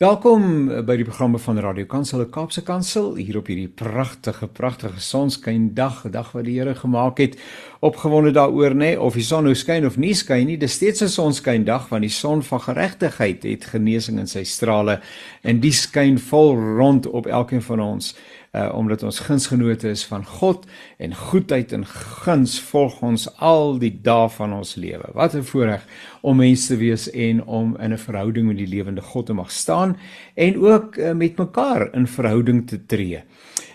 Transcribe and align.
Welkom 0.00 0.70
by 0.88 0.94
die 0.96 1.04
programme 1.04 1.38
van 1.38 1.58
Radio 1.60 1.84
Kansel, 1.84 2.22
Kaapse 2.32 2.62
Kansel, 2.64 3.10
hier 3.20 3.36
op 3.36 3.50
hierdie 3.52 3.68
pragtige, 3.68 4.46
pragtige 4.48 5.00
sonskyn 5.04 5.74
dag, 5.76 6.06
'n 6.06 6.10
dag 6.10 6.32
wat 6.32 6.44
die 6.44 6.56
Here 6.56 6.74
gemaak 6.74 7.18
het. 7.18 7.36
Opgewonde 7.80 8.32
daaroor 8.32 8.74
nê, 8.74 8.96
of 8.96 9.14
die 9.14 9.22
son 9.22 9.44
nou 9.44 9.54
skyn 9.54 9.86
of 9.86 9.96
nie 9.96 10.14
skyn 10.14 10.46
nie, 10.46 10.56
dis 10.56 10.72
steeds 10.72 11.02
'n 11.02 11.08
sonskyn 11.08 11.64
dag 11.64 11.88
want 11.88 12.02
die 12.02 12.10
son 12.10 12.42
van 12.42 12.60
geregtigheid 12.60 13.42
het 13.42 13.64
genesing 13.64 14.18
in 14.18 14.26
sy 14.26 14.44
strale 14.44 15.00
en 15.42 15.60
die 15.60 15.72
skyn 15.72 16.18
vol 16.18 16.56
rond 16.56 17.06
op 17.06 17.26
elkeen 17.26 17.62
van 17.62 17.80
ons 17.80 18.14
uh 18.52 18.70
omdat 18.74 19.02
ons 19.02 19.18
gunsgenote 19.18 19.88
is 19.88 20.04
van 20.04 20.24
God 20.26 20.66
en 20.98 21.14
goedheid 21.14 21.72
en 21.72 21.84
guns 21.86 22.56
volg 22.60 22.96
ons 23.02 23.28
al 23.38 23.78
die 23.78 23.92
dae 24.02 24.28
van 24.34 24.52
ons 24.52 24.74
lewe. 24.74 25.06
Wat 25.14 25.34
'n 25.34 25.42
voorreg 25.42 25.86
om 26.20 26.36
mens 26.36 26.66
te 26.66 26.76
wees 26.76 27.10
en 27.10 27.44
om 27.44 27.76
in 27.76 27.92
'n 27.92 27.98
verhouding 27.98 28.46
met 28.46 28.56
die 28.56 28.66
lewende 28.66 29.00
God 29.00 29.26
te 29.26 29.32
mag 29.32 29.50
staan 29.50 29.96
en 30.34 30.58
ook 30.58 30.96
uh, 30.96 31.12
met 31.12 31.36
mekaar 31.36 31.94
in 31.94 32.06
verhouding 32.06 32.66
te 32.66 32.86
tree. 32.86 33.22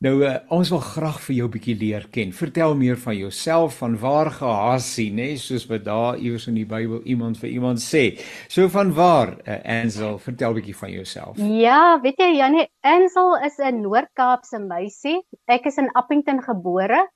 Nou 0.03 0.11
uh, 0.27 0.33
ons 0.51 0.69
wil 0.73 0.81
graag 0.83 1.21
vir 1.23 1.35
jou 1.37 1.47
'n 1.47 1.53
bietjie 1.53 1.75
leer 1.79 2.07
ken. 2.11 2.33
Vertel 2.35 2.75
meer 2.75 2.99
van 2.99 3.15
jouself, 3.15 3.77
van 3.79 3.95
waar 3.97 4.31
gehasie, 4.31 5.07
nê, 5.09 5.29
nee, 5.31 5.37
soos 5.37 5.65
wat 5.71 5.85
daar 5.85 6.19
iewers 6.19 6.49
in 6.51 6.59
die 6.59 6.67
Bybel 6.67 6.99
iemand 7.07 7.39
vir 7.39 7.49
iemand 7.49 7.79
sê. 7.79 8.19
So 8.49 8.67
van 8.67 8.91
waar, 8.93 9.37
uh, 9.47 9.63
Ansel, 9.63 10.19
vertel 10.19 10.51
'n 10.51 10.59
bietjie 10.59 10.75
van 10.75 10.91
jouself. 10.91 11.37
Ja, 11.37 11.99
weet 12.01 12.19
jy 12.19 12.35
Janie, 12.35 12.67
Ansel 12.81 13.39
is 13.45 13.57
'n 13.57 13.81
Noord-Kaapse 13.81 14.59
meisie. 14.59 15.23
Ek 15.47 15.65
is 15.65 15.77
in 15.77 15.89
Appington 15.93 16.43
gebore. 16.43 17.07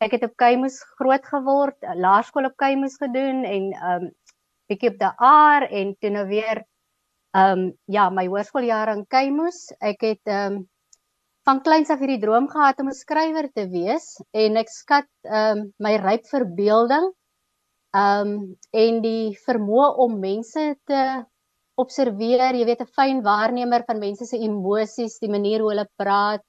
Ek 0.00 0.10
het 0.10 0.22
op 0.22 0.36
Keimus 0.36 0.82
groot 0.96 1.24
geword, 1.24 1.76
laerskool 1.94 2.44
op 2.44 2.56
Keimus 2.56 2.96
gedoen 2.96 3.44
en 3.44 3.64
um 3.84 4.12
bietjie 4.70 4.92
op 4.92 4.98
die 5.00 5.12
Aar 5.30 5.66
en 5.68 5.94
toe 6.00 6.10
nou 6.14 6.26
weer 6.30 6.64
um 7.36 7.70
ja, 7.86 8.08
my 8.10 8.26
hoërskooljare 8.26 8.96
in 8.98 9.06
Keimus. 9.06 9.70
Ek 9.80 10.02
het 10.02 10.32
um 10.34 10.64
van 11.48 11.62
kleins 11.64 11.90
af 11.90 12.02
hierdie 12.02 12.20
droom 12.22 12.48
gehad 12.50 12.80
om 12.82 12.88
'n 12.90 12.94
skrywer 12.94 13.48
te 13.54 13.66
wees 13.70 14.20
en 14.32 14.56
ek 14.56 14.68
skat 14.68 15.08
um 15.24 15.72
my 15.78 15.96
ryp 15.96 16.26
verbeelding 16.30 17.10
um 17.96 18.56
en 18.72 19.00
die 19.02 19.36
vermoë 19.46 19.96
om 20.04 20.20
mense 20.20 20.76
te 20.86 21.24
observeer, 21.80 22.54
jy 22.54 22.66
weet 22.66 22.82
'n 22.82 22.94
fyn 22.98 23.22
waarnemer 23.22 23.84
van 23.86 23.98
mense 23.98 24.26
se 24.26 24.36
emosies, 24.36 25.18
die 25.18 25.30
manier 25.30 25.60
hoe 25.60 25.70
hulle 25.72 25.88
praat. 25.96 26.42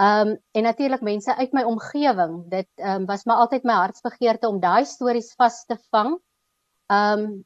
Um 0.00 0.36
en 0.54 0.62
natuurlik 0.64 1.02
mense 1.02 1.34
uit 1.36 1.52
my 1.52 1.62
omgewing. 1.62 2.48
Dit 2.48 2.68
um 2.78 3.06
was 3.06 3.24
maar 3.24 3.36
altyd 3.36 3.64
my 3.64 3.72
hartsbegeerte 3.72 4.48
om 4.48 4.60
daai 4.60 4.84
stories 4.84 5.34
vas 5.36 5.64
te 5.64 5.76
vang. 5.90 6.18
Um 6.88 7.44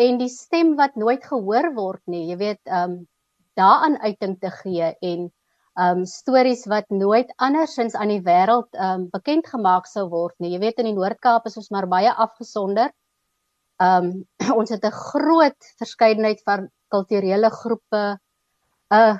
en 0.00 0.18
die 0.20 0.30
stem 0.32 0.74
wat 0.78 0.96
nooit 1.00 1.24
gehoor 1.26 1.72
word 1.76 2.02
nie, 2.06 2.26
jy 2.30 2.38
weet, 2.40 2.62
um 2.66 3.02
daaraan 3.58 3.98
uiting 4.00 4.38
te 4.40 4.50
gee 4.62 4.92
en 5.04 5.28
um 5.80 6.04
stories 6.08 6.64
wat 6.70 6.88
nooit 6.92 7.30
andersins 7.42 7.96
aan 7.98 8.12
die 8.14 8.22
wêreld 8.24 8.78
um 8.88 9.08
bekend 9.12 9.48
gemaak 9.52 9.88
sou 9.90 10.06
word 10.12 10.36
nie. 10.38 10.54
Jy 10.54 10.60
weet 10.64 10.80
in 10.82 10.90
die 10.90 10.96
Noord-Kaap 10.96 11.46
is 11.50 11.58
ons 11.60 11.70
maar 11.74 11.88
baie 11.90 12.12
afgesonder. 12.12 12.92
Um 13.80 14.12
ons 14.60 14.72
het 14.72 14.84
'n 14.84 14.96
groot 15.12 15.72
verskeidenheid 15.82 16.42
van 16.48 16.68
kulturele 16.94 17.50
groepe, 17.50 18.04
'n 18.90 18.96
uh, 18.96 19.18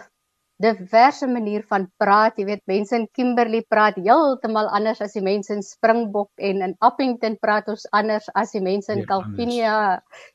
diverse 0.60 1.26
manier 1.26 1.64
van 1.68 1.86
praat. 1.96 2.38
Jy 2.38 2.46
weet 2.48 2.64
mense 2.70 2.96
in 2.96 3.08
Kimberley 3.16 3.64
praat 3.68 3.96
heeltemal 3.96 4.68
anders 4.68 5.00
as 5.00 5.16
die 5.16 5.24
mense 5.24 5.54
in 5.56 5.64
Springbok 5.64 6.30
en 6.36 6.64
in 6.68 6.74
Appington 6.84 7.38
praat 7.40 7.68
ons 7.72 7.86
anders 7.96 8.28
as 8.34 8.52
die 8.52 8.64
mense 8.64 8.92
in 8.92 9.06
Kalvinia. 9.08 9.76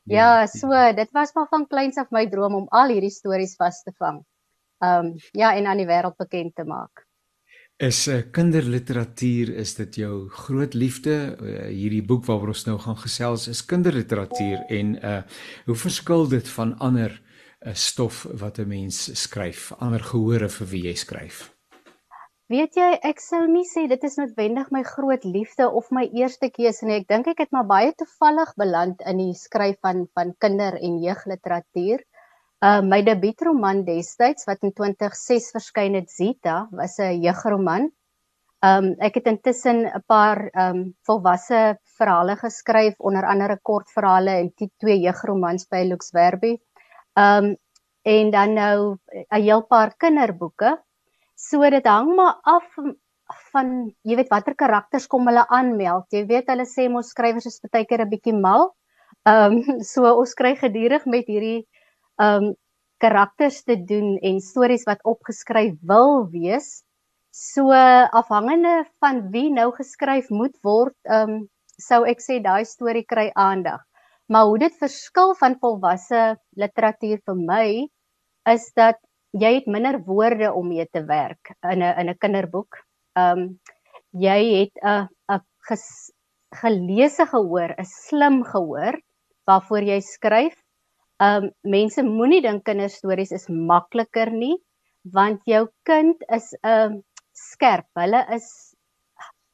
Ja, 0.06 0.16
ja, 0.18 0.30
so 0.50 0.72
dit 0.97 1.12
was 1.13 1.36
maar 1.38 1.50
van 1.52 1.68
kleins 1.69 2.02
af 2.02 2.09
my 2.12 2.25
droom 2.30 2.63
om 2.63 2.72
al 2.72 2.96
hierdie 2.96 3.13
stories 3.13 3.56
vas 3.59 3.84
te 3.86 3.94
vang 4.00 4.24
um 4.84 5.16
ja 5.31 5.56
en 5.56 5.66
aan 5.66 5.78
die 5.78 5.88
wêreld 5.88 6.18
bekend 6.18 6.56
te 6.56 6.63
maak. 6.63 7.06
Is 7.78 8.07
'n 8.07 8.12
uh, 8.12 8.18
eh, 8.18 8.31
kinderliteratuur 8.31 9.50
is 9.56 9.75
dit 9.75 9.96
jou 9.96 10.30
groot 10.30 10.74
liefde? 10.74 11.36
Uh, 11.42 11.68
hierdie 11.68 12.03
boek 12.03 12.25
waaroor 12.25 12.47
ons 12.47 12.66
nou 12.66 12.78
gaan 12.80 12.97
gesels 12.97 13.47
is 13.47 13.66
kinderliteratuur 13.66 14.66
en 14.69 14.96
uh 14.96 15.22
hoe 15.66 15.75
verskil 15.75 16.28
dit 16.28 16.47
van 16.47 16.78
ander 16.80 17.22
uh, 17.66 17.74
stof 17.74 18.24
wat 18.40 18.59
'n 18.59 18.68
mens 18.68 19.09
skryf, 19.22 19.72
ander 19.80 20.03
gehore 20.03 20.50
vir 20.50 20.68
wie 20.68 20.84
jy 20.88 20.96
skryf? 20.96 21.56
Weet 22.46 22.76
jy, 22.78 22.92
ek 23.02 23.22
sou 23.24 23.48
nie 23.50 23.66
sê 23.66 23.88
dit 23.90 24.03
is 24.06 24.20
noodwendig 24.20 24.68
my 24.70 24.84
groot 24.86 25.24
liefde 25.26 25.66
of 25.80 25.88
my 25.90 26.04
eerste 26.14 26.52
keuse 26.54 26.86
nie. 26.86 27.00
Ek 27.02 27.08
dink 27.09 27.28
ek 27.31 27.40
het 27.42 27.52
maar 27.56 27.66
baie 27.66 27.94
toevallig 27.98 28.52
beland 28.62 29.02
in 29.09 29.18
die 29.18 29.34
skryf 29.34 29.80
van 29.81 30.06
van 30.14 30.36
kinder- 30.38 30.78
en 30.78 31.00
jeugliteratuur. 31.02 32.04
Uh 32.62 32.81
my 32.86 33.02
debuutroman 33.02 33.81
destyds 33.88 34.46
wat 34.46 34.62
in 34.62 34.75
2006 34.78 35.50
verskyn 35.58 35.98
het 35.98 36.12
Zita 36.12 36.68
was 36.72 37.00
'n 37.00 37.18
jeugroman. 37.25 37.90
Um 38.62 38.94
ek 39.00 39.16
het 39.16 39.28
intussen 39.34 39.86
'n 39.90 40.04
paar 40.06 40.50
um 40.54 40.94
volwasse 41.02 41.80
verhale 41.98 42.36
geskryf 42.36 42.94
onder 43.00 43.25
andere 43.25 43.58
kortverhale 43.62 44.38
en 44.38 44.54
twee 44.54 45.00
jeugromans 45.00 45.66
by 45.66 45.81
Lux 45.90 46.12
Verbi. 46.14 46.59
Um 47.16 47.56
en 48.06 48.30
dan 48.31 48.53
nou 48.53 48.98
'n 49.34 49.42
heel 49.42 49.64
paar 49.66 49.96
kinderboeke. 49.98 50.78
So 51.36 51.70
dit 51.70 51.86
hang 51.86 52.16
maar 52.16 52.40
af 52.44 52.66
van 53.52 53.70
jy 54.03 54.16
weet 54.20 54.30
watter 54.30 54.56
karakters 54.56 55.08
kom 55.08 55.28
hulle 55.28 55.46
aanmeld. 55.48 56.06
Jy 56.14 56.25
weet 56.30 56.52
hulle 56.52 56.66
sê 56.70 56.90
mos 56.90 57.09
skrywers 57.09 57.46
is 57.50 57.59
baie 57.72 57.86
keer 57.86 58.02
'n 58.06 58.09
bietjie 58.09 58.34
mal. 58.34 58.75
Um 59.25 59.64
so 59.92 60.06
ons 60.06 60.34
kry 60.34 60.56
gedurig 60.56 61.06
met 61.06 61.25
hierdie 61.28 61.66
um 62.22 62.54
karakters 63.04 63.63
te 63.63 63.75
doen 63.75 64.18
en 64.22 64.39
stories 64.39 64.86
wat 64.86 65.04
opgeskryf 65.04 65.74
wil 65.81 66.28
wees. 66.31 66.84
So 67.31 67.72
afhangende 67.72 68.86
van 69.00 69.31
wie 69.31 69.50
nou 69.51 69.72
geskryf 69.75 70.30
moet 70.30 70.56
word, 70.63 70.95
um 71.10 71.50
sou 71.81 72.06
ek 72.06 72.22
sê 72.24 72.39
daai 72.44 72.63
storie 72.66 73.06
kry 73.06 73.31
aandag. 73.36 73.81
Maar 74.31 74.45
hoe 74.50 74.57
dit 74.60 74.77
verskil 74.77 75.36
van 75.39 75.57
volwasse 75.62 76.22
literatuur 76.57 77.22
vir 77.25 77.36
my 77.36 77.68
is 78.50 78.72
dat 78.75 78.98
jy 79.36 79.54
het 79.60 79.68
minder 79.68 80.00
woorde 80.07 80.51
om 80.54 80.68
mee 80.68 80.86
te 80.92 81.04
werk 81.06 81.54
in 81.72 81.83
'n 81.83 82.00
in 82.00 82.10
'n 82.10 82.18
kinderboek. 82.18 82.81
Um 83.16 83.60
jy 84.12 84.39
het 84.60 84.75
'n 84.83 85.07
'n 85.30 85.42
geleese 86.62 87.25
gehoor, 87.25 87.75
'n 87.77 87.86
slim 87.86 88.44
gehoor 88.44 89.01
waarvoor 89.45 89.83
jy 89.83 90.00
skryf 90.01 90.66
Um 91.24 91.45
mense 91.63 92.04
moenie 92.04 92.42
dink 92.44 92.66
kinderstories 92.68 93.31
is 93.31 93.45
makliker 93.48 94.31
nie 94.36 94.57
want 95.16 95.39
jou 95.48 95.62
kind 95.88 96.24
is 96.27 96.51
'n 96.63 96.68
um, 96.72 97.04
skerp. 97.31 97.88
Hulle 97.95 98.25
is 98.36 98.75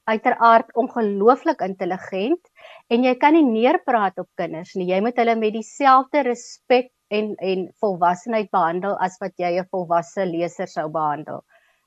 uiteraard 0.09 0.71
ongelooflik 0.75 1.61
intelligent 1.61 2.49
en 2.89 3.03
jy 3.03 3.13
kan 3.21 3.33
nie 3.33 3.45
neerpraat 3.45 4.17
op 4.19 4.29
kinders 4.39 4.73
nie. 4.75 4.89
Jy 4.89 5.01
moet 5.05 5.17
hulle 5.21 5.35
met 5.35 5.53
dieselfde 5.53 6.23
respek 6.27 6.91
en 7.11 7.33
en 7.39 7.67
volwassenheid 7.83 8.49
behandel 8.51 8.95
as 8.99 9.17
wat 9.21 9.33
jy 9.37 9.59
'n 9.59 9.67
volwasse 9.71 10.25
leser 10.25 10.67
sou 10.67 10.87
behandel. 10.89 11.43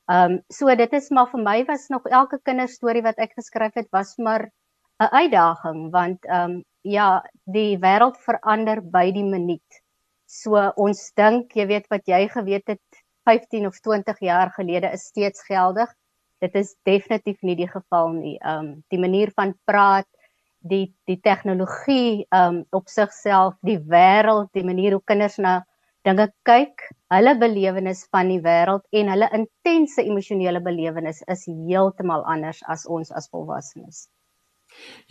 Ehm 0.09 0.33
um, 0.33 0.41
so 0.51 0.75
dit 0.75 0.93
is 0.93 1.11
maar 1.11 1.31
vir 1.33 1.43
my 1.43 1.65
was 1.65 1.89
nog 1.89 2.07
elke 2.07 2.39
kinderstorie 2.45 3.03
wat 3.03 3.19
ek 3.19 3.33
geskryf 3.39 3.75
het 3.75 3.89
was 3.93 4.17
maar 4.19 4.51
'n 5.01 5.11
uitdaging 5.23 5.91
want 5.93 6.25
ehm 6.25 6.51
um, 6.51 6.65
ja, 6.85 7.23
die 7.45 7.79
wêreld 7.81 8.17
verander 8.21 8.83
by 8.83 9.11
die 9.11 9.25
minuut. 9.25 9.81
So 10.27 10.61
ons 10.77 11.13
dink, 11.17 11.55
jy 11.57 11.67
weet 11.67 11.87
wat 11.91 12.07
jy 12.07 12.29
geweet 12.29 12.67
het 12.69 13.05
15 13.25 13.67
of 13.67 13.79
20 13.81 14.21
jaar 14.21 14.51
gelede 14.53 14.91
is 14.93 15.09
steeds 15.09 15.45
geldig. 15.49 15.89
Dit 16.45 16.59
is 16.61 16.75
definitief 16.89 17.41
nie 17.43 17.57
die 17.57 17.71
geval 17.71 18.13
nie. 18.19 18.37
Um 18.45 18.75
die 18.93 19.01
manier 19.01 19.33
van 19.37 19.55
praat, 19.69 20.09
die 20.61 20.87
die 21.09 21.21
tegnologie 21.21 22.25
um 22.37 22.65
op 22.77 22.91
sigself, 22.93 23.57
die 23.65 23.79
wêreld, 23.81 24.53
die 24.53 24.67
manier 24.67 24.99
hoe 24.99 25.05
kinders 25.05 25.39
na 25.41 25.63
dinge 26.05 26.29
kyk, 26.45 26.83
hulle 27.15 27.33
belewenis 27.41 28.05
van 28.13 28.29
die 28.33 28.43
wêreld 28.45 28.85
en 28.93 29.13
hulle 29.13 29.31
intense 29.39 30.05
emosionele 30.05 30.61
belewenis 30.65 31.23
is 31.33 31.47
heeltemal 31.49 32.27
anders 32.29 32.61
as 32.69 32.85
ons 32.85 33.13
as 33.13 33.31
volwassenes. 33.33 34.05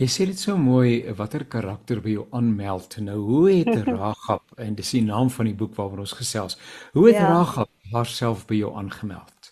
Jy 0.01 0.07
sê 0.11 0.25
dit 0.27 0.39
so 0.39 0.57
mooi 0.59 1.01
watter 1.17 1.45
karakter 1.49 2.01
by 2.03 2.17
jou 2.17 2.25
aanmeld. 2.35 2.97
Nou 3.05 3.19
hoe 3.29 3.45
het 3.51 3.87
Ragab 3.89 4.57
en 4.59 4.75
dis 4.77 4.93
die 4.97 5.03
naam 5.05 5.31
van 5.33 5.49
die 5.49 5.57
boek 5.57 5.75
waaroor 5.77 6.03
ons 6.05 6.17
gesels. 6.19 6.59
Hoe 6.97 7.07
het 7.09 7.19
ja. 7.19 7.29
Ragab 7.31 7.71
haarself 7.93 8.45
by 8.49 8.59
jou 8.59 8.73
aangemeld? 8.77 9.42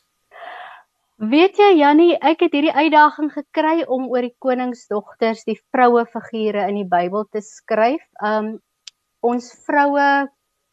Weet 1.22 1.60
jy 1.62 1.76
Jannie, 1.78 2.14
ek 2.18 2.40
het 2.42 2.56
hierdie 2.58 2.74
uitdaging 2.74 3.28
gekry 3.30 3.84
om 3.86 4.08
oor 4.10 4.26
die 4.26 4.34
koningsdogters, 4.42 5.44
die 5.46 5.60
vroue 5.70 6.02
figure 6.10 6.64
in 6.66 6.80
die 6.80 6.88
Bybel 6.90 7.28
te 7.30 7.44
skryf. 7.46 8.02
Um 8.26 8.56
ons 9.22 9.52
vroue 9.68 10.08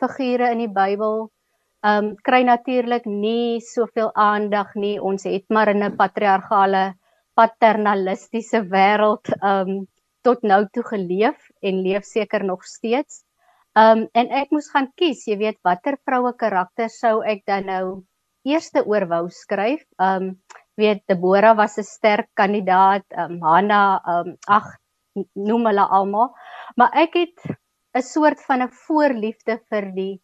figure 0.01 0.49
in 0.55 0.63
die 0.65 0.71
Bybel 0.73 1.29
um 1.91 2.11
kry 2.25 2.41
natuurlik 2.49 3.05
nie 3.05 3.61
soveel 3.61 4.09
aandag 4.17 4.73
nie. 4.73 4.97
Ons 4.97 5.29
het 5.29 5.45
maar 5.53 5.69
in 5.69 5.85
'n 5.85 6.01
patriargale 6.01 6.97
paternalistiese 7.37 8.65
wêreld 8.73 9.29
um 9.45 9.85
tot 10.25 10.43
nou 10.43 10.65
toe 10.73 10.89
geleef 10.97 11.37
en 11.61 11.85
leef 11.85 12.09
seker 12.09 12.45
nog 12.45 12.65
steeds. 12.65 13.21
Um 13.77 14.09
en 14.15 14.33
ek 14.33 14.49
moes 14.51 14.73
gaan 14.73 14.89
kies, 14.97 15.29
jy 15.29 15.37
weet 15.37 15.61
watter 15.63 16.01
vroue 16.07 16.33
karakter 16.33 16.89
sou 16.89 17.21
ek 17.21 17.45
dan 17.45 17.67
nou 17.67 18.08
eerste 18.53 18.85
oor 18.87 19.07
wou 19.13 19.25
skryf. 19.31 19.85
Um 19.99 20.37
weet 20.79 21.03
Deborah 21.11 21.57
was 21.57 21.79
'n 21.79 21.85
sterk 21.85 22.29
kandidaat, 22.35 23.05
um 23.23 23.41
Hanna, 23.43 24.01
um 24.07 24.37
ag 24.47 24.67
noem 25.35 25.67
hulle 25.67 25.87
almal, 25.99 26.31
maar 26.77 26.91
ek 26.95 27.15
het 27.15 27.39
'n 27.97 28.03
soort 28.03 28.41
van 28.47 28.63
'n 28.63 28.75
voorliefde 28.87 29.59
vir 29.71 29.93
die 29.95 30.21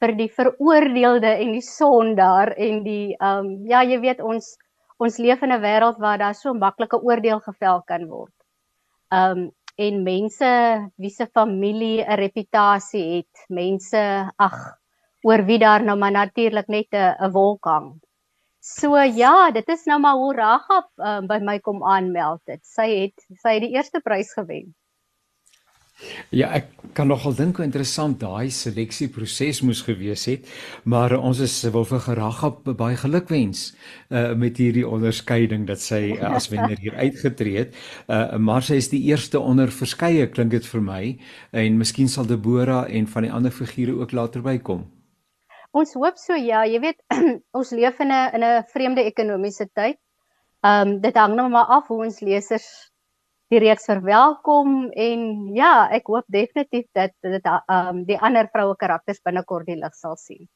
vir 0.00 0.12
die 0.14 0.28
veroordeelde 0.28 1.30
en 1.42 1.52
die 1.52 1.64
sondaar 1.64 2.52
en 2.56 2.82
die 2.84 3.16
um 3.20 3.66
ja, 3.66 3.82
jy 3.82 3.98
weet 4.00 4.20
ons 4.20 4.56
ons 4.98 5.18
leef 5.18 5.42
in 5.42 5.52
'n 5.52 5.62
wêreld 5.62 5.98
waar 5.98 6.18
daar 6.18 6.34
so 6.34 6.54
maklike 6.54 6.98
oordeel 7.02 7.40
gevel 7.40 7.82
kan 7.86 8.06
word. 8.08 8.34
Um 9.10 9.50
en 9.78 10.02
mense 10.02 10.50
wie 10.98 11.10
se 11.10 11.26
familie 11.26 12.04
'n 12.04 12.18
reputasie 12.18 13.16
het, 13.16 13.46
mense 13.48 14.02
ag 14.38 14.78
oor 15.26 15.44
wie 15.44 15.58
daar 15.58 15.82
nou 15.84 15.98
maar 15.98 16.12
natuurlik 16.12 16.68
net 16.68 16.92
'n 16.92 17.30
wolk 17.32 17.64
hang. 17.64 18.00
So 18.60 18.96
ja, 18.96 19.50
dit 19.50 19.68
is 19.68 19.84
nou 19.84 20.00
maar 20.00 20.14
hoe 20.14 20.34
Ragab 20.34 20.90
um, 20.96 21.26
by 21.26 21.38
my 21.38 21.58
kom 21.58 21.84
aanmeld 21.84 22.42
het. 22.44 22.66
Sy 22.66 22.88
het 23.04 23.26
sy 23.42 23.54
het 23.54 23.62
die 23.62 23.74
eerste 23.76 24.00
prys 24.00 24.32
gewen. 24.32 24.74
Ja, 26.30 26.52
ek 26.54 26.68
kan 26.94 27.08
nogal 27.10 27.34
dink 27.34 27.56
hoe 27.58 27.64
interessant 27.66 28.20
daai 28.20 28.52
seleksieproses 28.54 29.64
moes 29.66 29.80
gewees 29.82 30.28
het, 30.30 30.44
maar 30.86 31.16
ons 31.16 31.40
is 31.42 31.56
wil 31.74 31.86
vir 31.88 32.04
Geragap 32.04 32.68
baie 32.78 32.98
gelukwens 33.00 33.72
uh 34.14 34.36
met 34.38 34.60
hierdie 34.62 34.86
onderskeiding 34.86 35.66
dat 35.66 35.82
sy 35.82 36.02
uh, 36.14 36.30
as 36.38 36.50
wenner 36.52 36.78
hier 36.78 36.94
uitgetree 36.94 37.56
het. 37.64 37.74
Uh 38.06 38.38
maar 38.38 38.62
sy 38.62 38.78
is 38.78 38.92
die 38.94 39.02
eerste 39.10 39.40
onder 39.40 39.74
verskeie 39.74 40.28
klink 40.30 40.54
dit 40.54 40.70
vir 40.74 40.84
my 40.92 41.02
en 41.64 41.82
miskien 41.82 42.08
sal 42.08 42.30
Debora 42.30 42.84
en 42.86 43.10
van 43.10 43.26
die 43.26 43.34
ander 43.34 43.54
figure 43.54 43.98
ook 43.98 44.14
later 44.14 44.44
bykom. 44.44 44.86
Ons 45.76 45.92
hoop 45.94 46.16
so 46.16 46.36
ja, 46.40 46.62
jy 46.64 46.78
weet 46.80 47.00
ons 47.58 47.72
leef 47.76 47.98
in 48.00 48.12
'n 48.12 48.36
in 48.36 48.44
'n 48.44 48.64
vreemde 48.72 49.04
ekonomiese 49.04 49.66
tyd. 49.80 49.98
Um 50.70 51.00
dit 51.00 51.16
hang 51.16 51.34
nou 51.36 51.48
maar 51.48 51.68
af 51.76 51.88
hoe 51.88 52.04
ons 52.06 52.20
lesers 52.20 52.68
die 53.52 53.60
reeks 53.60 53.86
verwelkom 53.88 54.90
en 54.92 55.20
ja, 55.56 55.88
ek 55.92 56.08
hoop 56.12 56.24
definitief 56.28 56.86
dat 56.94 57.12
dit 57.22 57.44
um 57.78 58.04
die 58.08 58.18
ander 58.18 58.48
vroue 58.52 58.76
karakters 58.76 59.20
binnekort 59.24 59.66
die 59.66 59.76
lig 59.76 59.94
sal 59.94 60.16
sien. 60.16 60.48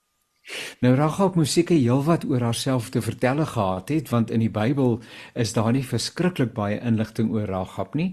Nou 0.83 0.97
Ragab 0.99 1.37
moes 1.39 1.53
seker 1.55 1.79
heelwat 1.79 2.25
oor 2.27 2.43
haarself 2.43 2.89
te 2.91 3.01
vertel 3.03 3.45
gehad 3.47 3.91
het 3.95 4.09
want 4.11 4.31
in 4.35 4.43
die 4.43 4.51
Bybel 4.51 4.97
is 5.39 5.53
daar 5.55 5.71
nie 5.73 5.85
verskriklik 5.87 6.51
baie 6.57 6.81
inligting 6.83 7.31
oor 7.31 7.47
Ragab 7.47 7.95
nie. 7.95 8.09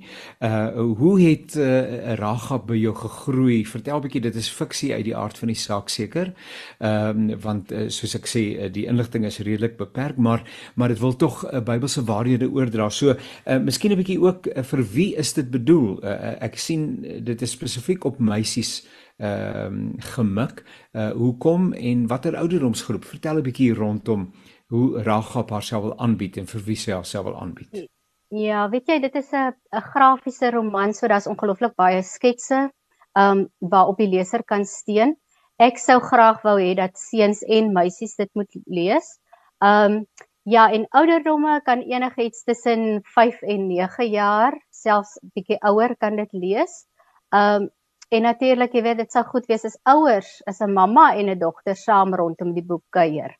Uh 0.45 0.69
hoe 0.99 1.15
het 1.21 1.55
uh, 1.57 2.13
Ragab 2.19 2.67
by 2.69 2.77
jou 2.77 2.93
gegroei? 2.95 3.65
Vertel 3.65 3.97
'n 3.97 4.05
bietjie, 4.05 4.21
dit 4.21 4.35
is 4.35 4.49
fiksie 4.49 4.93
uit 4.93 5.05
die 5.09 5.15
aard 5.17 5.37
van 5.37 5.47
die 5.49 5.57
saak 5.57 5.89
seker. 5.89 6.33
Ehm 6.77 7.31
um, 7.31 7.39
want 7.41 7.71
uh, 7.71 7.89
soos 7.89 8.15
ek 8.15 8.27
sê, 8.29 8.43
uh, 8.53 8.69
die 8.71 8.85
inligting 8.85 9.25
is 9.25 9.39
redelik 9.39 9.77
beperk, 9.77 10.17
maar 10.17 10.43
maar 10.75 10.93
dit 10.93 10.99
wil 10.99 11.15
tog 11.15 11.43
'n 11.43 11.55
uh, 11.55 11.61
Bybelse 11.65 12.03
waarhede 12.03 12.51
oordra. 12.51 12.89
So, 12.89 13.15
uh 13.45 13.57
miskien 13.57 13.91
'n 13.91 13.97
bietjie 13.97 14.21
ook 14.21 14.47
uh, 14.47 14.63
vir 14.63 14.85
wie 14.93 15.15
is 15.15 15.33
dit 15.33 15.49
bedoel? 15.49 16.03
Uh, 16.03 16.43
ek 16.43 16.57
sien 16.57 17.01
dit 17.23 17.41
is 17.41 17.51
spesifiek 17.51 18.05
op 18.05 18.19
meisies 18.19 18.85
ehm 19.19 19.66
um, 19.66 19.94
gemik. 20.16 20.63
Uh 20.95 21.12
hoekom 21.12 21.74
en 21.74 22.07
watter 22.07 22.36
ouderdomsgroep? 22.36 23.06
Vertel 23.06 23.38
'n 23.38 23.44
bietjie 23.44 23.74
rondom 23.74 24.31
hoe 24.68 25.01
Ragab 25.04 25.50
haarself 25.50 25.83
wil 25.83 25.98
aanbied 26.00 26.38
en 26.38 26.45
vir 26.48 26.62
wie 26.66 26.75
sy 26.75 26.92
haarself 26.92 27.25
wil 27.25 27.39
aanbied. 27.42 27.88
Ja, 28.30 28.69
weet 28.69 28.88
jy, 28.88 29.00
dit 29.00 29.16
is 29.16 29.31
'n 29.33 29.54
'n 29.75 29.81
grafiese 29.81 30.51
roman, 30.51 30.94
so 30.94 31.07
daar's 31.07 31.27
ongelooflik 31.27 31.75
baie 31.75 32.01
sketse 32.04 32.69
ehm 33.16 33.38
um, 33.38 33.48
waarop 33.60 33.98
die 33.98 34.07
leser 34.07 34.44
kan 34.44 34.66
steun. 34.66 35.16
Ek 35.57 35.77
sou 35.77 36.00
graag 36.00 36.42
wou 36.44 36.57
hê 36.60 36.75
dat 36.75 36.98
seuns 36.98 37.42
en 37.42 37.74
meisies 37.74 38.15
dit 38.15 38.30
moet 38.33 38.54
lees. 38.65 39.19
Ehm 39.60 39.92
um, 39.92 40.06
ja, 40.44 40.72
en 40.72 40.88
ouderdomme 40.89 41.62
kan 41.62 41.81
enigiets 41.81 42.44
tussen 42.44 43.01
5 43.04 43.42
en 43.42 43.68
9 43.68 44.07
jaar, 44.10 44.56
selfs 44.69 45.19
bietjie 45.33 45.57
ouer 45.62 45.95
kan 45.98 46.15
dit 46.15 46.31
lees. 46.31 46.86
Ehm 47.30 47.63
um, 47.63 47.69
En 48.09 48.23
natuurlik, 48.25 48.73
jy 48.73 48.81
weet, 48.81 48.97
dit 49.03 49.11
sou 49.13 49.21
goed 49.27 49.45
wees 49.50 49.65
as 49.67 49.77
ouers, 49.91 50.29
as 50.50 50.61
'n 50.65 50.73
mamma 50.73 51.13
en 51.15 51.29
'n 51.29 51.39
dogter 51.39 51.75
saam 51.75 52.15
rondom 52.15 52.53
die 52.55 52.65
boek 52.65 52.84
kuier. 52.89 53.36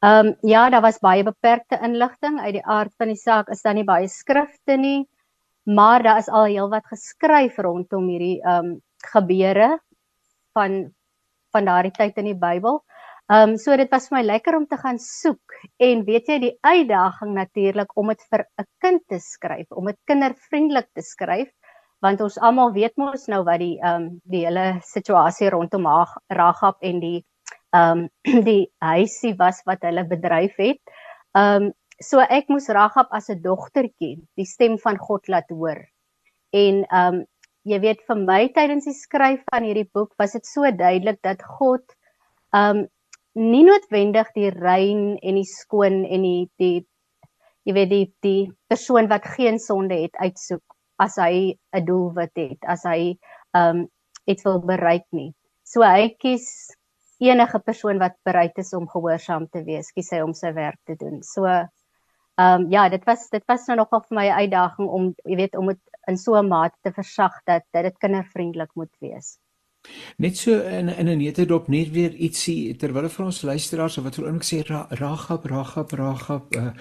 Ehm 0.00 0.26
um, 0.26 0.36
ja, 0.42 0.70
daar 0.70 0.82
was 0.82 1.00
baie 1.02 1.22
beperkte 1.24 1.78
inligting 1.82 2.40
uit 2.40 2.54
die 2.54 2.64
aard 2.64 2.94
van 2.96 3.08
die 3.08 3.20
saak. 3.20 3.48
Is 3.48 3.62
daar 3.62 3.74
nie 3.74 3.84
baie 3.84 4.08
skrifte 4.08 4.76
nie, 4.76 5.08
maar 5.64 6.02
daar 6.02 6.18
is 6.18 6.28
al 6.28 6.44
heelwat 6.44 6.86
geskryf 6.86 7.58
rondom 7.58 8.08
hierdie 8.08 8.40
ehm 8.42 8.66
um, 8.66 8.80
gebeure 9.12 9.78
van 10.54 10.94
van 11.52 11.64
daardie 11.64 11.92
tyd 11.92 12.16
in 12.16 12.24
die 12.32 12.38
Bybel. 12.46 12.80
Ehm 13.28 13.50
um, 13.50 13.56
so 13.58 13.76
dit 13.76 13.90
was 13.90 14.08
vir 14.08 14.18
my 14.18 14.24
lekker 14.24 14.56
om 14.56 14.66
te 14.66 14.76
gaan 14.76 14.98
soek 14.98 15.58
en 15.76 16.04
weet 16.04 16.28
jy 16.28 16.38
die 16.46 16.58
uitdaging 16.62 17.34
natuurlik 17.34 17.96
om 17.96 18.08
dit 18.08 18.22
vir 18.30 18.46
'n 18.58 18.66
kind 18.80 19.02
te 19.08 19.18
skryf, 19.18 19.66
om 19.70 19.86
dit 19.86 19.98
kindervriendelik 20.06 20.88
te 20.94 21.02
skryf 21.02 21.50
want 22.04 22.20
ons 22.22 22.38
almal 22.38 22.72
weet 22.74 22.94
mos 23.00 23.26
nou 23.32 23.42
wat 23.46 23.60
die 23.62 23.76
ehm 23.80 24.04
um, 24.04 24.06
die 24.30 24.44
hele 24.46 24.66
situasie 24.86 25.50
rondom 25.50 25.88
Ragab 26.40 26.78
en 26.82 27.00
die 27.00 27.24
ehm 27.74 28.06
um, 28.06 28.42
die 28.50 28.70
huisie 28.84 29.34
was 29.38 29.62
wat 29.66 29.82
hulle 29.82 30.04
bedryf 30.04 30.56
het. 30.58 30.80
Ehm 31.34 31.68
um, 31.68 31.72
so 32.00 32.20
ek 32.20 32.48
moes 32.48 32.68
Ragab 32.68 33.08
as 33.10 33.30
'n 33.30 33.42
dogtertjie 33.42 34.16
die 34.36 34.46
stem 34.46 34.78
van 34.78 34.98
God 34.98 35.28
laat 35.28 35.50
hoor. 35.50 35.80
En 36.52 36.84
ehm 36.84 37.14
um, 37.14 37.24
jy 37.64 37.80
weet 37.80 38.00
vir 38.06 38.16
my 38.16 38.42
tydens 38.54 38.86
die 38.86 38.94
skryf 38.96 39.42
van 39.50 39.64
hierdie 39.64 39.90
boek 39.92 40.14
was 40.18 40.32
dit 40.32 40.46
so 40.46 40.62
duidelik 40.70 41.20
dat 41.22 41.42
God 41.42 41.84
ehm 42.54 42.84
um, 42.84 42.86
nie 43.38 43.64
noodwendig 43.64 44.30
die 44.34 44.50
rein 44.50 45.18
en 45.22 45.34
die 45.38 45.46
skoon 45.46 46.04
en 46.04 46.22
die 46.22 46.50
die 46.58 46.86
jy 47.66 47.74
weet 47.74 47.90
die 47.90 48.06
die 48.22 48.42
persoon 48.70 49.08
wat 49.08 49.26
geen 49.36 49.58
sonde 49.58 49.94
het 49.94 50.16
uitsoek 50.16 50.77
as 50.98 51.16
hy 51.16 51.56
'n 51.74 51.84
doelwit 51.84 52.34
het, 52.36 52.60
as 52.66 52.84
hy 52.84 53.18
um 53.54 53.86
iets 54.26 54.44
wil 54.44 54.60
bereik 54.60 55.06
nie. 55.12 55.32
So 55.64 55.82
hy 55.82 56.10
kies 56.20 56.74
enige 57.20 57.58
persoon 57.58 57.98
wat 57.98 58.16
bereid 58.24 58.58
is 58.58 58.72
om 58.74 58.88
gehoorsaam 58.88 59.48
te 59.48 59.64
wees, 59.64 59.90
kies 59.92 60.10
hy 60.12 60.20
om 60.22 60.34
sy 60.34 60.52
werk 60.54 60.78
te 60.86 60.96
doen. 60.96 61.22
So 61.22 61.46
um 62.38 62.68
ja, 62.70 62.88
dit 62.88 63.04
was 63.06 63.28
dit 63.30 63.44
was 63.48 63.66
nou 63.68 63.76
nogal 63.82 64.04
vir 64.08 64.16
my 64.16 64.26
'n 64.28 64.40
uitdaging 64.44 64.88
om 64.88 65.14
jy 65.24 65.36
weet 65.36 65.56
om 65.56 65.66
dit 65.66 65.80
in 66.08 66.16
so 66.16 66.36
'n 66.36 66.48
mate 66.48 66.76
te 66.82 66.92
versag 66.92 67.34
dat 67.46 67.64
dit 67.72 67.98
kindervriendelik 67.98 68.74
moet 68.74 68.94
wees. 69.00 69.38
Net 70.18 70.36
so 70.36 70.52
in 70.60 70.88
in 70.88 71.08
'n 71.08 71.18
netedop 71.18 71.68
net 71.68 71.90
weer 71.90 72.12
ietsie 72.14 72.76
terwyl 72.76 73.08
vir 73.08 73.24
ons 73.24 73.42
luisteraars 73.42 73.96
wat 73.96 74.16
wil 74.16 74.32
ook 74.32 74.42
sê 74.42 74.62
Ragab 74.66 75.44
Ragab 75.44 75.92
Ragab 75.92 76.56
uh, 76.56 76.72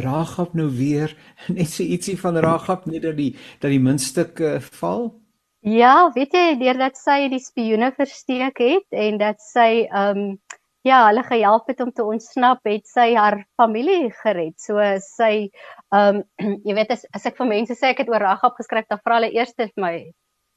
Ragab 0.00 0.54
nou 0.54 0.68
weer 0.70 1.16
net 1.58 1.68
so 1.68 1.82
ietsie 1.82 2.18
van 2.18 2.36
Ragab 2.36 2.86
net 2.86 3.02
dat 3.02 3.16
die 3.16 3.34
dat 3.60 3.70
die 3.70 3.80
muntstuk 3.80 4.40
uh, 4.40 4.60
val. 4.80 5.14
Ja, 5.60 6.10
weet 6.14 6.32
jy 6.32 6.58
deurdat 6.58 6.96
sy 6.96 7.28
die 7.28 7.42
spioene 7.42 7.92
versteek 7.96 8.58
het 8.62 8.86
en 8.90 9.18
dat 9.18 9.40
sy 9.42 9.88
ehm 9.90 10.18
um, 10.18 10.38
ja, 10.86 11.06
hulle 11.06 11.22
gehelp 11.26 11.66
het 11.68 11.80
om 11.80 11.90
te 11.92 12.04
ontsnap, 12.04 12.60
het 12.64 12.86
sy 12.86 13.10
haar 13.14 13.42
familie 13.58 14.12
gered. 14.22 14.56
So 14.62 14.78
sy 15.04 15.50
ehm 15.94 16.22
um, 16.22 16.22
jy 16.66 16.74
weet 16.78 16.94
as, 16.94 17.04
as 17.12 17.26
ek 17.26 17.36
vir 17.40 17.50
mense 17.50 17.74
sê 17.74 17.92
ek 17.92 18.04
het 18.04 18.12
oor 18.12 18.22
Ragab 18.24 18.56
geskryf, 18.60 18.86
dan 18.88 19.02
vra 19.02 19.18
hulle 19.18 19.32
eers 19.34 19.54
vir 19.58 19.72
my 19.76 19.94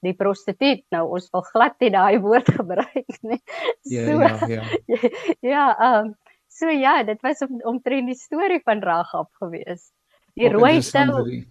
die 0.06 0.16
prostituut. 0.18 0.84
Nou 0.94 1.06
ons 1.18 1.30
wil 1.34 1.46
glad 1.52 1.78
nie 1.84 1.92
daai 1.94 2.20
woord 2.24 2.52
gebruik 2.60 3.22
nie. 3.22 3.40
Ja, 3.90 4.06
so, 4.08 4.20
ja, 4.22 4.36
ja. 4.48 5.00
Ja, 5.54 5.66
ehm 5.78 6.12
um, 6.12 6.14
so 6.52 6.70
ja, 6.70 7.00
dit 7.08 7.22
was 7.24 7.42
om, 7.46 7.62
omtrent 7.64 8.12
die 8.12 8.20
storie 8.20 8.60
van 8.66 8.84
Ragab 8.84 9.32
gewees. 9.40 9.90
Die 10.36 10.52
rooi 10.52 10.80
tou. 10.82 11.26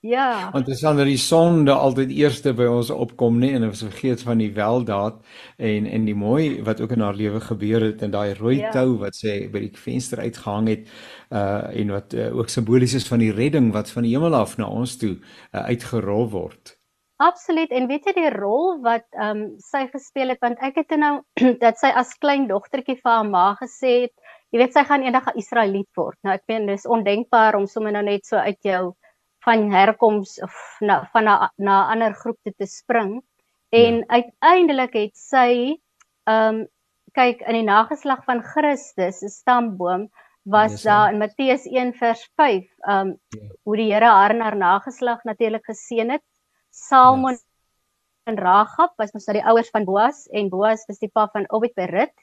Ja. 0.00 0.50
Want 0.52 0.66
dit 0.66 0.74
is 0.74 0.80
dan 0.80 0.96
dat 0.96 1.06
die 1.06 1.18
sonde 1.18 1.72
altyd 1.72 2.10
eerste 2.14 2.52
by 2.54 2.66
ons 2.70 2.92
opkom, 2.94 3.40
nê, 3.42 3.48
en 3.56 3.64
ons 3.66 3.82
vergeet 3.82 4.22
van 4.22 4.38
die 4.38 4.52
weldaad 4.54 5.16
en 5.56 5.88
en 5.90 6.04
die 6.06 6.14
mooi 6.14 6.62
wat 6.62 6.80
ook 6.80 6.94
in 6.94 7.02
haar 7.02 7.18
lewe 7.18 7.40
gebeur 7.42 7.82
het 7.82 8.02
en 8.06 8.14
daai 8.14 8.36
rooi 8.38 8.60
ja. 8.60 8.70
tou 8.70 9.00
wat 9.02 9.18
sy 9.18 9.48
by 9.50 9.64
die 9.66 9.72
venster 9.74 10.22
uitgehang 10.22 10.70
het 10.70 10.86
uh 11.34 11.66
en 11.74 11.90
wat 11.90 12.14
uh, 12.14 12.30
ook 12.36 12.54
simbolies 12.54 12.94
is 12.94 13.08
van 13.10 13.18
die 13.18 13.32
redding 13.34 13.72
wat 13.74 13.90
van 13.90 14.06
die 14.06 14.14
hemel 14.14 14.38
af 14.38 14.56
na 14.62 14.70
ons 14.70 14.96
toe 14.96 15.16
uh, 15.16 15.66
uitgerol 15.66 16.30
word. 16.30 16.76
Absoluut 17.24 17.70
en 17.72 17.86
weet 17.88 18.08
jy 18.08 18.12
die 18.18 18.30
rol 18.34 18.80
wat 18.84 19.06
ehm 19.16 19.30
um, 19.30 19.44
sy 19.62 19.86
gespeel 19.92 20.34
het 20.34 20.42
want 20.44 20.60
ek 20.66 20.82
het 20.82 20.96
nou 21.00 21.14
dat 21.64 21.78
sy 21.80 21.92
as 22.02 22.12
klein 22.20 22.48
dogtertjie 22.50 22.98
vir 22.98 23.10
haar 23.10 23.28
ma 23.28 23.44
gesê 23.60 23.92
het 24.06 24.14
jy 24.52 24.60
weet 24.60 24.76
sy 24.76 24.84
gaan 24.88 25.06
eendag 25.06 25.30
'n 25.30 25.40
Israeliet 25.40 25.88
word. 25.96 26.18
Nou 26.22 26.34
ek 26.34 26.44
meen 26.52 26.66
dis 26.68 26.84
ondenkbaar 26.96 27.56
om 27.58 27.66
sommer 27.66 27.94
nou 27.96 28.04
net 28.04 28.26
so 28.26 28.36
uit 28.36 28.60
jou 28.68 28.92
van 29.46 29.70
herkoms 29.72 30.36
of 30.44 30.58
na 30.80 30.98
van 31.12 31.24
na 31.24 31.36
na 31.58 31.76
'n 31.84 31.90
ander 31.94 32.14
groep 32.20 32.38
te, 32.44 32.52
te 32.52 32.66
spring. 32.66 33.22
En 33.72 33.94
ja. 33.96 34.04
uiteindelik 34.18 34.94
het 34.94 35.16
sy 35.16 35.80
ehm 36.28 36.60
um, 36.60 36.66
kyk 37.14 37.40
in 37.46 37.54
die 37.54 37.68
nageslag 37.70 38.24
van 38.26 38.42
Christus 38.42 39.18
se 39.18 39.28
stamboom 39.28 40.08
was 40.44 40.72
yes, 40.72 40.82
daar 40.82 41.12
in 41.12 41.18
Matteus 41.18 41.64
1 41.66 41.94
vers 41.94 42.30
5 42.36 42.64
ehm 42.88 43.00
um, 43.00 43.16
ja. 43.28 43.48
hoe 43.64 43.76
die 43.76 43.92
Here 43.92 44.12
haar 44.12 44.30
en 44.30 44.40
haar 44.40 44.56
nageslag 44.56 45.24
natuurlik 45.24 45.64
geseën 45.64 46.10
het 46.10 46.22
Salmon 46.74 47.36
yes. 47.36 47.44
en 48.30 48.38
Ragab 48.40 48.94
was 48.98 49.14
mos 49.14 49.28
nou 49.28 49.38
die 49.38 49.46
ouers 49.46 49.70
van 49.74 49.86
Boas 49.88 50.24
en 50.32 50.50
Boas 50.52 50.84
was 50.88 51.00
die 51.02 51.12
pa 51.12 51.28
van 51.32 51.46
Obed 51.54 51.74
by 51.78 51.88
Rut 51.90 52.14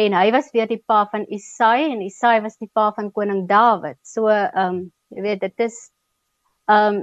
en 0.00 0.14
hy 0.16 0.28
was 0.34 0.50
weer 0.54 0.68
die 0.70 0.82
pa 0.82 1.04
van 1.10 1.26
Isai 1.30 1.90
en 1.92 2.02
Isai 2.02 2.40
was 2.42 2.56
die 2.58 2.70
pa 2.72 2.90
van 2.96 3.12
koning 3.14 3.44
Dawid. 3.50 4.00
So 4.02 4.30
ehm 4.32 4.62
um, 4.66 4.78
jy 5.14 5.26
weet 5.26 5.44
dit 5.44 5.66
is 5.68 5.76
ehm 6.70 7.02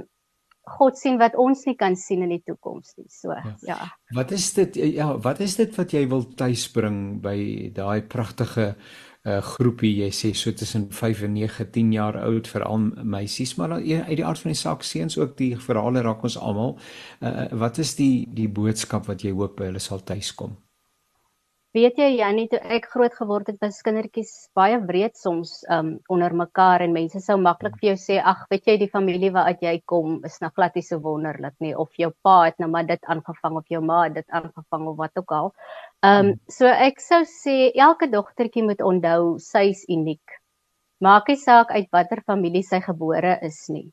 God 0.62 0.94
sien 0.94 1.16
wat 1.18 1.34
ons 1.42 1.64
nie 1.66 1.74
kan 1.74 1.96
sien 1.98 2.20
in 2.22 2.30
die 2.36 2.42
toekoms 2.46 2.92
nie. 2.94 3.08
So 3.10 3.34
ja. 3.34 3.54
ja. 3.66 3.78
Wat 4.14 4.30
is 4.30 4.52
dit 4.54 4.76
ja, 4.94 5.08
wat 5.18 5.40
is 5.42 5.56
dit 5.58 5.72
wat 5.74 5.90
jy 5.90 6.04
wil 6.10 6.22
tuisbring 6.38 7.18
by 7.24 7.38
daai 7.74 8.02
pragtige 8.06 8.74
uh, 9.28 9.38
groepie 9.54 9.92
jy 10.00 10.10
sê 10.14 10.32
so 10.34 10.52
tussen 10.52 10.88
5 10.92 11.22
en 11.28 11.36
9 11.38 11.68
10 11.74 11.92
jaar 11.92 12.18
oud 12.22 12.48
veral 12.48 12.90
meisies 13.02 13.54
maar 13.58 13.78
uit 13.78 14.16
die 14.16 14.26
aard 14.26 14.42
van 14.42 14.54
die 14.54 14.60
saak 14.60 14.82
seuns 14.82 15.18
ook 15.18 15.36
die 15.38 15.54
verhale 15.56 16.02
raak 16.02 16.22
ons 16.22 16.38
almal. 16.38 16.76
Uh, 17.20 17.46
wat 17.64 17.78
is 17.78 17.94
die 18.00 18.26
die 18.34 18.48
boodskap 18.48 19.06
wat 19.06 19.22
jy 19.22 19.32
hoop 19.32 19.60
hulle 19.62 19.82
sal 19.82 20.04
tuiskom 20.04 20.56
Weet 21.72 21.96
jy 21.96 22.06
Jannie 22.18 22.50
toe 22.52 22.58
ek 22.76 22.84
groot 22.92 23.14
geword 23.16 23.46
het 23.48 23.62
was 23.64 23.78
kindertjies 23.84 24.30
baie 24.58 24.76
wreed 24.82 25.14
soms 25.16 25.52
um, 25.72 25.94
onder 26.12 26.34
mekaar 26.36 26.82
en 26.84 26.92
mense 26.92 27.22
sou 27.24 27.38
maklik 27.40 27.78
vir 27.78 27.86
jou 27.86 27.94
sê 28.02 28.18
ag 28.32 28.42
weet 28.50 28.68
jy 28.68 28.74
die 28.82 28.88
familie 28.92 29.30
waaruit 29.32 29.64
jy 29.64 29.72
kom 29.88 30.18
is 30.28 30.36
nou 30.42 30.50
glad 30.52 30.76
nie 30.76 30.84
so 30.84 31.00
wonderlik 31.06 31.56
nie 31.64 31.72
of 31.84 31.88
jou 32.02 32.10
pa 32.28 32.34
het 32.50 32.60
nou 32.60 32.68
maar 32.74 32.84
dit 32.90 33.08
aangevang 33.14 33.56
of 33.62 33.72
jou 33.72 33.80
ma 33.92 34.02
het 34.02 34.18
dit 34.18 34.36
aangevang 34.40 34.84
of 34.92 35.00
wat 35.00 35.22
ook 35.22 35.34
al. 35.38 35.50
Ehm 36.04 36.28
um, 36.34 36.34
so 36.58 36.68
ek 36.90 37.00
sou 37.06 37.22
sê 37.32 37.56
elke 37.88 38.10
dogtertjie 38.18 38.66
moet 38.68 38.84
onthou 38.92 39.38
sy's 39.40 39.88
uniek. 39.88 40.36
Maak 41.00 41.32
nie 41.32 41.40
saak 41.40 41.72
uit 41.72 41.88
watter 41.96 42.20
familie 42.28 42.66
sy 42.68 42.84
gebore 42.84 43.38
is 43.48 43.64
nie. 43.72 43.88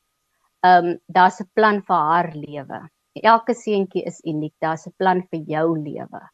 Ehm 0.67 0.91
um, 0.91 0.93
daar's 1.07 1.39
'n 1.39 1.51
plan 1.55 1.79
vir 1.88 2.05
haar 2.12 2.31
lewe. 2.36 2.86
Elke 3.24 3.55
seentjie 3.55 4.03
is 4.03 4.19
uniek. 4.25 4.55
Daar's 4.59 4.88
'n 4.88 4.98
plan 5.00 5.24
vir 5.31 5.45
jou 5.48 5.67
lewe. 5.79 6.25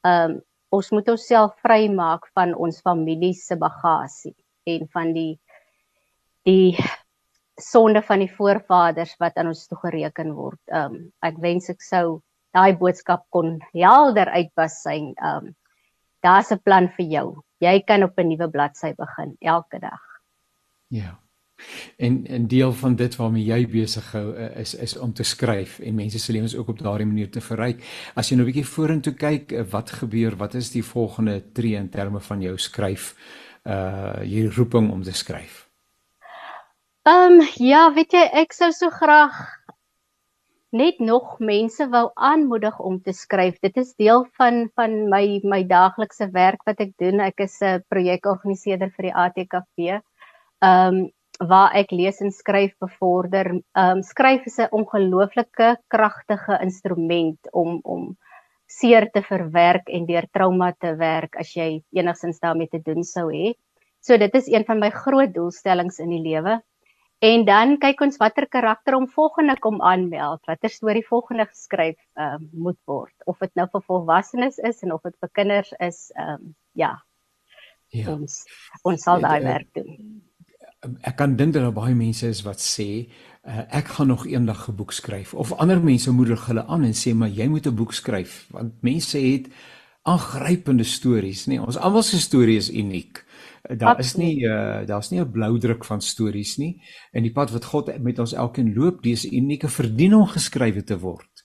Ehm 0.00 0.30
um, 0.30 0.42
ons 0.74 0.92
moet 0.92 1.08
onsself 1.08 1.54
vrymaak 1.64 2.26
van 2.34 2.54
ons 2.54 2.80
familie 2.84 3.34
se 3.34 3.56
bagasie 3.56 4.34
en 4.66 4.86
van 4.92 5.12
die 5.14 5.34
die 6.46 6.76
sonde 7.58 8.02
van 8.02 8.22
die 8.22 8.30
voorvaders 8.30 9.16
wat 9.18 9.36
aan 9.36 9.50
ons 9.50 9.66
toegereken 9.70 10.34
word. 10.36 10.60
Um 10.70 11.10
ek 11.26 11.38
wens 11.42 11.70
ek 11.72 11.82
sou 11.82 12.20
daai 12.54 12.76
boodskap 12.78 13.24
kon 13.34 13.58
helder 13.72 14.30
uitwas 14.34 14.82
syn. 14.82 15.14
Um 15.22 15.54
daar's 16.22 16.52
'n 16.52 16.62
plan 16.64 16.88
vir 16.88 17.06
jou. 17.06 17.28
Jy 17.60 17.80
kan 17.86 18.02
op 18.02 18.18
'n 18.18 18.28
nuwe 18.28 18.48
bladsy 18.50 18.92
begin 18.94 19.36
elke 19.40 19.78
dag. 19.80 20.02
Ja. 20.88 21.25
En 21.96 22.24
'n 22.28 22.46
deel 22.46 22.72
van 22.72 22.96
dit 22.96 23.16
waarmee 23.16 23.44
jy 23.44 23.66
besig 23.68 24.12
hou 24.12 24.34
eh, 24.34 24.60
is 24.60 24.74
is 24.74 24.96
om 24.96 25.12
te 25.12 25.22
skryf 25.22 25.78
en 25.78 25.94
mense 25.94 26.18
se 26.18 26.32
lewens 26.32 26.56
ook 26.56 26.68
op 26.68 26.78
daardie 26.78 27.06
manier 27.06 27.30
te 27.30 27.40
verryk. 27.40 27.82
As 28.14 28.28
jy 28.28 28.36
nou 28.36 28.46
'n 28.46 28.52
bietjie 28.52 28.72
vorentoe 28.74 29.14
kyk, 29.14 29.52
eh, 29.52 29.64
wat 29.70 29.90
gebeur? 29.90 30.36
Wat 30.36 30.54
is 30.54 30.70
die 30.70 30.84
volgende 30.84 31.52
tree 31.52 31.76
in 31.76 31.88
terme 31.88 32.20
van 32.20 32.40
jou 32.42 32.58
skryf? 32.58 33.14
Uh 33.64 34.22
jy 34.22 34.46
roeping 34.46 34.90
om 34.92 35.02
te 35.02 35.12
skryf. 35.12 35.66
Ehm 37.02 37.40
um, 37.40 37.48
ja, 37.54 37.92
weet 37.94 38.12
jy, 38.12 38.22
ek 38.32 38.52
sou 38.52 38.72
so 38.72 38.90
graag 38.90 39.36
net 40.70 40.98
nog 40.98 41.38
mense 41.38 41.88
wou 41.88 42.10
aanmoedig 42.14 42.78
om 42.80 43.00
te 43.02 43.12
skryf. 43.12 43.58
Dit 43.62 43.76
is 43.76 43.94
deel 43.94 44.26
van 44.38 44.68
van 44.74 45.08
my 45.08 45.40
my 45.42 45.62
daaglikse 45.66 46.30
werk 46.32 46.64
wat 46.66 46.80
ek 46.80 46.96
doen. 46.98 47.20
Ek 47.20 47.40
is 47.40 47.60
'n 47.62 47.84
projekorganiseerder 47.88 48.90
vir 48.96 49.02
die 49.08 49.14
ATKV. 49.14 50.00
Ehm 50.60 50.94
um, 50.96 51.10
waar 51.38 51.74
ek 51.76 51.92
lees 51.92 52.20
en 52.24 52.32
skryf 52.32 52.74
bevorder. 52.80 53.52
Ehm 53.76 53.98
um, 53.98 54.02
skryf 54.02 54.46
is 54.46 54.58
'n 54.58 54.72
ongelooflike 54.72 55.76
kragtige 55.88 56.58
instrument 56.62 57.38
om 57.52 57.80
om 57.84 58.16
seer 58.66 59.10
te 59.10 59.22
verwerk 59.22 59.88
en 59.88 60.06
deur 60.06 60.26
trauma 60.32 60.72
te 60.72 60.96
werk 60.96 61.36
as 61.36 61.54
jy 61.54 61.82
enigsins 61.92 62.40
daarmee 62.40 62.68
te 62.68 62.80
doen 62.82 63.04
sou 63.04 63.30
hê. 63.30 63.54
So 64.00 64.16
dit 64.18 64.34
is 64.34 64.48
een 64.48 64.64
van 64.64 64.78
my 64.78 64.90
groot 64.90 65.34
doelstellings 65.34 65.98
in 65.98 66.10
die 66.10 66.22
lewe. 66.22 66.60
En 67.20 67.44
dan 67.44 67.78
kyk 67.78 68.00
ons 68.00 68.18
watter 68.20 68.46
karakter 68.48 68.94
om 68.94 69.08
volgende 69.08 69.56
kom 69.58 69.80
aanmeld, 69.82 70.40
watter 70.46 70.70
storie 70.70 71.06
volgende 71.06 71.46
geskryf 71.46 71.96
ehm 72.16 72.34
um, 72.34 72.50
moet 72.52 72.78
word, 72.86 73.14
of 73.26 73.38
dit 73.38 73.54
nou 73.54 73.68
vir 73.72 73.82
volwassenes 73.82 74.58
is 74.58 74.82
en 74.82 74.92
of 74.92 75.02
dit 75.02 75.16
vir 75.20 75.30
kinders 75.32 75.72
is, 75.80 76.10
ehm 76.16 76.32
um, 76.34 76.54
ja. 76.72 76.96
Ja. 77.88 78.12
Ons 78.12 78.44
ons 78.82 79.02
sal 79.02 79.20
daai 79.20 79.42
werk 79.42 79.68
doen 79.74 80.25
ek 81.00 81.16
kan 81.16 81.36
dink 81.36 81.52
dat 81.54 81.62
daar 81.62 81.76
baie 81.76 81.94
mense 81.94 82.28
is 82.28 82.42
wat 82.46 82.60
sê 82.62 83.08
uh, 83.46 83.62
ek 83.70 83.94
gaan 83.96 84.10
nog 84.12 84.26
eendag 84.26 84.68
'n 84.68 84.76
boek 84.76 84.92
skryf. 84.92 85.34
Of 85.34 85.52
ander 85.52 85.80
mense 85.80 86.10
moedig 86.10 86.46
hulle 86.46 86.66
aan 86.66 86.84
en 86.84 86.94
sê 86.94 87.14
maar 87.14 87.28
jy 87.28 87.46
moet 87.48 87.66
'n 87.66 87.74
boek 87.74 87.92
skryf. 87.92 88.46
Want 88.50 88.82
mense 88.82 89.18
het 89.18 89.48
aangrypende 90.02 90.84
stories 90.84 91.46
nê. 91.46 91.60
Ons 91.60 91.76
almal 91.76 92.02
se 92.02 92.20
storie 92.20 92.56
is 92.56 92.70
uniek. 92.70 93.24
Uh, 93.70 93.78
daar 93.78 93.98
is 93.98 94.14
nie 94.16 94.44
uh, 94.44 94.86
daar's 94.86 95.10
nie 95.10 95.20
'n 95.20 95.30
blou 95.30 95.58
druk 95.58 95.84
van 95.84 96.00
stories 96.00 96.56
nie. 96.56 96.82
En 97.12 97.22
die 97.22 97.32
pad 97.32 97.50
wat 97.50 97.64
God 97.64 97.98
met 97.98 98.18
ons 98.18 98.32
elkeen 98.32 98.74
loop 98.74 99.02
dis 99.02 99.24
unieke 99.24 99.68
verdien 99.68 100.14
om 100.14 100.26
geskrywe 100.26 100.84
te 100.84 100.98
word 100.98 101.36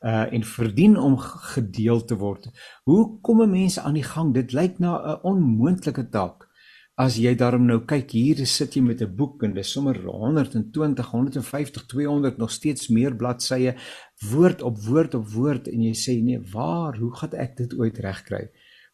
uh 0.00 0.32
en 0.32 0.44
verdien 0.44 0.96
om 0.98 1.18
gedeel 1.18 2.04
te 2.04 2.16
word. 2.16 2.50
Hoe 2.84 3.20
kom 3.20 3.42
'n 3.42 3.50
mens 3.50 3.78
aan 3.78 3.94
die 3.94 4.02
gang? 4.02 4.34
Dit 4.34 4.52
lyk 4.52 4.78
na 4.78 4.96
'n 4.96 5.18
onmoontlike 5.22 6.08
taak 6.08 6.48
as 7.00 7.16
jy 7.16 7.32
daarom 7.38 7.64
nou 7.64 7.78
kyk 7.88 8.12
hier 8.12 8.40
sit 8.44 8.74
jy 8.76 8.82
met 8.84 9.00
'n 9.00 9.16
boek 9.16 9.44
en 9.44 9.54
dis 9.54 9.72
sommer 9.72 9.96
120 9.96 11.06
150 11.12 11.86
200 11.88 12.38
nog 12.38 12.50
steeds 12.50 12.88
meer 12.88 13.16
bladsye 13.16 13.74
woord 14.30 14.62
op 14.62 14.76
woord 14.84 15.14
op 15.14 15.26
woord 15.32 15.68
en 15.68 15.82
jy 15.82 15.94
sê 15.94 16.20
nee 16.22 16.40
waar 16.52 16.98
hoe 16.98 17.12
gaan 17.16 17.32
ek 17.32 17.56
dit 17.56 17.72
ooit 17.78 17.98
regkry? 17.98 18.50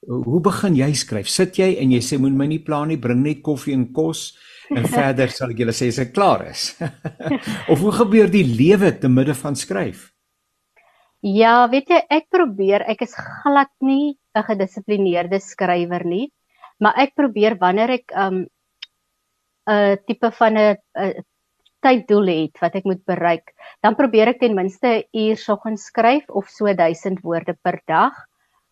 Hoe 0.06 0.40
begin 0.40 0.76
jy 0.76 0.92
skryf? 0.94 1.28
Sit 1.28 1.58
jy 1.58 1.76
en 1.80 1.90
jy 1.90 2.00
sê 2.00 2.18
moet 2.18 2.32
my 2.32 2.46
nie 2.46 2.62
pla 2.62 2.84
nie 2.84 2.98
bring 2.98 3.22
net 3.22 3.42
koffie 3.42 3.74
en 3.74 3.92
kos 3.92 4.36
en 4.70 4.86
verder 4.98 5.28
sal 5.28 5.50
ek 5.50 5.58
julle 5.58 5.72
sê 5.74 5.88
as 5.88 5.98
ek 5.98 6.12
klaar 6.12 6.46
is. 6.46 6.76
Of 7.72 7.80
hoe 7.80 7.92
gebeur 7.92 8.30
die 8.30 8.44
lewe 8.44 8.92
te 9.00 9.08
midde 9.08 9.34
van 9.34 9.56
skryf? 9.56 10.12
Ja 11.22 11.66
weet 11.66 11.90
jy 11.90 12.00
ek 12.10 12.30
probeer 12.30 12.86
ek 12.86 13.02
is 13.02 13.14
glad 13.42 13.72
nie 13.80 14.14
'n 14.36 14.46
gedissiplineerde 14.46 15.40
skrywer 15.40 16.04
nie 16.06 16.30
maar 16.82 16.98
ek 17.04 17.14
probeer 17.14 17.56
wanneer 17.58 17.90
ek 17.90 18.12
'n 18.12 18.20
um, 18.24 18.46
'n 19.66 19.98
tipe 20.06 20.30
van 20.30 20.58
'n 20.58 21.24
tyddoel 21.84 22.26
het 22.26 22.60
wat 22.62 22.74
ek 22.78 22.84
moet 22.84 23.02
bereik, 23.06 23.52
dan 23.82 23.94
probeer 23.94 24.28
ek 24.32 24.40
ten 24.40 24.54
minste 24.54 24.88
'n 24.88 25.04
uur 25.12 25.36
soggens 25.36 25.88
skryf 25.90 26.28
of 26.28 26.48
so 26.48 26.66
1000 26.74 27.20
woorde 27.22 27.54
per 27.62 27.80
dag. 27.86 28.14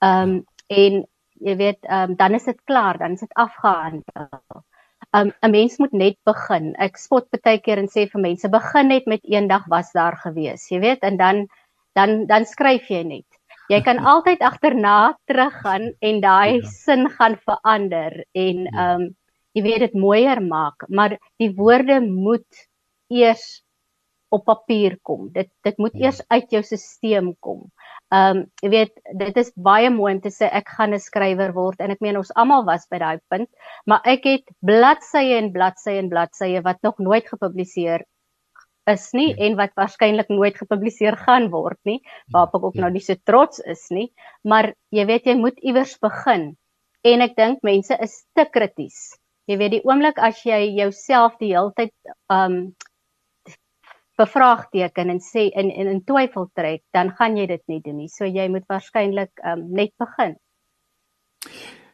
Ehm 0.03 0.31
um, 0.31 0.45
en 0.69 1.05
jy 1.45 1.57
weet, 1.57 1.81
ehm 1.83 2.11
um, 2.11 2.17
dan 2.17 2.35
is 2.35 2.45
dit 2.45 2.61
klaar, 2.65 2.99
dan 2.99 3.13
is 3.13 3.21
dit 3.21 3.35
afgehandel. 3.35 4.65
Um 5.13 5.33
'n 5.43 5.51
mens 5.51 5.79
moet 5.79 5.93
net 5.93 6.17
begin. 6.25 6.75
Ek 6.79 6.97
spot 6.97 7.29
baie 7.31 7.61
keer 7.61 7.79
en 7.79 7.89
sê 7.89 8.07
vir 8.11 8.21
mense 8.21 8.49
begin 8.49 8.89
net 8.89 9.07
met 9.07 9.21
eendag 9.25 9.67
was 9.69 9.93
daar 9.93 10.17
gewees, 10.17 10.71
jy 10.71 10.81
weet, 10.81 11.03
en 11.03 11.17
dan 11.17 11.47
dan 11.95 12.27
dan 12.27 12.45
skryf 12.45 12.89
jy 12.91 13.03
net. 13.03 13.34
Jy 13.73 13.81
kan 13.85 13.99
altyd 13.99 14.43
agterna 14.45 15.17
teruggaan 15.31 15.93
en 16.05 16.21
daai 16.21 16.61
ja. 16.61 16.71
sin 16.85 17.09
gaan 17.17 17.37
verander 17.49 18.25
en 18.33 18.65
ja. 18.69 18.95
um 18.95 19.13
jy 19.55 19.63
weet 19.63 19.85
dit 19.87 19.93
mooier 19.95 20.41
maak, 20.43 20.83
maar 20.91 21.15
die 21.39 21.53
woorde 21.55 22.01
moet 22.03 22.65
eers 23.13 23.63
op 24.35 24.45
papier 24.49 24.97
kom. 25.07 25.29
Dit 25.33 25.53
dit 25.63 25.79
moet 25.79 25.95
ja. 25.95 26.09
eers 26.09 26.21
uit 26.29 26.51
jou 26.57 26.63
stelsel 26.67 27.35
kom. 27.41 27.69
Ehm 28.15 28.41
um, 28.41 28.43
jy 28.63 28.71
weet 28.73 28.95
dit 29.21 29.39
is 29.43 29.53
baie 29.55 29.91
mooi 29.91 30.15
om 30.17 30.21
te 30.25 30.33
sê 30.35 30.51
ek 30.61 30.75
gaan 30.77 30.95
'n 30.95 31.01
skrywer 31.01 31.55
word 31.55 31.81
en 31.81 31.95
ek 31.95 32.03
meen 32.05 32.19
ons 32.21 32.35
almal 32.35 32.67
was 32.67 32.87
by 32.91 32.99
daai 32.99 33.19
punt, 33.31 33.49
maar 33.87 34.03
ek 34.05 34.27
het 34.29 34.45
bladsye 34.61 35.39
en 35.39 35.53
bladsye 35.55 35.99
en 36.03 36.11
bladsye 36.11 36.61
wat 36.67 36.83
nog 36.83 36.99
nooit 36.99 37.27
gepubliseer 37.29 38.05
is 38.91 39.09
nie 39.17 39.31
ja. 39.31 39.39
en 39.47 39.57
wat 39.61 39.75
waarskynlik 39.79 40.31
nooit 40.33 40.57
gepubliseer 40.61 41.17
gaan 41.25 41.51
word 41.53 41.79
nie, 41.89 42.01
waarop 42.33 42.57
ek 42.59 42.69
ook 42.69 42.79
ja. 42.79 42.85
nou 42.85 42.93
nie 42.97 43.05
so 43.05 43.17
trots 43.25 43.63
is 43.65 43.87
nie, 43.91 44.09
maar 44.45 44.73
jy 44.95 45.07
weet 45.09 45.29
jy 45.31 45.37
moet 45.41 45.61
iewers 45.63 45.97
begin. 46.03 46.53
En 47.05 47.25
ek 47.25 47.37
dink 47.37 47.65
mense 47.67 47.97
is 48.01 48.17
te 48.37 48.47
krities. 48.49 49.15
Jy 49.49 49.59
weet 49.61 49.77
die 49.77 49.85
oomblik 49.85 50.19
as 50.25 50.41
jy 50.47 50.61
jouself 50.79 51.37
die 51.41 51.53
hele 51.53 51.73
tyd 51.77 51.95
ehm 52.33 52.59
um, 52.59 52.59
bevraagteken 54.15 55.11
en 55.11 55.19
sê 55.19 55.49
in 55.59 55.73
in 55.75 55.89
in 55.91 56.05
twyfel 56.07 56.47
trek, 56.55 56.85
dan 56.95 57.11
gaan 57.19 57.37
jy 57.37 57.49
dit 57.51 57.63
nie 57.67 57.81
doen 57.83 57.97
nie. 57.99 58.09
So 58.09 58.29
jy 58.29 58.47
moet 58.49 58.69
waarskynlik 58.71 59.43
um, 59.43 59.65
net 59.75 59.91
begin. 59.99 60.37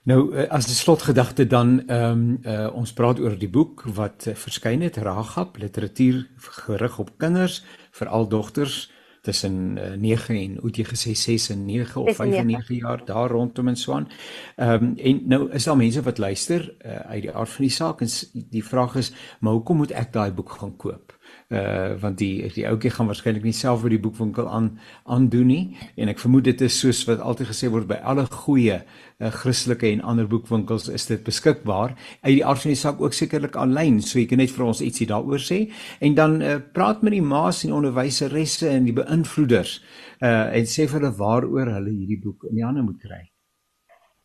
Nou 0.09 0.33
eh, 0.33 0.47
as 0.49 0.67
die 0.67 0.75
slotgedagte 0.75 1.47
dan 1.47 1.83
ehm 1.87 2.13
um, 2.13 2.39
uh, 2.49 2.71
ons 2.73 2.93
praat 2.97 3.19
oor 3.21 3.37
die 3.37 3.51
boek 3.53 3.83
wat 3.85 4.25
uh, 4.31 4.35
verskyn 4.35 4.81
het 4.81 4.97
Ragap 4.97 5.59
literatuur 5.61 6.23
gerig 6.65 6.99
op 6.99 7.13
kinders, 7.21 7.61
veral 7.93 8.29
dogters 8.29 8.91
tussen 9.21 9.77
uh, 9.77 9.93
9 10.01 10.37
en 10.37 10.57
hoe 10.63 10.71
jy 10.73 10.87
gesê 10.89 11.13
6 11.13 11.51
en 11.53 11.67
9 11.67 12.01
of 12.01 12.17
5 12.17 12.33
en 12.33 12.47
9 12.47 12.75
jaar 12.81 13.05
daar 13.05 13.29
rondom 13.31 13.69
in 13.69 13.77
Swaan. 13.77 14.09
Ehm 14.57 14.85
um, 14.85 14.97
en 14.97 15.23
nou 15.29 15.51
is 15.53 15.65
daar 15.69 15.77
mense 15.77 16.03
wat 16.03 16.19
luister 16.19 16.75
uh, 16.87 16.97
uit 16.97 17.23
die 17.23 17.35
aard 17.35 17.51
van 17.51 17.65
die 17.65 17.75
saak 17.75 18.01
en 18.01 18.09
die 18.33 18.65
vraag 18.65 18.95
is, 18.95 19.13
maar 19.41 19.53
hoekom 19.53 19.77
moet 19.85 19.93
ek 19.93 20.13
daai 20.13 20.33
boek 20.33 20.51
gaan 20.51 20.77
koop? 20.77 21.20
Uh 21.51 21.97
want 21.99 22.19
die 22.19 22.47
die 22.55 22.67
ouetjie 22.69 22.93
gaan 22.95 23.09
waarskynlik 23.11 23.43
nie 23.43 23.55
self 23.57 23.83
by 23.83 23.91
die 23.91 24.03
boekwinkel 24.03 24.47
aan 24.49 24.69
aandoen 25.05 25.49
nie. 25.51 25.63
En 25.99 26.11
ek 26.13 26.21
vermoed 26.23 26.47
dit 26.47 26.61
is 26.63 26.77
soos 26.79 27.03
wat 27.09 27.19
altyd 27.21 27.51
gesê 27.51 27.71
word 27.75 27.89
by 27.91 27.99
alle 28.07 28.27
goeie 28.31 28.77
uh, 28.79 29.31
Christelike 29.35 29.89
en 29.91 30.05
ander 30.13 30.29
boekwinkels 30.31 30.87
is 30.95 31.09
dit 31.11 31.25
beskikbaar. 31.27 31.97
Uit 32.23 32.37
die 32.37 32.45
aard 32.47 32.63
van 32.63 32.71
die 32.71 32.79
saak 32.79 33.03
ook 33.03 33.17
sekerlik 33.19 33.59
aanlyn 33.59 33.99
so 34.03 34.21
jy 34.21 34.29
kan 34.31 34.39
net 34.39 34.55
vir 34.55 34.69
ons 34.69 34.83
ietsie 34.85 35.09
daaroor 35.11 35.43
sê. 35.43 35.65
En 35.99 36.15
dan 36.15 36.39
uh, 36.39 36.61
praat 36.75 37.03
met 37.03 37.17
die 37.19 37.25
ma's 37.25 37.65
en 37.67 37.75
onderwyseresse 37.81 38.71
en 38.71 38.87
die 38.87 38.95
beïnvloeders 38.97 39.81
uh 40.21 40.47
en 40.55 40.67
sê 40.69 40.87
vir 40.87 41.01
hulle 41.01 41.17
waaroor 41.17 41.73
hulle 41.75 41.91
hierdie 41.97 42.21
boek 42.23 42.47
in 42.51 42.61
die 42.61 42.67
hande 42.67 42.85
moet 42.85 43.01
kry. 43.03 43.25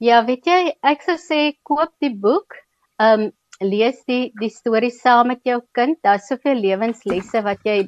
Ja 0.04 0.22
weet 0.28 0.46
jy 0.46 0.76
ek 0.84 1.06
sou 1.08 1.18
sê 1.18 1.56
koop 1.64 1.96
die 2.04 2.14
boek. 2.14 2.62
Um 3.02 3.32
lees 3.64 4.02
die 4.10 4.32
die 4.42 4.50
stories 4.50 5.00
saam 5.02 5.28
met 5.32 5.42
jou 5.44 5.62
kind. 5.74 5.98
Daar's 6.04 6.28
soveel 6.28 6.60
lewenslesse 6.60 7.42
wat 7.46 7.60
jy 7.64 7.86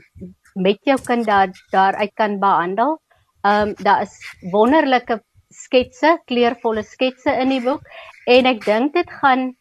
met 0.55 0.79
jou 0.87 0.97
kind 1.07 1.25
daar 1.27 1.51
daaruit 1.71 2.13
kan 2.15 2.39
behandel. 2.39 2.97
Ehm 3.43 3.69
um, 3.69 3.75
daar 3.83 4.01
is 4.01 4.15
wonderlike 4.51 5.21
sketse, 5.49 6.17
kleurvolle 6.27 6.83
sketse 6.83 7.31
in 7.41 7.49
die 7.49 7.61
boek 7.61 7.83
en 8.27 8.45
ek 8.45 8.65
dink 8.65 8.93
dit 8.93 9.09
gaan 9.21 9.53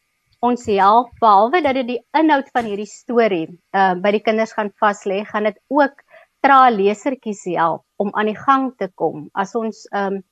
ons 0.44 0.66
help 0.66 1.10
behalwe 1.20 1.62
dat 1.62 1.74
dit 1.74 1.86
die 1.94 2.00
inhoud 2.18 2.48
van 2.52 2.66
hierdie 2.66 2.90
storie 2.90 3.46
ehm 3.46 3.98
uh, 3.98 4.00
by 4.02 4.12
die 4.16 4.22
kinders 4.22 4.52
gaan 4.52 4.72
vas 4.80 5.04
lê, 5.04 5.24
gaan 5.24 5.44
dit 5.44 5.58
ook 5.68 6.02
tra 6.40 6.68
lesertjies 6.70 7.44
help 7.56 7.84
om 7.96 8.10
aan 8.14 8.30
die 8.30 8.38
gang 8.38 8.72
te 8.78 8.88
kom. 8.94 9.28
As 9.34 9.54
ons 9.54 9.86
ehm 9.92 10.18
um, 10.18 10.24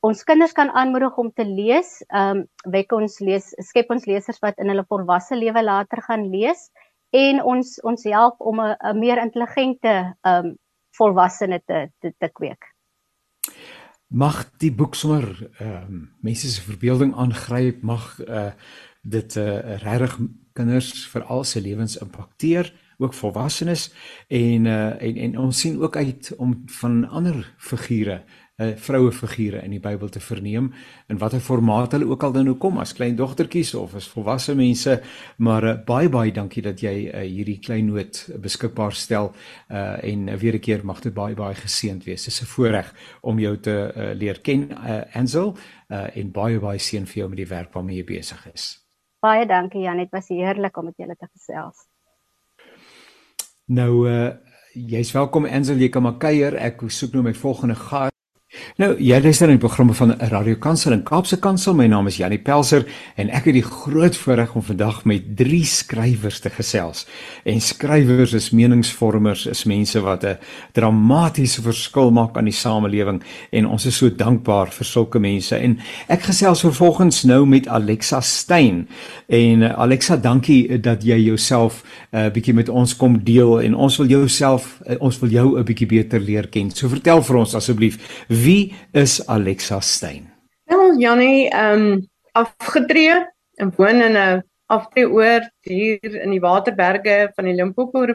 ons 0.00 0.24
kinders 0.24 0.52
kan 0.52 0.70
aanmoedig 0.70 1.16
om 1.16 1.30
te 1.32 1.44
lees. 1.44 2.02
Ehm 2.08 2.42
um, 2.42 2.44
wek 2.72 2.92
ons 2.92 3.18
lees 3.20 3.52
skep 3.70 3.90
ons 3.90 4.06
lesers 4.06 4.38
wat 4.42 4.58
in 4.58 4.68
hulle 4.72 4.84
volwasse 4.88 5.36
lewe 5.36 5.62
later 5.62 6.02
gaan 6.02 6.28
lees 6.30 6.70
en 7.16 7.42
ons 7.42 7.76
ons 7.82 8.04
help 8.04 8.40
om 8.40 8.60
'n 8.60 8.98
meer 8.98 9.22
intelligente 9.22 9.94
ehm 10.22 10.46
um, 10.46 10.56
volwassene 10.96 11.60
te, 11.66 11.90
te 12.00 12.12
te 12.18 12.28
kweek. 12.28 12.72
Mag 14.08 14.44
die 14.58 14.72
boek 14.72 14.94
sommer 14.94 15.50
ehm 15.58 15.82
um, 15.88 16.14
mense 16.20 16.50
se 16.50 16.62
verbeelding 16.62 17.14
aangryp, 17.14 17.82
mag 17.82 18.18
uh 18.20 18.52
dit 19.02 19.36
uh 19.36 19.78
regtig 19.82 20.18
kinders 20.52 21.06
vir 21.12 21.22
al 21.22 21.44
se 21.44 21.60
lewens 21.60 21.96
impakteer 22.02 22.72
ook 22.98 23.14
volwassenes 23.14 23.92
en 24.28 24.66
uh 24.66 25.02
en 25.02 25.16
en 25.16 25.38
ons 25.38 25.60
sien 25.60 25.82
ook 25.82 25.96
uit 25.96 26.32
om 26.36 26.62
van 26.66 27.08
ander 27.08 27.54
figure 27.58 28.24
uh, 28.58 28.72
vroue 28.76 29.12
figure 29.12 29.62
in 29.64 29.70
die 29.70 29.80
Bybel 29.80 30.08
te 30.08 30.20
verneem 30.20 30.72
in 31.08 31.18
watter 31.18 31.40
formaat 31.40 31.92
hulle 31.92 32.08
ook 32.08 32.22
al 32.22 32.32
dan 32.32 32.44
nou 32.44 32.56
kom 32.56 32.78
as 32.78 32.94
klein 32.96 33.16
dogtertjies 33.16 33.74
of 33.74 33.94
as 33.94 34.08
volwasse 34.08 34.54
mense 34.54 35.00
maar 35.36 35.64
uh, 35.64 35.74
baie 35.86 36.08
baie 36.08 36.32
dankie 36.32 36.62
dat 36.62 36.80
jy 36.80 36.94
uh, 37.08 37.24
hierdie 37.24 37.58
klein 37.58 37.90
noot 37.90 38.22
beskikbaar 38.42 38.96
stel 38.96 39.32
uh, 39.70 39.96
en 40.02 40.28
uh, 40.28 40.38
weer 40.40 40.56
'n 40.56 40.60
keer 40.60 40.84
mag 40.84 41.00
dit 41.00 41.14
baie 41.14 41.34
baie 41.34 41.54
geseënd 41.54 42.04
wees. 42.04 42.24
Dit 42.24 42.32
is 42.32 42.42
'n 42.42 42.52
voorreg 42.54 42.94
om 43.20 43.38
jou 43.38 43.56
te 43.60 43.92
uh, 43.96 44.12
leer 44.14 44.40
ken 44.40 44.70
uh, 44.70 45.02
Ansel 45.14 45.56
uh, 45.88 46.16
en 46.16 46.32
baie 46.32 46.58
baie 46.58 46.78
seën 46.78 47.06
vir 47.06 47.18
jou 47.22 47.28
met 47.28 47.38
die 47.38 47.48
werk 47.48 47.72
waarmee 47.74 47.96
jy 47.96 48.04
besig 48.04 48.46
is. 48.54 48.86
Baie 49.20 49.46
dankie 49.46 49.82
Jan, 49.82 49.98
dit 49.98 50.10
was 50.10 50.28
heerlik 50.28 50.76
om 50.76 50.84
met 50.84 50.96
julle 50.96 51.16
te 51.16 51.28
gesels. 51.32 51.86
Nou 53.66 54.08
uh 54.08 54.34
jy's 54.76 55.12
welkom 55.12 55.46
Ansel, 55.46 55.78
jy 55.80 55.88
kan 55.88 56.02
maar 56.02 56.18
kuier. 56.18 56.54
Ek 56.54 56.82
soek 56.88 57.12
nou 57.12 57.22
my 57.22 57.34
volgende 57.34 57.74
gas. 57.74 58.12
Nou, 58.76 58.90
jy 59.00 59.16
luister 59.24 59.48
na 59.48 59.54
die 59.56 59.60
programme 59.62 59.94
van 59.96 60.14
Radio 60.30 60.56
Kansel 60.60 60.92
en 60.92 61.02
Kaapse 61.06 61.38
Kansel. 61.40 61.74
My 61.76 61.86
naam 61.88 62.10
is 62.10 62.18
Janie 62.20 62.38
Pelser 62.42 62.84
en 63.16 63.30
ek 63.32 63.48
het 63.48 63.56
die 63.56 63.64
groot 63.64 64.16
voorreg 64.20 64.52
om 64.58 64.64
vandag 64.66 64.98
met 65.08 65.30
drie 65.38 65.64
skrywers 65.64 66.42
te 66.44 66.52
gesels. 66.52 67.06
En 67.48 67.60
skrywers 67.64 68.34
is 68.36 68.50
meningsvormers, 68.52 69.46
is 69.48 69.64
mense 69.64 70.00
wat 70.04 70.24
'n 70.24 70.36
dramatiese 70.72 71.62
verskil 71.62 72.10
maak 72.10 72.36
aan 72.36 72.50
die 72.50 72.52
samelewing 72.52 73.22
en 73.50 73.66
ons 73.66 73.86
is 73.86 73.96
so 73.96 74.10
dankbaar 74.10 74.68
vir 74.72 74.84
sulke 74.84 75.18
mense. 75.18 75.56
En 75.56 75.78
ek 76.08 76.22
gesels 76.22 76.60
vervolgens 76.60 77.24
nou 77.24 77.46
met 77.46 77.68
Alexa 77.68 78.20
Stein. 78.20 78.88
En 79.26 79.62
uh, 79.62 79.72
Alexa, 79.78 80.16
dankie 80.16 80.80
dat 80.80 81.02
jy 81.02 81.18
jouself 81.18 81.82
'n 82.12 82.16
uh, 82.16 82.30
bietjie 82.30 82.54
met 82.54 82.68
ons 82.68 82.96
kom 82.96 83.24
deel 83.24 83.60
en 83.60 83.74
ons 83.74 83.96
wil 83.96 84.06
jouself 84.06 84.80
uh, 84.86 84.96
ons 85.00 85.18
wil 85.18 85.30
jou 85.30 85.58
'n 85.58 85.64
bietjie 85.64 85.86
beter 85.86 86.20
leer 86.20 86.48
ken. 86.48 86.70
So 86.70 86.88
vertel 86.88 87.22
vir 87.22 87.36
ons 87.36 87.54
asseblief 87.54 87.98
Wie 88.46 88.74
is 88.92 89.26
Alexa 89.26 89.80
Stein? 89.80 90.30
Wel, 90.70 91.00
Jannie, 91.00 91.48
ehm 91.50 91.82
um, 91.82 92.08
afgetree 92.32 93.26
en 93.58 93.72
woon 93.74 94.00
in 94.00 94.14
'n 94.16 94.42
aftreeoord 94.66 95.50
hier 95.60 96.14
in 96.22 96.30
die 96.30 96.40
Waterberge 96.40 97.32
van 97.34 97.44
die 97.44 97.54
Limpopo 97.54 98.06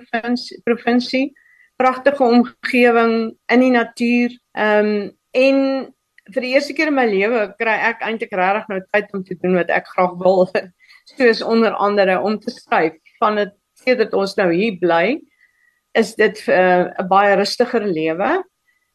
provinsie. 0.63 1.33
Pragtige 1.75 2.23
omgewing 2.23 3.35
in 3.45 3.59
die 3.59 3.71
natuur. 3.71 4.39
Ehm 4.51 4.85
um, 4.85 5.11
en 5.31 5.57
vir 6.31 6.41
die 6.41 6.53
eerste 6.55 6.73
keer 6.73 6.87
in 6.87 6.95
my 6.95 7.07
lewe 7.11 7.53
kry 7.59 7.75
ek 7.91 7.99
eintlik 7.99 8.31
regtig 8.31 8.67
nou 8.71 8.79
tyd 8.87 9.11
om 9.13 9.23
te 9.23 9.35
doen 9.35 9.59
wat 9.59 9.69
ek 9.69 9.87
graag 9.87 10.15
wil. 10.23 10.47
Soos 11.17 11.41
onder 11.41 11.75
andere 11.75 12.21
om 12.21 12.39
te 12.39 12.51
skryf. 12.51 12.95
Van 13.19 13.35
dit 13.35 13.51
sedert 13.83 14.13
ons 14.13 14.35
nou 14.39 14.53
hier 14.53 14.79
bly, 14.79 15.19
is 15.91 16.15
dit 16.15 16.47
eh, 16.47 16.87
'n 16.87 17.03
uh, 17.03 17.07
baie 17.07 17.35
rustiger 17.35 17.83
lewe. 17.83 18.31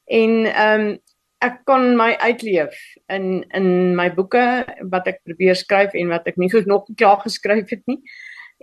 En 0.06 0.32
ehm 0.46 0.80
um, 0.80 1.04
ek 1.44 1.60
kon 1.68 1.94
my 1.98 2.14
uitleef 2.24 2.74
in 3.12 3.44
in 3.54 3.68
my 3.96 4.08
boeke 4.14 4.64
wat 4.92 5.08
ek 5.10 5.22
probeer 5.26 5.56
skryf 5.58 5.94
en 5.94 6.12
wat 6.12 6.28
ek 6.30 6.38
nie 6.40 6.48
so 6.52 6.62
nog 6.66 6.88
klaar 6.96 7.20
geskryf 7.24 7.70
het 7.70 7.82
nie. 7.90 8.00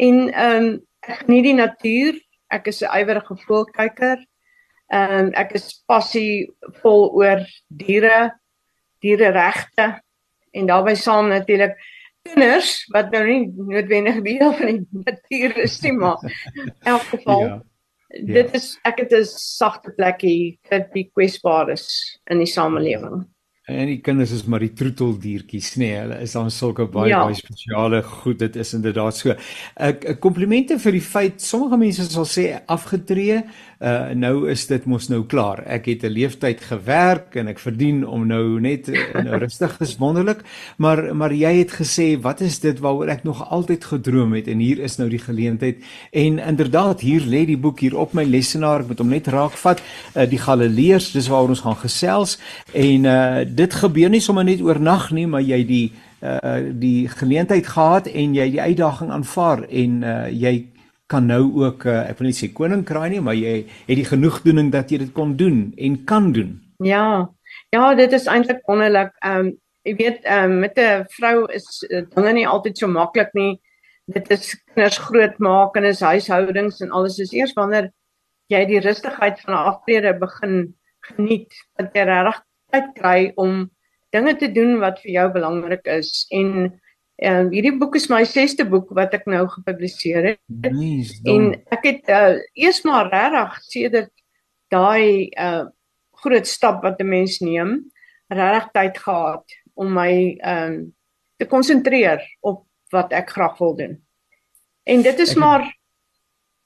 En 0.01 0.29
ehm 0.33 0.63
um, 0.63 0.69
ek 1.03 1.25
geniet 1.25 1.49
die 1.49 1.57
natuur. 1.57 2.21
Ek 2.53 2.67
is 2.67 2.81
'n 2.81 2.89
ywerige 2.89 3.35
voëlkyker. 3.45 4.23
Ehm 4.93 5.17
um, 5.19 5.33
ek 5.33 5.53
is 5.59 5.83
passievol 5.85 7.11
oor 7.13 7.45
diere, 7.69 8.39
diereregte 9.01 10.01
en 10.53 10.65
daarbey 10.65 10.95
saam 10.95 11.29
natuurlik 11.29 11.77
kinders 12.23 12.85
wat 12.93 13.11
nou 13.11 13.23
nie 13.27 13.51
noodwendig 13.51 14.21
deel 14.23 14.53
van 14.53 14.65
die 14.65 15.03
natuur 15.05 15.57
is 15.57 15.81
nie, 15.81 15.91
maar 15.91 16.17
in 16.55 16.71
elk 16.81 17.07
geval 17.11 17.41
ja 17.47 17.61
Ja. 18.13 18.33
Dit 18.33 18.53
is 18.53 18.77
ek 18.85 18.99
het 19.01 19.13
'n 19.13 19.25
sagte 19.25 19.91
plekkie 19.97 20.59
vir 20.69 20.87
die 20.93 21.09
kwesbaares 21.13 21.87
in 22.29 22.37
die 22.37 22.49
samelewing. 22.49 23.25
En 23.63 23.87
die 23.87 24.01
kinders 24.03 24.33
is 24.35 24.41
maar 24.43 24.59
die 24.59 24.73
troeteldiertjies, 24.75 25.77
nê. 25.77 25.85
Nee, 25.87 25.99
hulle 26.01 26.17
is 26.25 26.33
dan 26.35 26.49
sulke 26.51 26.83
baie 26.91 27.13
ja. 27.13 27.21
baie 27.23 27.35
spesiale 27.37 28.01
goed. 28.03 28.41
Dit 28.41 28.57
is 28.59 28.73
inderdaad 28.75 29.15
so. 29.15 29.35
Ek 29.79 30.19
komplimente 30.19 30.75
vir 30.83 30.97
die 30.97 31.03
feit 31.05 31.39
sommige 31.41 31.79
mense 31.79 32.09
sal 32.11 32.27
sê 32.27 32.43
afgetree, 32.67 33.39
uh 33.83 34.13
nou 34.15 34.47
is 34.51 34.63
dit 34.69 34.85
mos 34.87 35.09
nou 35.11 35.23
klaar. 35.27 35.59
Ek 35.67 35.85
het 35.91 36.03
'n 36.03 36.15
leeftyd 36.15 36.61
gewerk 36.61 37.35
en 37.35 37.47
ek 37.47 37.59
verdien 37.59 38.07
om 38.07 38.27
nou 38.27 38.59
net 38.59 38.87
nou 39.13 39.37
rustig 39.43 39.75
is 39.79 39.97
wonderlik. 39.97 40.39
Maar 40.77 41.15
maar 41.15 41.33
jy 41.33 41.53
het 41.57 41.71
gesê, 41.71 42.21
wat 42.21 42.41
is 42.41 42.59
dit 42.59 42.79
waaroor 42.79 43.07
ek 43.07 43.23
nog 43.23 43.49
altyd 43.49 43.83
gedroom 43.83 44.33
het 44.33 44.47
en 44.47 44.59
hier 44.59 44.79
is 44.79 44.97
nou 44.97 45.09
die 45.09 45.19
geleentheid. 45.19 45.83
En 46.11 46.39
inderdaad, 46.39 47.01
hier 47.01 47.21
lê 47.21 47.45
die 47.45 47.57
boek 47.57 47.79
hier 47.79 47.97
op 47.97 48.13
my 48.13 48.23
lesenaar. 48.23 48.79
Ek 48.79 48.87
moet 48.87 48.99
hom 48.99 49.09
net 49.09 49.27
raakvat. 49.27 49.81
Uh 50.15 50.29
die 50.29 50.39
Galileërs, 50.39 51.11
dis 51.11 51.27
waaroor 51.27 51.49
ons 51.49 51.65
gaan 51.67 51.77
gesels 51.77 52.39
en 52.71 53.05
uh 53.05 53.43
dit 53.45 53.73
gebeur 53.73 54.09
nie 54.09 54.21
sommer 54.21 54.43
net 54.43 54.61
oornag 54.61 55.11
nie, 55.11 55.27
maar 55.27 55.41
jy 55.41 55.65
die 55.65 55.91
uh 56.23 56.71
die 56.71 57.07
geleentheid 57.07 57.67
gehad 57.67 58.07
en 58.07 58.33
jy 58.33 58.49
die 58.51 58.61
uitdaging 58.61 59.11
aanvaar 59.11 59.65
en 59.67 60.03
uh 60.03 60.29
jy 60.31 60.72
kan 61.13 61.29
nou 61.29 61.43
ook 61.61 61.85
uh, 61.85 62.01
ek 62.09 62.19
wil 62.19 62.29
nie 62.31 62.37
sê 62.37 62.49
koning 62.57 62.83
kraai 62.87 63.09
nie, 63.13 63.21
maar 63.21 63.37
jy 63.37 63.63
het 63.87 63.97
die 63.99 64.09
genoegdoening 64.09 64.71
dat 64.73 64.91
jy 64.91 65.03
dit 65.05 65.13
kon 65.13 65.35
doen 65.37 65.67
en 65.77 65.99
kan 66.09 66.31
doen. 66.35 66.57
Ja. 66.83 67.29
Ja, 67.73 67.93
dit 67.97 68.11
is 68.13 68.25
eintlik 68.29 68.63
wonderlik. 68.69 69.13
Ehm 69.21 69.47
um, 69.47 69.51
jy 69.83 69.93
weet, 69.99 70.23
ehm 70.23 70.51
um, 70.51 70.59
met 70.63 70.77
'n 70.79 71.05
vrou 71.17 71.45
is 71.51 71.67
uh, 71.89 72.05
dinge 72.15 72.33
nie 72.33 72.47
altyd 72.47 72.77
so 72.77 72.87
maklik 72.87 73.33
nie. 73.33 73.59
Dit 74.05 74.31
is 74.31 74.55
kinders 74.73 74.97
grootmaak 74.97 75.75
en 75.75 75.83
is 75.83 76.01
huishoudings 76.01 76.81
en 76.81 76.91
alles 76.91 77.19
is 77.19 77.33
eers 77.33 77.53
wanneer 77.53 77.91
jy 78.51 78.65
die 78.65 78.79
rustigheid 78.79 79.39
van 79.41 79.53
'n 79.53 79.67
aftrede 79.73 80.13
begin 80.19 80.75
geniet, 81.09 81.53
dat 81.77 81.93
jy 81.93 82.03
regtig 82.07 82.41
tyd 82.71 82.89
kry 82.95 83.31
om 83.35 83.69
dinge 84.11 84.35
te 84.37 84.51
doen 84.51 84.79
wat 84.79 85.01
vir 85.03 85.11
jou 85.11 85.27
belangrik 85.33 85.85
is 85.85 86.25
en 86.31 86.79
uh, 87.21 87.45
hierdie 87.51 87.75
boek 87.77 87.95
is 87.95 88.09
my 88.09 88.23
6ste 88.27 88.65
boek 88.69 88.89
wat 88.97 89.13
ek 89.13 89.25
nou 89.29 89.45
gepubliseer 89.51 90.33
het. 90.33 90.41
Nice, 90.71 91.19
en 91.29 91.53
ek 91.73 91.87
het 91.89 92.09
uh, 92.09 92.39
eers 92.53 92.81
maar 92.87 93.11
regtig 93.11 93.61
sedert 93.69 94.13
daai 94.73 95.29
uh, 95.37 95.65
groot 96.23 96.47
stap 96.47 96.81
wat 96.83 96.99
'n 97.01 97.09
mens 97.09 97.39
neem, 97.39 97.91
regtig 98.27 98.71
tyd 98.73 98.97
gehad 98.97 99.45
om 99.73 99.93
my 99.93 100.37
um, 100.45 100.93
te 101.37 101.45
konsentreer 101.45 102.21
op 102.41 102.65
wat 102.93 103.11
ek 103.11 103.29
graag 103.29 103.57
wil 103.57 103.75
doen. 103.75 103.95
En 104.83 105.01
dit 105.01 105.19
is 105.19 105.33
maar 105.35 105.65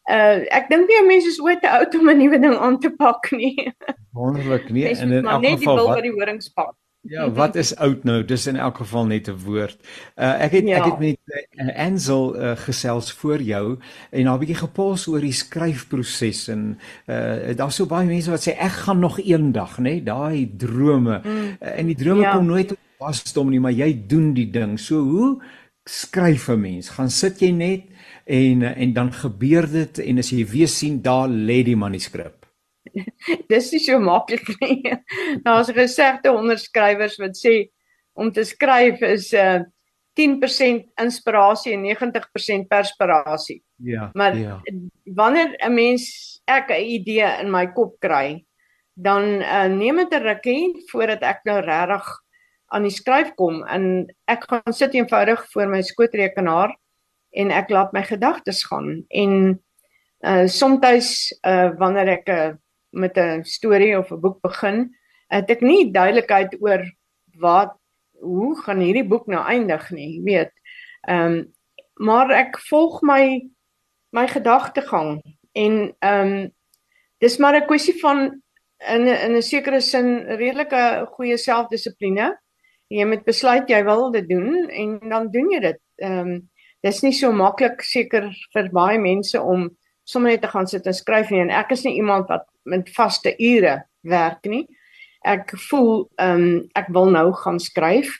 uh 0.08 0.40
ek 0.56 0.70
dink 0.72 0.88
nie 0.88 1.04
mense 1.04 1.28
is 1.28 1.40
ooit 1.44 1.60
te 1.62 1.70
oud 1.70 1.96
om 2.00 2.10
'n 2.10 2.18
nuwe 2.18 2.40
ding 2.40 2.56
aan 2.56 2.80
te 2.80 2.92
pak 2.96 3.32
nie. 3.32 3.74
Wonderlik 4.16 4.70
nie 4.70 4.88
en 4.88 5.12
in 5.12 5.26
elk 5.28 5.46
geval 5.46 5.88
wat 5.88 5.96
net 5.96 6.08
die 6.08 6.16
horings 6.16 6.50
pak. 6.50 6.76
Ja, 7.08 7.32
wat 7.32 7.56
is 7.56 7.76
oud 7.76 8.04
nou? 8.04 8.20
Dis 8.26 8.48
in 8.48 8.56
elk 8.56 8.78
geval 8.78 9.06
net 9.06 9.28
'n 9.30 9.38
woord. 9.46 9.78
Uh 10.16 10.44
ek 10.44 10.52
het 10.52 10.68
ja. 10.68 10.78
ek 10.78 10.86
het 10.86 11.00
met 11.00 11.20
uh, 11.26 11.86
Ansel 11.86 12.36
uh, 12.36 12.56
gesels 12.58 13.12
voor 13.12 13.42
jou 13.42 13.78
en 14.12 14.24
daar 14.24 14.36
'n 14.36 14.40
bietjie 14.40 14.62
gepols 14.64 15.08
oor 15.08 15.22
die 15.22 15.32
skryfproses 15.32 16.48
en 16.48 16.80
uh 17.06 17.56
daar's 17.56 17.76
so 17.76 17.86
baie 17.86 18.08
mense 18.08 18.30
wat 18.30 18.44
sê 18.48 18.58
ek 18.58 18.72
gaan 18.84 19.00
nog 19.00 19.20
eendag, 19.20 19.78
nê, 19.78 19.84
nee? 19.84 20.04
daai 20.04 20.52
drome. 20.58 21.22
Mm. 21.24 21.58
Uh, 21.62 21.80
en 21.80 21.86
die 21.86 21.96
drome 21.96 22.22
ja. 22.22 22.36
kom 22.36 22.46
nooit 22.46 22.76
vas 23.00 23.18
stom 23.18 23.50
nie, 23.50 23.60
maar 23.60 23.76
jy 23.76 23.94
doen 24.08 24.34
die 24.34 24.50
ding. 24.52 24.80
So 24.80 25.00
hoe 25.00 25.42
skryf 25.86 26.50
'n 26.50 26.62
mens? 26.62 26.90
Gaan 26.90 27.10
sit 27.10 27.40
jy 27.40 27.52
net 27.52 27.84
en 28.26 28.62
en 28.64 28.94
dan 28.94 29.14
gebeur 29.14 29.72
dit 29.72 30.00
en 30.00 30.18
as 30.18 30.30
jy 30.30 30.46
weer 30.46 30.68
sien 30.68 31.02
daar 31.02 31.30
lê 31.30 31.64
die 31.64 31.76
manuskrip. 31.76 32.37
Dis 33.52 33.72
nie 33.72 33.82
so 33.84 34.00
maklik 34.00 34.48
nie. 34.62 34.94
Daar's 35.46 35.72
gesegde 35.74 36.32
onderskrywers 36.32 37.18
wat 37.22 37.38
sê 37.40 37.70
om 38.18 38.32
te 38.34 38.44
skryf 38.44 39.02
is 39.02 39.34
'n 39.34 39.38
uh, 39.38 39.66
10% 40.18 40.88
inspirasie 40.98 41.74
en 41.74 41.84
90% 41.86 42.66
perspirasie. 42.68 43.62
Ja. 43.76 44.10
Maar 44.14 44.38
ja. 44.38 44.62
wanneer 45.04 45.54
'n 45.58 45.74
mens 45.74 46.42
ek 46.46 46.70
'n 46.70 46.82
idee 46.82 47.40
in 47.42 47.52
my 47.52 47.68
kop 47.68 48.00
kry, 48.00 48.46
dan 48.94 49.24
uh, 49.42 49.68
neem 49.70 49.96
dit 49.96 50.14
'n 50.14 50.24
rukkie 50.24 50.84
voordat 50.92 51.22
ek 51.22 51.40
nou 51.44 51.60
regtig 51.62 52.06
aan 52.68 52.84
die 52.84 52.92
skryf 52.92 53.32
kom 53.36 53.64
en 53.64 54.08
ek 54.28 54.44
gaan 54.50 54.74
sit 54.74 54.94
eenvoudig 54.94 55.46
voor 55.52 55.70
my 55.72 55.82
skootrekenaar 55.82 56.74
en 57.32 57.52
ek 57.52 57.70
laat 57.70 57.94
my 57.94 58.04
gedagtes 58.04 58.66
gaan 58.68 59.06
en 59.10 59.60
uh 60.26 60.48
soms 60.50 61.34
uh 61.46 61.70
wanneer 61.78 62.10
ek 62.18 62.30
uh, 62.30 62.54
met 62.90 63.18
'n 63.18 63.44
storie 63.44 63.98
of 63.98 64.12
'n 64.12 64.20
boek 64.20 64.42
begin, 64.42 64.96
het 65.28 65.50
ek 65.50 65.62
nie 65.62 65.92
duidelikheid 65.92 66.58
oor 66.62 66.84
wat 67.40 67.76
hoe 68.20 68.56
gaan 68.62 68.80
hierdie 68.80 69.08
boek 69.08 69.28
nou 69.28 69.44
eindig 69.46 69.92
nie, 69.92 70.22
weet. 70.24 70.52
Ehm 71.08 71.26
um, 71.26 71.56
maar 71.98 72.30
ek 72.30 72.60
volg 72.70 73.02
my 73.02 73.50
my 74.14 74.28
gedagtegang 74.28 75.22
en 75.54 75.96
ehm 76.00 76.28
um, 76.28 76.52
dis 77.20 77.38
maar 77.38 77.56
'n 77.56 77.66
kwessie 77.66 78.00
van 78.02 78.42
in 78.88 79.08
in 79.08 79.36
'n 79.36 79.42
sekere 79.42 79.82
sin 79.82 80.26
redelike 80.26 81.08
goeie 81.16 81.38
selfdissipline. 81.38 82.38
Jy 82.88 83.06
moet 83.06 83.24
besluit 83.26 83.70
jy 83.70 83.84
wil 83.84 84.12
dit 84.12 84.30
doen 84.30 84.70
en 84.70 85.00
dan 85.10 85.32
doen 85.32 85.50
jy 85.52 85.60
dit. 85.60 85.80
Ehm 85.96 86.20
um, 86.20 86.50
dis 86.84 87.02
nie 87.02 87.14
so 87.14 87.32
maklik 87.32 87.82
seker 87.82 88.30
vir 88.54 88.70
baie 88.72 89.00
mense 89.00 89.42
om 89.42 89.70
sommer 90.04 90.32
net 90.32 90.42
te 90.42 90.48
gaan 90.48 90.68
sit 90.68 90.86
en 90.86 90.94
skryf 90.94 91.32
nie 91.32 91.42
en 91.42 91.50
ek 91.50 91.72
is 91.72 91.84
nie 91.84 91.96
iemand 91.96 92.30
wat 92.32 92.46
met 92.68 92.90
vaste 92.96 93.34
ure 93.40 93.80
werk 94.08 94.46
nie. 94.46 94.66
Ek 95.26 95.54
voel 95.70 96.08
ehm 96.22 96.44
um, 96.44 96.58
ek 96.78 96.92
wil 96.96 97.12
nou 97.12 97.32
gaan 97.44 97.60
skryf 97.60 98.20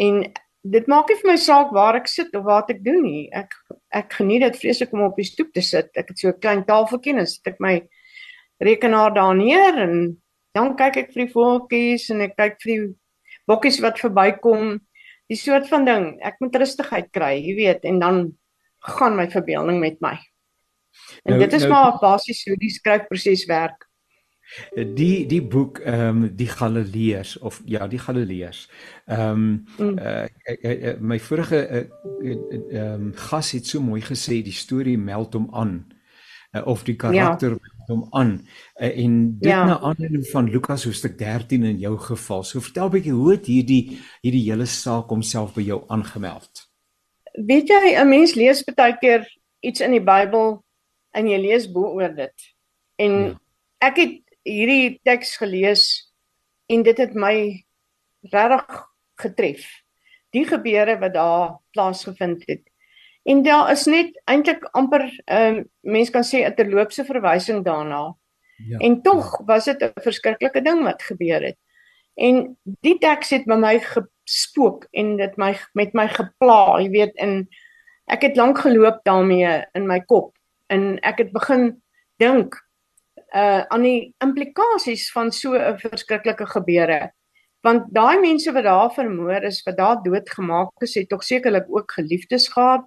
en 0.00 0.24
dit 0.64 0.86
maak 0.88 1.08
nie 1.08 1.18
vir 1.20 1.30
my 1.32 1.36
saak 1.40 1.72
waar 1.76 1.98
ek 1.98 2.08
sit 2.08 2.34
of 2.36 2.46
wat 2.46 2.70
ek 2.72 2.82
doen 2.84 3.02
nie. 3.04 3.28
Ek 3.32 3.52
ek 3.94 4.16
geniet 4.18 4.42
dit 4.46 4.60
vreeslik 4.62 4.92
om 4.92 5.06
op 5.06 5.18
die 5.20 5.28
stoep 5.28 5.52
te 5.54 5.62
sit. 5.62 5.90
Ek 5.94 6.08
het 6.10 6.18
so 6.18 6.28
'n 6.28 6.40
klein 6.40 6.64
tafeltjie 6.64 7.14
en 7.18 7.26
sit 7.26 7.46
ek 7.46 7.60
my 7.60 7.82
rekenaar 8.60 9.14
daar 9.14 9.34
neer 9.34 9.78
en 9.78 10.16
dan 10.54 10.76
kyk 10.76 10.96
ek 10.96 11.12
vir 11.12 11.26
die 11.26 11.32
voeltjies 11.32 12.10
en 12.10 12.20
ek 12.20 12.36
kyk 12.36 12.60
vir 12.62 12.72
die 12.72 12.94
bokkies 13.50 13.80
wat 13.82 14.00
verbykom 14.00 14.80
die 15.28 15.38
soort 15.38 15.68
van 15.68 15.84
ding. 15.84 16.06
Ek 16.22 16.38
moet 16.40 16.56
rustigheid 16.56 17.10
kry, 17.12 17.34
jy 17.40 17.54
weet, 17.58 17.84
en 17.84 17.98
dan 17.98 18.20
gaan 18.94 19.16
my 19.16 19.26
verbeelding 19.32 19.80
met 19.80 20.00
my. 20.04 20.14
En 21.24 21.34
nou, 21.34 21.40
dit 21.42 21.56
is 21.56 21.64
nou, 21.64 21.72
maar 21.72 21.98
basies 22.00 22.44
hoe 22.48 22.56
die 22.60 22.72
skryfproses 22.72 23.46
werk. 23.50 23.83
Die 24.94 25.26
die 25.26 25.42
boek 25.42 25.78
ehm 25.78 26.22
um, 26.24 26.36
die 26.36 26.48
Galileërs 26.48 27.38
of 27.38 27.62
ja, 27.64 27.88
die 27.88 27.98
Galileërs. 27.98 28.68
Ehm 29.06 29.64
um, 29.78 29.98
uh, 29.98 30.26
uh, 30.62 30.70
uh, 30.70 30.96
my 31.00 31.20
vorige 31.20 31.66
ehm 31.66 31.86
uh, 32.20 32.34
uh, 32.72 32.92
um, 32.92 33.12
gas 33.14 33.50
het 33.52 33.66
so 33.66 33.80
mooi 33.80 34.00
gesê 34.00 34.42
die 34.42 34.52
storie 34.56 34.98
meld 34.98 35.34
hom 35.34 35.48
aan 35.52 35.86
uh, 36.52 36.66
of 36.66 36.84
die 36.84 36.96
karakter 36.96 37.50
ja 37.50 37.74
hom 37.86 38.06
aan 38.10 38.32
uh, 38.76 38.98
en 38.98 39.38
dit 39.38 39.50
ja. 39.50 39.64
na 39.64 39.78
aanleiding 39.78 40.26
van 40.26 40.50
Lukas 40.50 40.84
hoofstuk 40.84 41.18
13 41.18 41.64
in 41.64 41.78
jou 41.78 41.98
geval. 41.98 42.42
So 42.42 42.60
vertel 42.60 42.86
'n 42.86 42.90
bietjie 42.90 43.12
hoe 43.12 43.30
het 43.30 43.46
hierdie 43.46 43.98
hierdie 44.20 44.50
hele 44.50 44.66
saak 44.66 45.08
homself 45.08 45.54
by 45.54 45.62
jou 45.62 45.82
aangemeld? 45.88 46.68
Weet 47.32 47.68
jy, 47.68 47.96
'n 47.96 48.08
mens 48.08 48.34
lees 48.34 48.64
baie 48.64 48.96
keer 48.98 49.28
iets 49.60 49.80
in 49.80 49.90
die 49.90 50.04
Bybel 50.04 50.64
en 51.10 51.28
jy 51.28 51.38
lees 51.38 51.70
bo 51.70 51.94
oor 51.94 52.14
dit. 52.14 52.54
En 52.96 53.10
ja. 53.10 53.40
ek 53.78 53.96
het 53.96 54.20
hierdie 54.44 55.00
teks 55.04 55.36
gelees 55.40 55.84
en 56.70 56.84
dit 56.86 56.98
het 56.98 57.14
my 57.14 57.64
regtig 58.32 58.84
getref. 59.20 59.64
Die 60.34 60.44
gebeure 60.46 60.98
wat 60.98 61.14
daar 61.14 61.58
plaasgevind 61.72 62.42
het. 62.46 62.62
En 63.24 63.42
daar 63.42 63.70
is 63.72 63.86
net 63.88 64.16
eintlik 64.28 64.64
amper 64.76 65.06
ehm 65.24 65.58
uh, 65.58 65.64
mense 65.80 66.12
kan 66.12 66.24
sê 66.24 66.44
'n 66.44 66.54
terloopse 66.54 67.04
verwysing 67.04 67.64
daarna. 67.64 68.14
Ja. 68.68 68.78
En 68.78 69.02
tog 69.02 69.40
was 69.46 69.64
dit 69.64 69.82
'n 69.82 69.92
verskriklike 69.94 70.62
ding 70.62 70.82
wat 70.82 71.02
gebeur 71.02 71.42
het. 71.42 71.56
En 72.14 72.56
die 72.62 72.98
teks 72.98 73.30
het 73.30 73.44
by 73.44 73.56
my 73.56 73.78
gespook 73.80 74.86
en 74.90 75.16
dit 75.16 75.36
my 75.36 75.56
met 75.72 75.92
my 75.92 76.08
gepla, 76.08 76.80
jy 76.80 76.90
weet, 76.90 77.16
en 77.16 77.48
ek 78.06 78.22
het 78.22 78.36
lank 78.36 78.58
geloop 78.58 79.00
daarmee 79.04 79.64
in 79.72 79.86
my 79.86 80.00
kop 80.00 80.36
en 80.66 80.98
ek 81.00 81.18
het 81.18 81.32
begin 81.32 81.82
dink 82.16 82.63
uh 83.34 83.62
aan 83.68 83.82
die 83.82 84.14
implikasies 84.24 85.10
van 85.12 85.32
so 85.32 85.54
'n 85.54 85.78
verskriklike 85.78 86.46
gebeure. 86.46 87.12
Want 87.60 87.88
daai 87.94 88.20
mense 88.20 88.52
wat 88.52 88.64
daar 88.64 88.92
vermoor 88.92 89.42
is, 89.42 89.62
wat 89.62 89.76
daar 89.76 90.02
doodgemaak 90.02 90.82
is, 90.82 90.94
het 90.94 91.08
tog 91.08 91.24
sekerlik 91.24 91.66
ook 91.68 91.92
geliefdes 91.92 92.48
gehad 92.48 92.84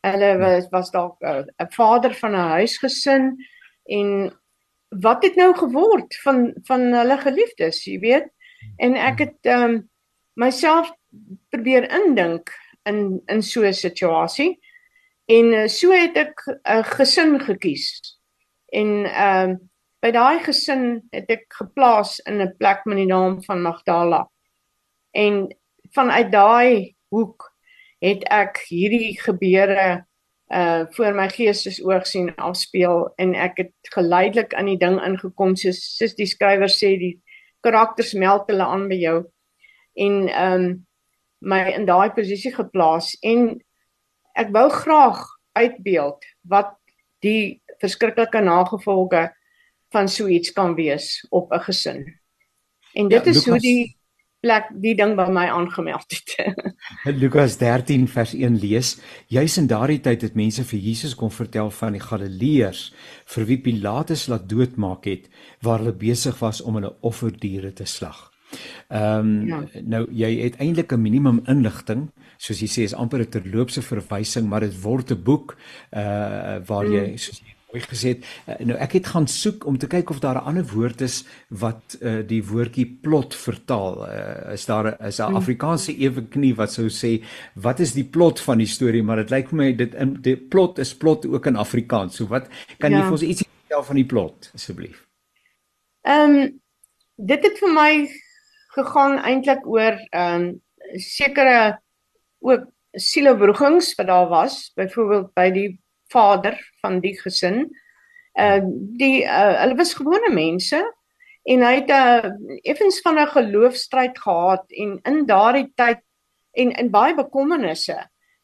Hulle 0.00 0.24
ja. 0.24 0.38
was 0.38 0.68
was 0.68 0.90
dalk 0.90 1.20
'n 1.20 1.50
uh, 1.56 1.66
vader 1.68 2.14
van 2.14 2.32
'n 2.32 2.48
huisgesin 2.56 3.36
en 3.84 4.32
wat 4.88 5.22
het 5.22 5.34
nou 5.34 5.54
geword 5.56 6.16
van 6.16 6.54
van 6.62 6.80
hulle 6.80 7.18
geliefdes, 7.18 7.84
jy 7.84 7.98
weet? 7.98 8.28
En 8.76 8.94
ek 8.94 9.18
het 9.18 9.38
ehm 9.40 9.62
um, 9.62 9.90
myself 10.32 10.92
probeer 11.48 11.90
indink 11.92 12.48
in 12.82 13.22
in 13.26 13.42
so 13.42 13.62
'n 13.62 13.72
situasie. 13.72 14.58
En 15.24 15.44
uh, 15.52 15.66
so 15.66 15.92
het 15.92 16.16
ek 16.16 16.46
'n 16.46 16.58
uh, 16.64 16.84
gesin 16.84 17.40
gekies. 17.40 18.18
En 18.72 19.04
ehm 19.04 19.50
uh, 19.50 19.56
by 20.00 20.10
daai 20.16 20.40
gesin 20.44 21.02
het 21.12 21.30
ek 21.30 21.46
geplaas 21.58 22.18
in 22.26 22.40
'n 22.40 22.56
plek 22.58 22.84
met 22.86 22.96
die 22.96 23.06
naam 23.06 23.42
van 23.44 23.62
Magdala. 23.62 24.28
En 25.12 25.48
vanuit 25.92 26.32
daai 26.32 26.96
hoek 27.10 27.50
het 28.00 28.24
ek 28.30 28.62
hierdie 28.68 29.20
gebeure 29.20 30.06
uh 30.50 30.86
voor 30.90 31.14
my 31.14 31.28
geestesoog 31.30 32.06
sien 32.06 32.32
afspeel 32.36 33.12
en 33.16 33.34
ek 33.34 33.56
het 33.56 33.74
geleidelik 33.94 34.54
aan 34.54 34.66
die 34.66 34.78
ding 34.78 34.98
ingekom 34.98 35.54
soos 35.56 35.78
soos 35.96 36.16
die 36.18 36.26
skrywer 36.26 36.68
sê 36.68 36.96
die 36.98 37.20
karakters 37.62 38.14
meld 38.18 38.50
hulle 38.50 38.66
aan 38.66 38.88
by 38.90 38.98
jou 38.98 39.18
en 39.94 40.16
ehm 40.28 40.64
um, 40.64 40.86
my 41.40 41.60
in 41.72 41.86
daai 41.86 42.10
posisie 42.16 42.52
geplaas 42.52 43.14
en 43.22 43.60
ek 44.34 44.50
wou 44.52 44.66
graag 44.70 45.22
uitbeeld 45.52 46.26
wat 46.42 46.74
die 47.24 47.62
verskriklike 47.80 48.42
nagevolge 48.44 49.30
van 49.90 50.08
so 50.08 50.26
iets 50.26 50.52
kan 50.52 50.74
wees 50.74 51.26
op 51.30 51.52
'n 51.52 51.60
gesin. 51.68 52.20
En 52.92 53.08
dit 53.08 53.24
ja, 53.24 53.30
is 53.30 53.36
Lucas, 53.36 53.50
hoe 53.50 53.58
die 53.58 53.98
plek 54.40 54.70
die 54.82 54.94
ding 54.94 55.16
by 55.16 55.28
my 55.28 55.46
aangemeld 55.52 56.06
het. 56.08 56.54
Lukas 57.22 57.56
13 57.60 58.08
vers 58.08 58.32
1 58.34 58.58
lees: 58.58 58.96
Juis 59.26 59.56
in 59.56 59.66
daardie 59.66 60.00
tyd 60.00 60.22
het 60.22 60.34
mense 60.34 60.64
vir 60.64 60.78
Jesus 60.78 61.14
kom 61.14 61.30
vertel 61.30 61.70
van 61.70 61.92
die 61.92 62.02
Galileërs 62.02 62.94
vir 63.34 63.46
wie 63.50 63.60
Pilatus 63.60 64.26
laat 64.32 64.48
doodmaak 64.48 65.04
het 65.04 65.28
waar 65.60 65.78
hulle 65.78 65.94
besig 65.94 66.38
was 66.38 66.60
om 66.60 66.80
hulle 66.80 66.94
offerdiere 67.00 67.72
te 67.72 67.84
slag. 67.84 68.30
Ehm 68.88 69.18
um, 69.18 69.46
ja. 69.46 69.60
nou 69.82 70.06
jy 70.10 70.32
het 70.40 70.56
eintlik 70.58 70.92
'n 70.92 71.02
minimum 71.02 71.42
inligting, 71.46 72.10
soos 72.38 72.60
jy 72.60 72.66
sê 72.66 72.82
is 72.82 72.94
amper 72.94 73.20
'n 73.20 73.30
terloopse 73.30 73.82
verwysing, 73.82 74.48
maar 74.48 74.60
dit 74.60 74.82
word 74.82 75.10
'n 75.10 75.22
boek 75.22 75.56
uh 75.92 76.58
waar 76.66 76.86
jy 76.86 77.06
mm. 77.12 77.18
soos 77.18 77.38
jy 77.38 77.59
mooi 77.70 77.82
gesê 77.84 78.14
het. 78.14 78.24
Uh, 78.46 78.56
nou 78.70 78.78
ek 78.82 78.96
het 78.98 79.10
gaan 79.12 79.26
soek 79.30 79.64
om 79.68 79.78
te 79.78 79.88
kyk 79.90 80.10
of 80.10 80.20
daar 80.22 80.38
'n 80.40 80.46
ander 80.50 80.66
woord 80.66 81.00
is 81.00 81.24
wat 81.48 81.96
uh 82.02 82.20
die 82.26 82.42
woordjie 82.44 82.86
plot 83.02 83.34
vertaal. 83.34 84.06
Uh, 84.08 84.52
is 84.52 84.66
daar 84.66 85.00
is 85.06 85.18
'n 85.18 85.30
mm. 85.30 85.36
Afrikaanse 85.36 85.96
eweknie 85.96 86.54
wat 86.54 86.72
sou 86.72 86.88
sê 86.88 87.24
wat 87.54 87.80
is 87.80 87.92
die 87.92 88.04
plot 88.04 88.40
van 88.40 88.58
die 88.58 88.66
storie, 88.66 89.02
maar 89.02 89.16
dit 89.16 89.30
lyk 89.30 89.48
vir 89.48 89.56
my 89.56 89.72
dit 89.72 89.94
in 89.94 90.14
die 90.22 90.36
plot 90.36 90.78
is 90.78 90.94
plot 90.94 91.26
ook 91.26 91.46
in 91.46 91.56
Afrikaans. 91.56 92.16
So 92.16 92.26
wat 92.26 92.48
kan 92.78 92.90
ja. 92.90 92.98
jy 92.98 93.02
vir 93.04 93.12
ons 93.12 93.22
ietsie 93.22 93.46
vertel 93.46 93.82
van 93.82 93.96
die 93.96 94.06
plot 94.06 94.50
asseblief? 94.54 95.06
Ehm 96.02 96.30
um, 96.30 96.60
dit 97.16 97.44
het 97.44 97.58
vir 97.58 97.72
my 97.72 98.08
gegaan 98.74 99.18
eintlik 99.18 99.66
oor 99.66 99.98
ehm 100.10 100.42
um, 100.42 100.60
sekere 100.96 101.78
ook 102.40 102.66
sielewrogings 102.92 103.94
wat 103.94 104.06
daar 104.06 104.28
was, 104.28 104.72
byvoorbeeld 104.74 105.34
by 105.34 105.50
die 105.50 105.79
vader 106.12 106.58
van 106.82 107.00
die 107.00 107.16
gesin. 107.20 107.68
Uh 108.38 108.60
die 109.00 109.24
uh, 109.24 109.56
hulle 109.62 109.76
was 109.78 109.96
gewone 109.98 110.30
mense 110.34 110.80
en 111.44 111.64
hy 111.66 111.74
het 111.80 111.90
'n 111.90 112.30
uh, 112.30 112.60
effens 112.62 113.00
van 113.00 113.18
'n 113.18 113.34
geloofstryd 113.36 114.18
gehad 114.18 114.64
en 114.70 115.00
in 115.02 115.26
daardie 115.26 115.72
tyd 115.74 116.02
en 116.52 116.70
in 116.72 116.90
baie 116.90 117.14
bekommernisse 117.14 117.98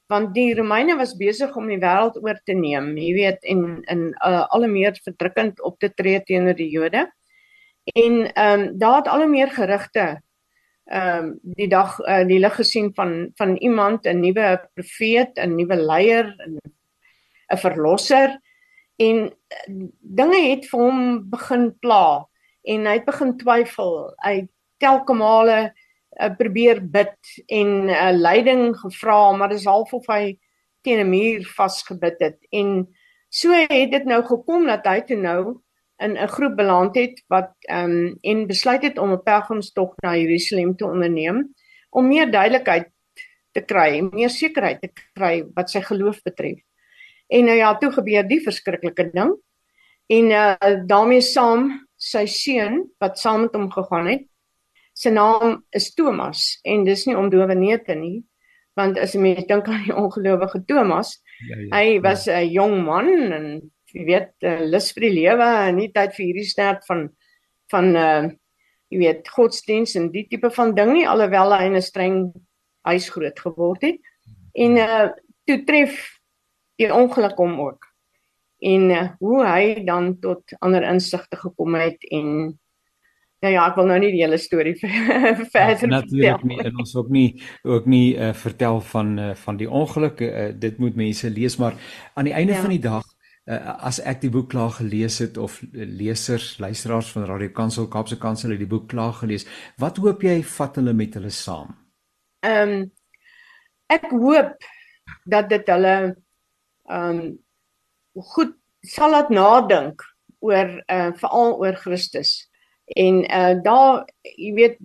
want 0.07 0.35
die 0.35 0.55
Romeine 0.55 0.97
was 0.97 1.17
besig 1.19 1.55
om 1.59 1.67
die 1.71 1.81
wêreld 1.83 2.19
oor 2.23 2.39
te 2.47 2.55
neem, 2.55 2.93
jy 2.99 3.13
weet, 3.17 3.43
en 3.51 3.83
in 3.91 4.05
uh, 4.27 4.45
al 4.55 4.69
meer 4.71 4.95
verdrukkend 5.03 5.63
op 5.67 5.81
te 5.83 5.91
tree 5.95 6.21
teenoor 6.23 6.55
die 6.59 6.71
Jode. 6.71 7.07
En 7.95 8.23
ehm 8.33 8.61
um, 8.61 8.79
daar 8.79 8.97
het 8.97 9.11
al 9.11 9.27
meer 9.31 9.51
gerugte 9.51 10.07
ehm 10.87 11.25
um, 11.25 11.55
die 11.59 11.69
dag 11.69 11.99
uh, 12.01 12.23
die 12.27 12.39
lig 12.39 12.55
gesien 12.55 12.93
van 12.95 13.31
van 13.39 13.57
iemand 13.57 14.07
'n 14.07 14.21
nuwe 14.21 14.69
profeet, 14.75 15.39
'n 15.39 15.57
nuwe 15.57 15.77
leier, 15.77 16.35
'n 16.47 16.59
'n 17.53 17.59
verlosser 17.63 18.39
en 18.97 19.17
uh, 19.27 19.89
dinge 20.01 20.41
het 20.51 20.67
vir 20.71 20.81
hom 20.81 21.31
begin 21.31 21.71
pla 21.81 22.27
en 22.67 22.87
hy 22.87 22.95
het 22.99 23.07
begin 23.07 23.37
twyfel. 23.39 24.15
Hy 24.25 24.49
telke 24.83 25.15
male 25.15 25.59
uh, 26.21 26.31
probeer 26.39 26.81
bid 26.81 27.17
en 27.47 27.87
'n 27.87 27.91
uh, 27.91 28.13
leiding 28.13 28.77
gevra, 28.77 29.33
maar 29.33 29.49
dis 29.49 29.69
half 29.69 29.93
of 29.93 30.07
hy 30.07 30.39
teen 30.83 31.01
'n 31.05 31.11
muur 31.11 31.47
vasgebid 31.57 32.21
het 32.21 32.39
en 32.51 32.87
so 33.29 33.53
het 33.53 33.91
dit 33.91 34.05
nou 34.05 34.23
gekom 34.25 34.67
dat 34.67 34.87
hy 34.87 35.01
toe 35.01 35.17
nou 35.17 35.61
in 35.99 36.17
'n 36.17 36.29
groep 36.29 36.57
beland 36.57 36.95
het 36.95 37.25
wat 37.29 37.53
ehm 37.69 37.91
um, 37.91 38.19
en 38.21 38.47
besluit 38.47 38.83
het 38.83 38.99
om 38.99 39.13
'n 39.13 39.23
pelgrimstog 39.23 39.95
na 40.03 40.17
Jerusalem 40.17 40.77
te 40.77 40.87
onderneem 40.87 41.55
om 41.91 42.09
meer 42.09 42.31
duidelikheid 42.31 42.89
te 43.53 43.61
kry, 43.61 44.01
meer 44.13 44.31
sekerheid 44.31 44.81
te 44.81 44.91
kry 45.15 45.45
wat 45.55 45.71
sy 45.71 45.81
geloof 45.81 46.23
betref. 46.23 46.61
En 47.29 47.45
nou 47.45 47.57
ja, 47.57 47.75
toe 47.79 47.91
gebeur 47.93 48.27
die 48.29 48.41
verskriklike 48.43 49.11
ding. 49.13 49.35
En 50.07 50.31
uh 50.31 50.75
daarmee 50.87 51.21
saam 51.21 51.69
sy 51.97 52.27
seun 52.31 52.85
wat 53.03 53.19
saam 53.19 53.47
met 53.47 53.55
hom 53.57 53.71
gegaan 53.73 54.07
het. 54.07 54.27
Sy 54.97 55.11
naam 55.13 55.65
is 55.77 55.91
Thomas 55.95 56.59
en 56.65 56.85
dis 56.85 57.05
nie 57.07 57.17
om 57.17 57.31
dowenete 57.31 57.95
nie, 57.99 58.23
want 58.77 58.99
as 59.01 59.13
jy 59.17 59.21
mens 59.21 59.49
dink 59.49 59.69
aan 59.69 59.85
die 59.85 59.97
ongelowige 59.97 60.63
Thomas, 60.69 61.17
ja, 61.49 61.57
ja, 61.59 61.69
hy 61.75 61.99
was 62.01 62.27
'n 62.29 62.33
ja. 62.33 62.63
jong 62.63 62.85
man 62.85 63.11
en 63.33 63.47
jy 63.93 64.05
weet 64.05 64.33
uh, 64.45 64.61
lus 64.65 64.91
vir 64.93 65.09
die 65.09 65.15
lewe 65.21 65.47
en 65.69 65.77
nie 65.77 65.93
tyd 65.93 66.15
vir 66.17 66.25
hierdie 66.27 66.49
stert 66.49 66.85
van 66.89 67.09
van 67.73 67.97
uh 67.97 68.27
jy 68.87 68.99
weet 69.01 69.29
godsdiens 69.35 69.97
en 69.99 70.13
die 70.13 70.29
tipe 70.31 70.47
van 70.55 70.75
ding 70.75 70.93
nie 70.95 71.09
alhoewel 71.11 71.51
hy 71.53 71.65
in 71.67 71.77
'n 71.77 71.83
streng 71.83 72.19
huis 72.87 73.09
groot 73.11 73.39
geword 73.41 73.83
het 73.83 73.99
en 74.55 74.77
uh 74.79 75.09
toe 75.47 75.65
tref 75.67 76.16
die 76.81 76.93
ongeluk 76.93 77.37
hom 77.41 77.59
ook 77.61 77.89
en 78.67 78.91
uh, 78.91 79.09
hoe 79.21 79.43
hy 79.47 79.85
dan 79.85 80.15
tot 80.21 80.57
ander 80.61 80.87
insigte 80.89 81.37
gekom 81.37 81.75
het 81.81 82.07
en 82.11 82.57
Ja 83.45 83.51
ja, 83.53 83.67
ek 83.69 83.77
wil 83.77 83.85
nou 83.91 83.99
nie 84.01 84.15
die 84.15 84.23
hele 84.23 84.39
storie 84.41 84.73
verder 84.81 85.83
ja, 85.85 85.91
natuurlik 85.93 86.45
nie 86.49 86.57
en 86.65 86.79
ons 86.81 86.95
ook 86.97 87.11
nie 87.13 87.27
ook 87.69 87.85
nie 87.85 88.17
uh, 88.17 88.31
vertel 88.35 88.81
van 88.93 89.11
uh, 89.21 89.35
van 89.37 89.59
die 89.61 89.69
ongeluk. 89.69 90.23
Uh, 90.25 90.47
dit 90.57 90.79
moet 90.81 90.97
mense 90.97 91.31
lees, 91.31 91.59
maar 91.61 91.77
aan 92.17 92.31
die 92.31 92.33
einde 92.33 92.57
ja. 92.57 92.63
van 92.65 92.73
die 92.73 92.81
dag 92.81 93.05
uh, 93.45 93.77
as 93.87 94.01
ek 94.01 94.23
die 94.25 94.33
boek 94.33 94.49
klaar 94.55 94.73
gelees 94.79 95.21
het 95.21 95.37
of 95.37 95.61
lesers, 95.73 96.57
luisteraars 96.65 97.13
van 97.13 97.29
Radio 97.29 97.53
Kansel 97.55 97.91
Kaapse 97.93 98.19
Kansel 98.19 98.57
het 98.57 98.63
die 98.65 98.71
boek 98.71 98.89
klaar 98.89 99.13
gelees, 99.21 99.47
wat 99.77 100.01
hoop 100.01 100.25
jy 100.25 100.41
vat 100.57 100.81
hulle 100.81 100.97
met 100.97 101.21
hulle 101.21 101.33
saam? 101.35 101.77
Ehm 102.47 102.77
um, 102.81 102.87
ek 103.93 104.09
hoop 104.11 104.65
dat 105.31 105.53
dit 105.53 105.69
hulle 105.71 106.17
ehm 106.89 107.19
um, 107.21 107.39
goed 108.35 108.55
sal 108.81 109.11
laat 109.11 109.29
nadink 109.31 110.03
oor 110.39 110.71
uh 110.87 111.11
veral 111.21 111.59
oor 111.61 111.77
Christus. 111.77 112.49
En 112.87 113.25
uh 113.25 113.55
daar 113.63 114.07
jy 114.23 114.53
weet 114.55 114.79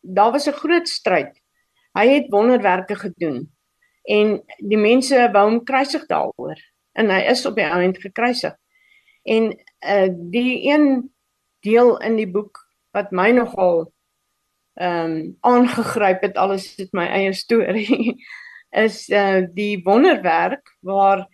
daar 0.00 0.32
was 0.32 0.48
'n 0.48 0.60
groot 0.62 0.88
stryd. 0.88 1.34
Hy 1.94 2.06
het 2.08 2.30
wonderwerke 2.30 2.94
gedoen 2.94 3.50
en 4.08 4.42
die 4.58 4.78
mense 4.78 5.28
wou 5.32 5.44
hom 5.50 5.64
kruisig 5.64 6.06
daaroor 6.06 6.56
en 6.92 7.10
hy 7.10 7.20
is 7.30 7.46
op 7.46 7.56
die 7.56 7.64
eind 7.64 7.98
gekruisig. 7.98 8.54
En 9.24 9.52
uh 9.82 10.08
die 10.30 10.70
een 10.70 11.12
deel 11.60 11.98
in 11.98 12.16
die 12.16 12.30
boek 12.30 12.58
wat 12.92 13.10
my 13.12 13.30
nogal 13.30 13.92
ehm 14.78 15.10
um, 15.10 15.36
aangegryp 15.40 16.22
het 16.22 16.36
alles 16.36 16.76
het 16.76 16.92
my 16.92 17.06
eie 17.06 17.32
storie 17.32 18.14
is 18.84 19.08
uh 19.08 19.42
die 19.54 19.82
wonderwerk 19.84 20.76
waar 20.80 21.26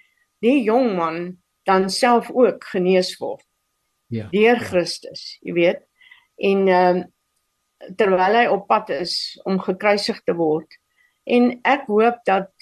die 0.44 0.61
jong 0.66 0.94
man 0.98 1.18
dan 1.64 1.88
self 1.90 2.30
ook 2.30 2.64
genees 2.74 3.14
word. 3.20 3.44
Ja. 4.12 4.28
Deur 4.33 4.61
ja. 4.61 4.68
Christus, 4.68 5.37
jy 5.40 5.57
weet. 5.57 5.83
En 6.37 6.68
ehm 6.68 7.02
uh, 7.02 7.11
terwyl 7.98 8.33
hy 8.33 8.44
op 8.48 8.62
pad 8.70 8.88
is 8.94 9.37
om 9.44 9.59
gekruisig 9.61 10.22
te 10.24 10.33
word. 10.37 10.78
En 11.28 11.50
ek 11.68 11.88
hoop 11.90 12.22
dat 12.24 12.52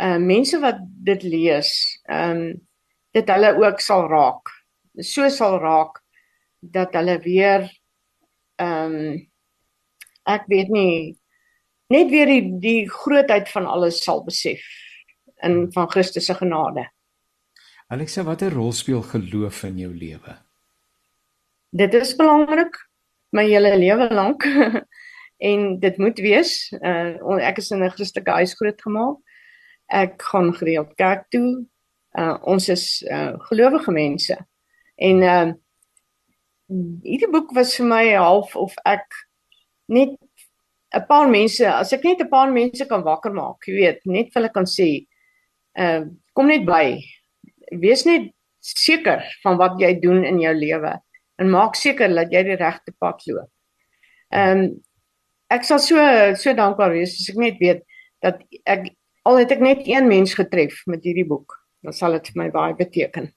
uh 0.00 0.18
mense 0.22 0.58
wat 0.62 0.78
dit 1.06 1.24
lees, 1.26 1.72
ehm 2.06 2.44
um, 2.44 2.60
dit 3.10 3.26
hulle 3.26 3.50
ook 3.58 3.80
sal 3.82 4.06
raak. 4.10 4.52
So 5.02 5.26
sal 5.34 5.58
raak 5.58 5.98
dat 6.60 6.94
hulle 6.94 7.18
weer 7.24 7.66
ehm 8.60 8.94
um, 8.94 9.18
ek 10.30 10.46
weet 10.52 10.70
nie 10.70 11.16
net 11.90 12.10
weer 12.12 12.28
die 12.28 12.54
die 12.62 12.90
grootheid 12.90 13.48
van 13.50 13.66
alles 13.66 14.02
sal 14.04 14.22
besef 14.24 14.62
in 15.42 15.72
van 15.72 15.90
Christus 15.90 16.26
se 16.26 16.34
genade. 16.34 16.86
Alexa, 17.88 18.22
watter 18.22 18.52
rol 18.54 18.72
speel 18.72 19.02
geloof 19.02 19.64
in 19.64 19.78
jou 19.78 19.90
lewe? 19.94 20.36
Dit 21.70 21.94
is 21.94 22.14
belangrik 22.16 22.76
my 23.30 23.44
hele 23.46 23.76
lewe 23.78 24.08
lank 24.14 24.44
en 25.50 25.78
dit 25.80 25.98
moet 25.98 26.18
wees. 26.18 26.54
Uh 26.82 27.38
ek 27.40 27.58
is 27.58 27.70
in 27.70 27.82
'n 27.84 27.90
Christelike 27.90 28.30
huis 28.30 28.54
grootgemaak 28.54 29.18
ek 29.90 30.22
gaan 30.22 30.54
gereeld 30.54 30.94
kerk 30.94 31.26
toe. 31.34 31.66
Uh 32.18 32.36
ons 32.42 32.68
is 32.68 33.02
uh 33.10 33.34
gelowige 33.50 33.92
mense. 33.92 34.36
En 34.96 35.22
uh 35.22 35.52
hierdie 37.02 37.30
boek 37.30 37.50
was 37.54 37.74
vir 37.78 37.86
my 37.86 38.04
half 38.14 38.54
of 38.56 38.74
ek 38.86 39.06
net 39.90 40.14
'n 40.94 41.06
paar 41.06 41.28
mense, 41.30 41.66
as 41.66 41.92
ek 41.92 42.04
net 42.04 42.20
'n 42.20 42.30
paar 42.30 42.52
mense 42.52 42.86
kan 42.86 43.02
wakker 43.02 43.32
maak, 43.32 43.66
jy 43.66 43.74
weet, 43.74 44.06
net 44.06 44.32
vir 44.32 44.42
hulle 44.42 44.52
kan 44.52 44.66
sê, 44.66 45.06
uh 45.78 46.04
kom 46.32 46.46
net 46.46 46.64
by. 46.66 47.00
Wees 47.82 48.04
net 48.06 48.30
seker 48.60 49.24
van 49.42 49.58
wat 49.60 49.80
jy 49.80 49.94
doen 50.00 50.24
in 50.24 50.38
jou 50.40 50.52
lewe 50.54 50.94
en 51.40 51.50
maak 51.50 51.76
seker 51.78 52.12
dat 52.14 52.32
jy 52.32 52.44
die 52.50 52.60
regte 52.60 52.94
pad 52.98 53.24
loop. 53.26 53.50
Ehm 54.30 54.64
um, 54.64 54.70
ek 55.50 55.64
sal 55.66 55.80
so 55.82 55.98
so 56.38 56.54
dankbaar 56.54 56.92
wees 56.94 57.16
as 57.18 57.30
ek 57.32 57.38
net 57.42 57.56
weet 57.58 57.82
dat 58.22 58.42
ek 58.62 58.92
al 59.26 59.40
het 59.40 59.50
ek 59.50 59.64
net 59.64 59.82
een 59.88 60.06
mens 60.08 60.34
getref 60.38 60.82
met 60.86 61.04
hierdie 61.04 61.26
boek, 61.26 61.56
dan 61.84 61.96
sal 61.96 62.14
dit 62.16 62.30
vir 62.30 62.42
my 62.44 62.48
baie 62.54 62.76
beteken. 62.78 63.30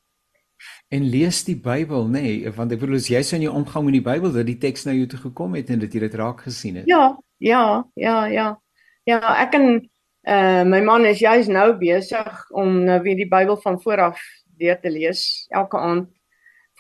En 0.93 1.07
lees 1.09 1.41
die 1.43 1.57
Bybel, 1.59 2.05
nê, 2.07 2.21
nee, 2.21 2.51
want 2.55 2.71
ek 2.71 2.79
bedoel 2.79 3.01
as 3.01 3.09
jy 3.11 3.19
so 3.25 3.35
in 3.35 3.47
jou 3.47 3.55
omgang 3.57 3.87
met 3.87 3.97
die 3.97 4.05
Bybel 4.05 4.31
dat 4.35 4.47
die 4.47 4.59
teks 4.61 4.85
na 4.87 4.93
jou 4.95 5.07
toe 5.11 5.19
gekom 5.25 5.57
het 5.57 5.71
en 5.73 5.81
dat 5.81 5.95
jy 5.95 6.03
dit 6.05 6.19
raak 6.19 6.45
gesien 6.45 6.77
het. 6.79 6.87
Ja, 6.87 7.17
ja, 7.43 7.63
ja, 7.99 8.17
ja. 8.31 8.47
Ja, 9.09 9.19
ek 9.41 9.57
en 9.57 9.67
uh 10.27 10.63
my 10.63 10.81
man 10.81 11.05
is 11.05 11.19
juis 11.19 11.47
nou 11.47 11.73
besig 11.77 12.51
om 12.51 12.83
nou 12.83 13.01
weer 13.01 13.15
die 13.15 13.29
Bybel 13.29 13.57
van 13.57 13.81
voor 13.81 14.01
af 14.11 14.21
deur 14.57 14.79
te 14.79 14.89
lees 14.89 15.45
elke 15.49 15.77
aand 15.77 16.09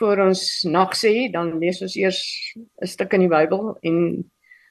voor 0.01 0.25
ons 0.27 0.43
nag 0.67 0.95
sê, 0.97 1.29
dan 1.31 1.57
lees 1.61 1.81
ons 1.81 1.95
eers 1.95 2.21
'n 2.81 2.87
stuk 2.87 3.13
in 3.13 3.25
die 3.25 3.31
Bybel 3.31 3.77
en 3.81 3.97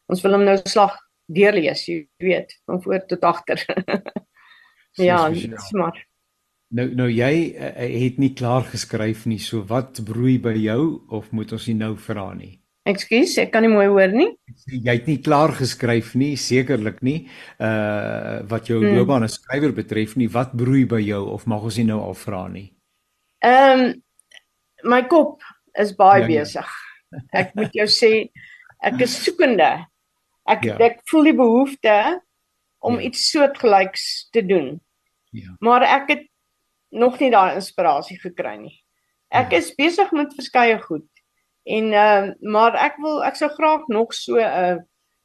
ons 0.07 0.23
wil 0.23 0.33
hom 0.33 0.45
nou 0.45 0.57
slag 0.65 0.97
deurlees, 1.27 1.87
jy 1.87 2.09
weet, 2.19 2.53
van 2.67 2.83
voor 2.83 3.07
tot 3.07 3.23
agter. 3.23 3.63
ja, 5.09 5.31
smart. 5.69 6.03
Nou 6.73 6.89
nou 6.95 7.09
jy 7.11 7.53
uh, 7.53 7.73
het 7.77 8.19
nie 8.19 8.33
klaar 8.35 8.65
geskryf 8.65 9.27
nie. 9.27 9.39
So 9.39 9.63
wat 9.69 10.01
broei 10.05 10.39
by 10.41 10.55
jou 10.57 11.05
of 11.09 11.31
moet 11.31 11.53
ons 11.53 11.67
nie 11.69 11.77
nou 11.77 11.97
vra 11.97 12.33
nie? 12.35 12.62
Ekskuus, 12.83 13.37
ek 13.39 13.53
kan 13.55 13.63
nie 13.63 13.71
mooi 13.71 13.87
hoor 13.87 14.11
nie. 14.11 14.33
Jy 14.67 14.91
het 14.91 15.07
nie 15.07 15.21
klaar 15.23 15.53
geskryf 15.55 16.17
nie, 16.19 16.33
sekerlik 16.41 16.99
nie. 17.07 17.29
Uh 17.63 18.43
wat 18.51 18.67
jou 18.71 18.81
hmm. 18.81 18.97
loopbaan 18.99 19.27
as 19.29 19.37
skrywer 19.39 19.75
betref 19.77 20.17
nie, 20.19 20.27
wat 20.33 20.57
broei 20.59 20.83
by 20.91 20.99
jou 21.05 21.23
of 21.31 21.47
mag 21.51 21.63
ons 21.63 21.79
nie 21.79 21.87
nou 21.87 22.01
al 22.03 22.17
vra 22.19 22.49
nie? 22.51 22.73
Ehm 23.47 23.85
um, 23.85 23.93
my 24.83 25.05
kop 25.07 25.47
is 25.79 25.95
baie 25.95 26.25
ja, 26.25 26.27
ja. 26.27 26.33
besig. 26.33 26.75
Ek 27.31 27.55
moet 27.55 27.79
jou 27.79 27.87
sê 27.87 28.13
ek 28.83 28.99
is 29.07 29.15
soekende. 29.23 29.71
Ek 30.51 30.67
ja. 30.67 30.77
ek 30.83 31.05
voel 31.11 31.31
die 31.31 31.39
behoefte 31.39 31.97
om 32.83 32.99
ja. 32.99 33.07
iets 33.07 33.29
soortgelyks 33.31 34.07
te 34.35 34.43
doen. 34.43 34.75
Ja. 35.31 35.55
Maar 35.63 35.87
ek 36.01 36.15
het 36.17 36.27
nog 36.91 37.21
nie 37.23 37.31
daai 37.31 37.55
inspirasie 37.61 38.19
gekry 38.19 38.57
nie. 38.59 38.75
Ek 39.33 39.55
ja. 39.55 39.63
is 39.63 39.71
besig 39.79 40.11
met 40.13 40.35
verskeie 40.35 40.83
goed. 40.83 41.07
En 41.63 41.93
ehm 41.93 42.29
uh, 42.29 42.51
maar 42.53 42.75
ek 42.75 42.97
wil 43.03 43.23
ek 43.25 43.39
sou 43.39 43.51
graag 43.51 43.87
nog 43.87 44.15
so 44.15 44.37
'n 44.37 44.47
uh, 44.65 44.79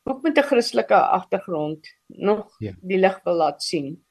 boek 0.04 0.22
met 0.22 0.38
'n 0.38 0.50
Christelike 0.50 0.96
agtergrond 0.96 1.88
nog 2.08 2.56
ja. 2.60 2.74
die 2.82 2.98
lig 2.98 3.20
wil 3.24 3.34
laat 3.34 3.64
sien. 3.64 4.06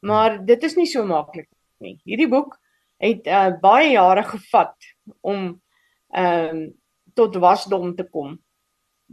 Maar 0.00 0.32
ja. 0.32 0.38
dit 0.38 0.62
is 0.62 0.76
nie 0.76 0.86
so 0.86 1.04
maklik 1.04 1.48
nie. 1.78 2.00
Hierdie 2.04 2.28
boek 2.28 2.58
het 2.96 3.26
uh, 3.26 3.52
baie 3.60 3.90
jare 3.90 4.22
gevat 4.22 4.76
om 5.20 5.62
ehm 6.08 6.56
uh, 6.56 6.68
tot 7.14 7.36
wasdom 7.36 7.96
te 7.96 8.04
kom. 8.04 8.38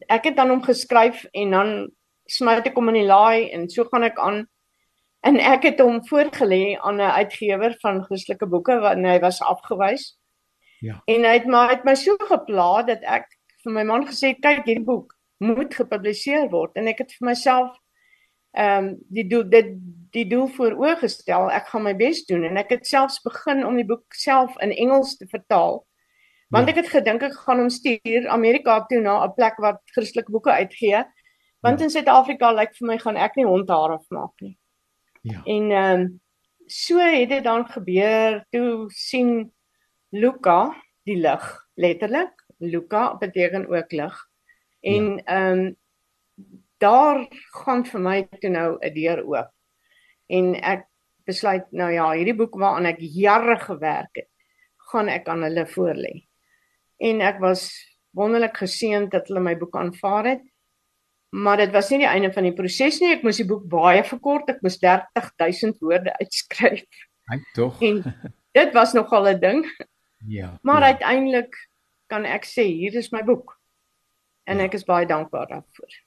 Ek 0.07 0.23
het 0.23 0.35
dan 0.35 0.49
hom 0.49 0.61
geskryf 0.61 1.25
en 1.31 1.51
dan 1.51 1.91
smyt 2.25 2.67
ek 2.67 2.75
hom 2.75 2.87
in 2.87 2.99
die 3.01 3.07
laai 3.07 3.49
en 3.49 3.69
so 3.69 3.83
gaan 3.83 4.03
ek 4.03 4.19
aan 4.19 4.45
En 5.25 5.39
ek 5.41 5.63
het 5.65 5.79
hom 5.81 6.03
voorgelê 6.05 6.77
aan 6.77 7.01
'n 7.01 7.15
uitgewer 7.17 7.73
van 7.81 8.03
Christelike 8.03 8.45
boeke 8.45 8.79
wat 8.79 8.97
hy 8.97 9.19
was 9.19 9.41
afgewys. 9.41 10.17
Ja. 10.86 11.00
En 11.10 11.26
hy 11.26 11.34
het 11.39 11.48
maar 11.50 11.71
het 11.74 11.86
my 11.88 11.95
so 11.98 12.17
gepla 12.30 12.84
dat 12.88 13.06
ek 13.17 13.32
vir 13.65 13.74
my 13.74 13.86
man 13.89 14.06
gesê 14.08 14.34
het 14.34 14.43
kyk 14.43 14.67
hierdie 14.67 14.86
boek 14.86 15.15
moet 15.43 15.74
gepubliseer 15.74 16.48
word 16.52 16.78
en 16.80 16.88
ek 16.91 17.04
het 17.04 17.17
vir 17.17 17.32
myself 17.32 17.74
ehm 18.56 18.86
um, 18.86 18.91
die 19.12 19.26
doel 19.28 19.43
dit 19.52 19.74
die 20.15 20.28
doel 20.32 20.48
voor 20.56 20.78
oorgestel 20.80 21.50
ek 21.52 21.67
gaan 21.71 21.84
my 21.84 21.95
bes 22.00 22.21
doen 22.30 22.45
en 22.48 22.62
ek 22.62 22.71
het 22.78 22.88
selfs 22.88 23.17
begin 23.26 23.65
om 23.67 23.76
die 23.76 23.88
boek 23.88 24.15
self 24.15 24.56
in 24.63 24.71
Engels 24.71 25.17
te 25.19 25.28
vertaal 25.28 25.82
want 26.54 26.69
ja. 26.69 26.76
ek 26.76 26.84
het 26.84 26.91
gedink 26.93 27.26
ek 27.28 27.36
gaan 27.48 27.65
hom 27.65 27.71
stuur 27.74 28.30
Amerika 28.38 28.78
toe 28.88 29.02
na 29.02 29.17
'n 29.26 29.34
plek 29.36 29.60
wat 29.60 29.82
Christelike 29.98 30.32
boeke 30.32 30.54
uitgee 30.54 31.04
want 31.65 31.80
ja. 31.80 31.86
in 31.86 31.91
Suid-Afrika 31.91 32.54
lyk 32.54 32.69
like 32.69 32.80
vir 32.80 32.88
my 32.93 32.98
gaan 33.02 33.17
ek 33.17 33.36
nie 33.36 33.50
hondhaar 33.50 33.98
afmaak 33.98 34.38
nie 34.41 34.56
Ja. 35.26 35.41
En 35.43 35.71
ehm 35.71 36.00
um, 36.00 36.21
so 36.65 36.98
het 36.98 37.30
dit 37.30 37.43
dan 37.43 37.65
gebeur 37.69 38.45
toe 38.50 38.86
sien 38.88 39.54
Luka 40.15 40.60
die 41.08 41.17
lig 41.19 41.45
letterlik 41.82 42.43
Luka 42.63 43.08
beteken 43.21 43.67
ook 43.71 43.91
lig 43.91 44.21
en 44.82 45.10
ja. 45.17 45.23
ehm 45.25 45.25
ja. 45.25 45.51
um, 45.51 45.75
daar 46.78 47.21
gaan 47.56 47.86
vir 47.88 48.01
my 48.04 48.15
toe 48.41 48.49
nou 48.51 48.78
'n 48.82 48.93
deur 48.93 49.21
oop 49.23 49.51
en 50.28 50.56
ek 50.56 50.88
besluit 51.25 51.71
nou 51.71 51.91
ja 51.91 52.10
hierdie 52.12 52.36
boek 52.36 52.58
waaraan 52.60 52.86
ek 52.91 52.99
jare 52.99 53.56
gewerk 53.60 54.15
het 54.19 54.32
gaan 54.91 55.10
ek 55.10 55.28
aan 55.28 55.43
hulle 55.47 55.65
voorlê 55.65 56.28
en 56.99 57.21
ek 57.21 57.39
was 57.39 57.71
wonderlik 58.12 58.58
geseënd 58.58 59.12
dat 59.12 59.28
hulle 59.28 59.39
my 59.39 59.56
boek 59.56 59.75
aanvaar 59.75 60.25
het 60.25 60.43
Maar 61.36 61.58
dit 61.58 61.71
was 61.71 61.89
nie 61.91 61.99
die 61.99 62.08
einde 62.08 62.32
van 62.32 62.45
die 62.47 62.54
proses 62.56 63.01
nie. 63.01 63.12
Ek 63.12 63.23
moes 63.25 63.41
die 63.41 63.47
boek 63.47 63.65
baie 63.67 64.04
verkort. 64.08 64.47
Ek 64.54 64.62
moes 64.63 64.78
30000 64.80 65.82
woorde 65.84 66.13
uitskryf. 66.21 66.86
Hy 67.32 67.39
tog. 67.58 67.82
En 67.84 67.99
dit 68.58 68.71
was 68.78 68.93
nogal 68.95 69.28
'n 69.34 69.39
ding. 69.41 69.65
Ja. 70.17 70.60
Maar 70.62 70.80
ja. 70.82 70.86
uiteindelik 70.86 71.69
kan 72.06 72.25
ek 72.25 72.45
sê 72.45 72.63
hier 72.63 72.95
is 72.95 73.12
my 73.12 73.23
boek. 73.23 73.60
En 74.43 74.58
ja. 74.58 74.63
ek 74.69 74.73
is 74.73 74.86
baie 74.88 75.06
dankbaar 75.06 75.47
daarvoor. 75.47 76.04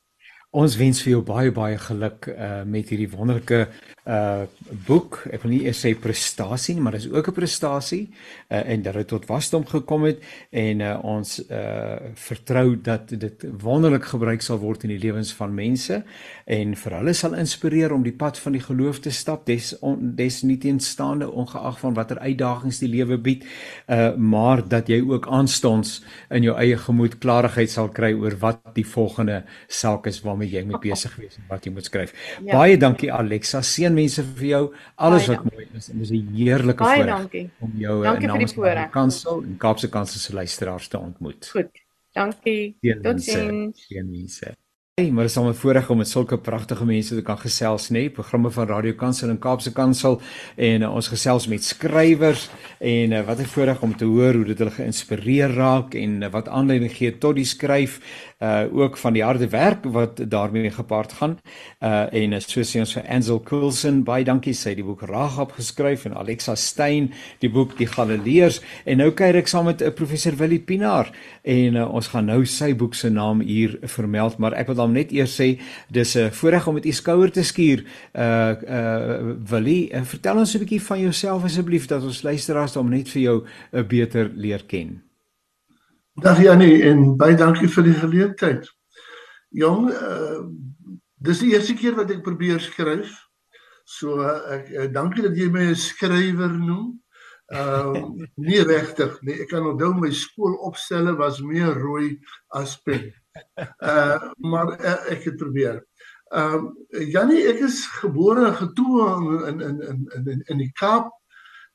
Ons 0.57 0.79
wens 0.81 1.03
vir 1.05 1.11
jou 1.11 1.19
baie 1.29 1.51
baie 1.53 1.77
geluk 1.77 2.25
uh 2.33 2.63
met 2.65 2.89
hierdie 2.89 3.11
wonderlike 3.13 3.67
uh 4.09 4.47
boek. 4.87 5.19
Ek 5.29 5.43
wil 5.43 5.51
nie 5.53 5.67
eers 5.67 5.83
sê 5.85 5.91
prestasie 5.93 6.73
nie, 6.73 6.81
maar 6.81 6.95
dit 6.97 7.05
is 7.05 7.11
ook 7.13 7.29
'n 7.29 7.37
prestasie 7.37 8.09
uh 8.49 8.63
en 8.65 8.83
dat 8.83 8.95
dit 8.95 9.09
tot 9.09 9.27
wasdom 9.29 9.67
gekom 9.67 10.05
het 10.09 10.25
en 10.51 10.81
uh 10.81 11.05
ons 11.05 11.51
uh 11.51 12.01
vertrou 12.15 12.81
dat 12.81 13.09
dit 13.09 13.45
wonderlik 13.61 14.05
gebruik 14.05 14.41
sal 14.41 14.57
word 14.59 14.85
in 14.85 14.89
die 14.89 14.99
lewens 14.99 15.35
van 15.35 15.55
mense 15.55 16.03
en 16.47 16.75
vir 16.75 16.93
hulle 16.97 17.13
sal 17.13 17.35
inspireer 17.35 17.93
om 17.93 18.03
die 18.03 18.17
pad 18.17 18.39
van 18.39 18.53
die 18.53 18.65
geloof 18.65 19.01
te 19.01 19.11
stap 19.11 19.45
des 19.45 19.79
on, 19.81 20.17
des 20.17 20.43
nie 20.43 20.59
teenstaande 20.59 21.31
ongeag 21.31 21.79
van 21.79 21.95
watter 21.95 22.19
uitdagings 22.19 22.79
die 22.79 22.89
lewe 22.89 23.19
bied 23.19 23.45
uh 23.89 24.17
maar 24.17 24.69
dat 24.69 24.89
jy 24.89 25.03
ook 25.05 25.29
aanstonds 25.29 26.03
in 26.31 26.43
jou 26.43 26.57
eie 26.57 26.77
gemoed 26.77 27.19
klarigheid 27.19 27.71
sal 27.71 27.89
kry 27.89 28.15
oor 28.15 28.33
wat 28.41 28.61
die 28.75 28.87
volgende 28.87 29.45
saak 29.69 30.07
is 30.07 30.23
waarmee 30.23 30.38
jy 30.47 30.65
moet 30.65 30.81
besig 30.81 31.17
wees 31.17 31.37
en 31.37 31.45
wat 31.49 31.65
jy 31.65 31.73
moet 31.73 31.85
skryf. 31.85 32.13
Ja. 32.45 32.53
Baie 32.57 32.77
dankie 32.77 33.13
Alexa. 33.13 33.63
Seënmense 33.63 34.23
vir 34.23 34.47
jou. 34.47 34.63
Alles 34.97 35.27
baie 35.27 35.37
wat 35.37 35.53
mooi 35.53 35.67
is 35.75 35.89
en 35.91 35.99
dis 35.99 36.11
'n 36.11 36.35
heerlike 36.35 36.85
voorreg 36.85 37.51
om 37.61 37.73
jou 37.75 38.07
in 38.07 38.27
namens 38.27 38.53
van 38.53 38.75
die 38.77 38.89
kansel 38.91 39.43
en 39.43 39.57
Kaapse 39.57 39.89
Kansel 39.89 40.21
se 40.21 40.33
luisteraars 40.35 40.89
te 40.89 40.99
ontmoet. 40.99 41.49
Goed. 41.49 41.71
Dankie. 42.13 42.77
Totsiens. 43.03 43.87
Seënmense. 43.87 44.57
Hey, 44.99 45.11
maar 45.11 45.23
dit 45.23 45.31
is 45.31 45.37
almal 45.39 45.55
voorreg 45.55 45.91
om 45.91 45.97
met 45.97 46.09
sulke 46.09 46.37
pragtige 46.39 46.85
mense 46.85 47.15
te 47.15 47.23
kan 47.23 47.39
gesels, 47.39 47.85
nê? 47.89 48.01
Nee? 48.01 48.11
Programme 48.11 48.51
van 48.51 48.67
Radio 48.67 48.97
Kansel 48.99 49.31
en 49.31 49.39
Kaapse 49.39 49.71
Kansel 49.73 50.17
en 50.57 50.83
uh, 50.83 50.89
ons 50.91 51.09
gesels 51.13 51.47
met 51.47 51.63
skrywers 51.63 52.49
en 52.83 53.15
uh, 53.15 53.21
wat 53.27 53.39
'n 53.39 53.47
voorreg 53.53 53.83
om 53.83 53.95
te 53.97 54.05
hoor 54.05 54.35
hoe 54.35 54.45
dit 54.45 54.59
hulle 54.59 54.75
geïnspireer 54.75 55.55
raak 55.55 55.95
en 55.95 56.23
uh, 56.23 56.31
wat 56.35 56.49
aanleiding 56.49 56.91
gee 56.91 57.15
tot 57.19 57.39
die 57.39 57.47
skryf 57.47 58.01
uh 58.39 58.71
ook 58.71 58.97
van 58.97 59.13
die 59.13 59.23
harde 59.23 59.49
werk 59.49 59.85
wat 59.85 60.31
daarmee 60.31 60.71
gepaard 60.71 61.13
gaan. 61.13 61.39
Uh 61.83 62.07
en 62.15 62.41
so 62.41 62.63
sê 62.63 62.79
ons 62.79 62.93
vir 62.95 63.07
Ansel 63.09 63.41
Coulson, 63.43 64.05
baie 64.05 64.25
dankie 64.25 64.55
sy 64.55 64.75
die 64.75 64.85
boek 64.85 65.03
Ragab 65.03 65.53
geskryf 65.53 66.05
en 66.07 66.15
Alexa 66.15 66.55
Stein 66.55 67.13
die 67.39 67.51
boek 67.51 67.77
Die 67.79 67.87
Galileërs 67.87 68.61
en 68.85 68.99
nou 68.99 69.11
kuier 69.11 69.37
ek 69.37 69.49
saam 69.49 69.65
met 69.65 69.83
'n 69.83 69.87
uh, 69.87 69.91
professor 69.91 70.37
Willie 70.37 70.61
Pinaar 70.61 71.11
en 71.43 71.75
uh, 71.75 71.95
ons 71.95 72.07
gaan 72.07 72.27
nou 72.27 72.45
sy 72.47 72.75
boek 72.75 72.95
se 72.95 73.11
naam 73.11 73.41
hier 73.41 73.79
vermeld, 73.83 74.39
maar 74.39 74.55
ek 74.55 74.67
wil 74.67 74.88
dan 74.89 74.97
net 74.97 75.13
eers 75.13 75.37
sê 75.37 75.49
dis 75.93 76.17
'n 76.17 76.31
voorreg 76.33 76.67
om 76.67 76.75
met 76.75 76.87
u 76.87 76.93
skouer 76.93 77.31
te 77.31 77.43
skuur. 77.43 77.85
Uh 78.15 78.55
uh 78.63 79.37
Willie, 79.51 79.93
uh, 79.93 80.03
vertel 80.03 80.39
ons 80.39 80.55
'n 80.55 80.59
bietjie 80.59 80.83
van 80.83 81.01
jouself 81.01 81.45
asseblief 81.45 81.87
dat 81.87 82.03
ons 82.03 82.23
luisteraars 82.23 82.73
dan 82.73 82.89
net 82.89 83.09
vir 83.09 83.23
jou 83.23 83.37
'n 83.43 83.47
uh, 83.79 83.87
beter 83.87 84.31
leer 84.35 84.65
ken. 84.67 85.03
Dag 86.15 86.43
Janie 86.43 86.83
en 86.83 87.17
baie 87.17 87.37
dankie 87.37 87.69
vir 87.69 87.85
die 87.85 87.95
geleentheid. 87.95 88.67
Jong, 89.51 89.91
uh, 89.91 90.43
dis 91.17 91.39
die 91.39 91.53
eerste 91.53 91.75
keer 91.75 91.95
wat 91.95 92.11
ek 92.11 92.23
probeer 92.23 92.61
skryf. 92.61 93.29
So 93.85 94.21
uh, 94.21 94.53
ek 94.53 94.71
uh, 94.71 94.93
dankie 94.93 95.23
dat 95.23 95.37
jy 95.37 95.49
my 95.51 95.71
'n 95.71 95.75
skrywer 95.75 96.53
noem. 96.53 97.01
Uh 97.49 97.93
nie 98.49 98.61
regtig 98.63 99.21
nie. 99.23 99.41
Ek 99.41 99.49
kan 99.49 99.65
onthou 99.67 99.95
my 99.95 100.11
skoolopstelle 100.11 101.17
was 101.17 101.41
meer 101.41 101.73
rooi 101.73 102.19
as 102.49 102.77
pen. 102.83 103.13
Uh 103.79 104.33
maar 104.37 104.75
uh, 104.81 105.11
ek 105.13 105.25
het 105.25 105.37
probeer. 105.37 105.87
Ehm 106.29 106.69
uh, 106.89 107.11
Janie, 107.11 107.47
ek 107.49 107.63
is 107.65 107.87
gebore 108.01 108.47
en 108.47 108.55
getoe 108.55 109.07
in 109.49 109.61
in 109.61 109.81
in 109.81 110.01
in 110.25 110.43
in 110.45 110.59
die 110.59 110.73
Kaap. 110.73 111.13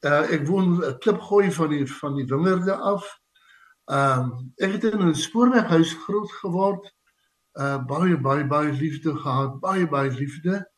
Uh 0.05 0.23
ek 0.35 0.47
woon 0.47 0.77
'n 0.79 0.97
klipgooi 0.99 1.51
van 1.51 1.69
die 1.69 1.85
van 1.87 2.15
die 2.15 2.25
wingerde 2.25 2.75
af. 2.75 3.07
Ehm 3.85 4.19
um, 4.19 4.53
ek 4.55 4.71
het 4.71 4.83
in 4.83 5.07
'n 5.07 5.15
spoorweghuis 5.15 5.93
groot 6.05 6.31
geword. 6.31 6.93
Uh 7.53 7.79
baie 7.85 8.17
baie 8.17 8.45
baie 8.47 8.71
liefde 8.71 9.15
gehad, 9.15 9.59
baie 9.59 9.87
baie 9.87 10.11
liefde. 10.11 10.71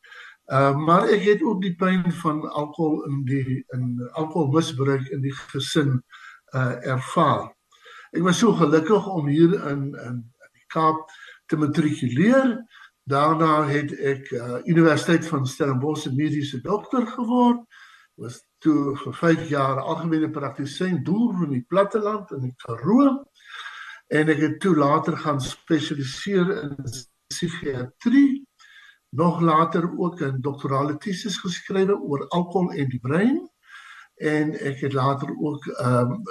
Uh, 0.46 0.76
maar 0.76 1.08
ek 1.10 1.22
het 1.22 1.42
ook 1.42 1.62
die 1.62 1.74
pyn 1.74 2.12
van 2.22 2.44
alkohol 2.50 3.04
in 3.04 3.24
die 3.26 3.64
in 3.74 4.10
alkoholmisbruik 4.12 5.08
in 5.10 5.20
die 5.20 5.34
gesin 5.34 6.02
uh 6.54 6.78
ervaar. 6.86 7.50
Ek 8.14 8.22
was 8.22 8.38
so 8.38 8.52
gelukkig 8.52 9.06
om 9.06 9.26
hier 9.26 9.56
in 9.68 9.94
in 10.06 10.22
Kaap 10.72 11.10
te 11.46 11.56
matrikuleer 11.56 12.56
Daarna 13.06 13.62
het 13.70 13.92
ek 14.02 14.30
uh, 14.34 14.56
Universiteit 14.66 15.26
van 15.30 15.44
Stellenbosch 15.46 16.08
mediese 16.10 16.58
dokter 16.60 17.06
geword. 17.06 17.60
Was 18.18 18.40
toe 18.58 18.96
vir 18.98 19.14
5 19.14 19.44
jaar 19.52 19.78
algemene 19.78 20.30
praktisyn 20.34 21.04
deur 21.06 21.44
in 21.44 21.52
die 21.54 21.62
platteland 21.70 22.32
in 22.34 22.48
die 22.48 22.54
Karoo. 22.64 23.20
En 24.10 24.32
ek 24.34 24.42
het 24.42 24.58
toe 24.64 24.74
later 24.74 25.14
gaan 25.22 25.38
spesialiseer 25.40 26.50
in 26.64 26.74
psigiatrie. 27.30 28.42
Nog 29.14 29.38
later 29.40 29.86
ook 29.86 30.20
'n 30.26 30.42
doktorale 30.42 30.98
tesis 30.98 31.38
geskrywe 31.38 31.94
oor 31.94 32.26
alkohol 32.28 32.72
en 32.72 32.88
die 32.90 33.00
brein 33.00 33.38
en 34.16 34.52
ek 34.58 34.80
het 34.80 34.92
later 34.92 35.28
ook 35.38 35.66
ehm 35.66 36.10
um, 36.10 36.22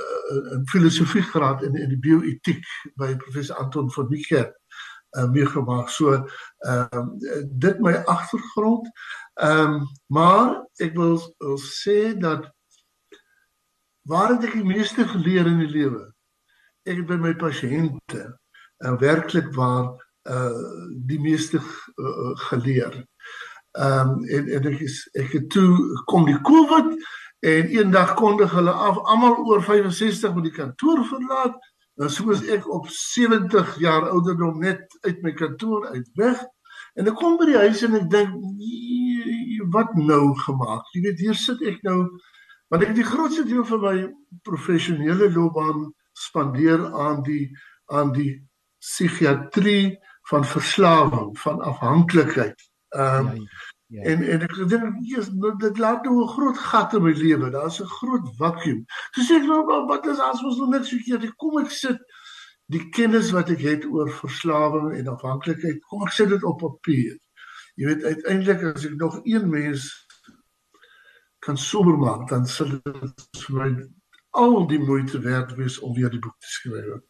'n 0.59 0.65
filosofie 0.65 1.21
graad 1.21 1.63
in 1.63 1.75
in 1.75 1.89
die 1.89 1.99
bioetiek 1.99 2.65
by 2.95 3.15
professor 3.15 3.55
Anton 3.55 3.91
van 3.91 4.07
Niekerk 4.09 4.53
uh, 5.17 5.29
meegemaak. 5.29 5.89
So 5.89 6.13
ehm 6.57 6.87
um, 6.91 7.17
dit 7.59 7.79
my 7.79 7.93
agtergrond. 7.93 8.89
Ehm 9.33 9.73
um, 9.73 9.87
maar 10.07 10.65
ek 10.77 10.93
wil, 10.95 11.35
wil 11.37 11.59
sê 11.59 12.17
dat 12.17 12.51
waar 14.01 14.35
het 14.35 14.43
ek 14.43 14.57
die 14.59 14.67
meeste 14.67 15.07
geleer 15.07 15.45
in 15.45 15.59
die 15.59 15.71
lewe? 15.71 16.03
Ek 16.85 17.01
het 17.01 17.07
by 17.09 17.17
my 17.21 17.33
pasiënte 17.35 18.23
uh, 18.77 18.97
werklik 18.99 19.53
waar 19.55 19.93
uh 20.25 20.93
die 21.05 21.19
meeste 21.21 21.59
uh, 21.61 22.31
geleer. 22.49 23.05
Ehm 23.77 24.15
um, 24.15 24.25
en 24.25 24.49
en 24.57 24.71
ek 24.73 24.79
is 24.87 25.03
ek 25.13 25.31
het 25.37 25.49
toe 25.49 26.01
kom 26.09 26.25
die 26.25 26.41
COVID 26.41 26.95
en 27.39 27.71
eendag 27.73 28.13
kondig 28.19 28.51
hulle 28.51 28.71
af 28.71 28.97
almal 29.03 29.37
oor 29.45 29.63
65 29.63 30.33
moet 30.33 30.47
die 30.49 30.55
kantoor 30.55 31.03
verlaat. 31.05 31.57
Nou 31.95 32.09
soos 32.11 32.43
ek 32.51 32.67
op 32.71 32.87
70 32.91 33.77
jaar 33.79 34.09
ouderdom 34.09 34.59
net 34.59 34.97
uit 35.01 35.21
my 35.23 35.31
kantoor 35.33 35.87
uit 35.93 36.09
weg 36.19 36.41
en 36.95 37.07
ek 37.11 37.19
kom 37.19 37.37
by 37.39 37.49
die 37.49 37.59
huis 37.59 37.83
en 37.87 37.95
ek 37.99 38.09
dink 38.11 38.33
wat 39.73 39.93
nou 39.97 40.33
gemaak. 40.45 40.87
Jy 40.93 41.03
weet 41.07 41.21
hier 41.23 41.37
sit 41.39 41.61
ek 41.67 41.81
nou 41.87 41.99
want 42.71 42.81
ek 42.81 42.91
het 42.91 42.99
die 42.99 43.07
grootste 43.07 43.45
deel 43.47 43.65
van 43.67 43.83
my 43.83 43.95
professionele 44.47 45.29
loopbaan 45.31 45.87
spandeer 46.17 46.81
aan 46.91 47.23
die 47.23 47.49
aan 47.93 48.11
die 48.15 48.31
psigiatrie 48.81 49.95
van 50.29 50.45
verslawing, 50.45 51.39
van 51.39 51.61
afhanklikheid. 51.61 52.69
Ehm 52.89 53.27
um, 53.27 53.47
Ja. 53.87 54.01
En 54.01 54.23
en 54.23 54.41
ek 54.41 54.55
dink 54.69 54.95
Jesus 55.05 55.29
dit 55.61 55.77
laat 55.77 56.03
nou 56.03 56.23
'n 56.23 56.27
groot 56.27 56.57
gat 56.57 56.93
in 56.93 57.03
my 57.03 57.13
lewe. 57.13 57.49
Daar's 57.49 57.79
'n 57.81 57.95
groot 57.99 58.27
vakuum. 58.37 58.85
So 59.13 59.21
sê 59.21 59.41
ek 59.41 59.47
nou 59.47 59.85
wat 59.87 60.07
is 60.07 60.19
as 60.19 60.43
ons 60.43 60.57
nog 60.57 60.69
net 60.69 60.85
so 60.85 60.97
keer 60.97 61.33
kom 61.35 61.59
ek 61.59 61.71
sit 61.71 61.99
die 62.73 62.89
kennis 62.89 63.31
wat 63.31 63.49
ek 63.53 63.61
het 63.61 63.85
oor 63.85 64.09
verslawing 64.09 64.93
en 64.97 65.11
afhanklikheid, 65.13 65.83
kom 65.85 66.05
ek 66.05 66.13
sit 66.15 66.29
dit 66.29 66.43
op 66.43 66.59
papier. 66.59 67.17
Jy 67.75 67.89
weet 67.91 68.03
uiteindelik 68.03 68.63
as 68.71 68.85
ek 68.85 68.95
nog 68.97 69.19
een 69.23 69.49
mens 69.49 69.89
kan 71.45 71.57
sober 71.57 71.97
maak, 71.97 72.29
dan 72.29 72.47
sal 72.49 72.71
dit 72.73 73.27
vir 73.45 73.57
my 73.59 73.69
al 74.35 74.65
die 74.67 74.79
moeite 74.79 75.19
werd 75.21 75.53
wees 75.59 75.77
om 75.79 75.93
weer 75.93 76.09
die 76.09 76.19
boek 76.19 76.39
te 76.39 76.47
skryf. 76.57 77.03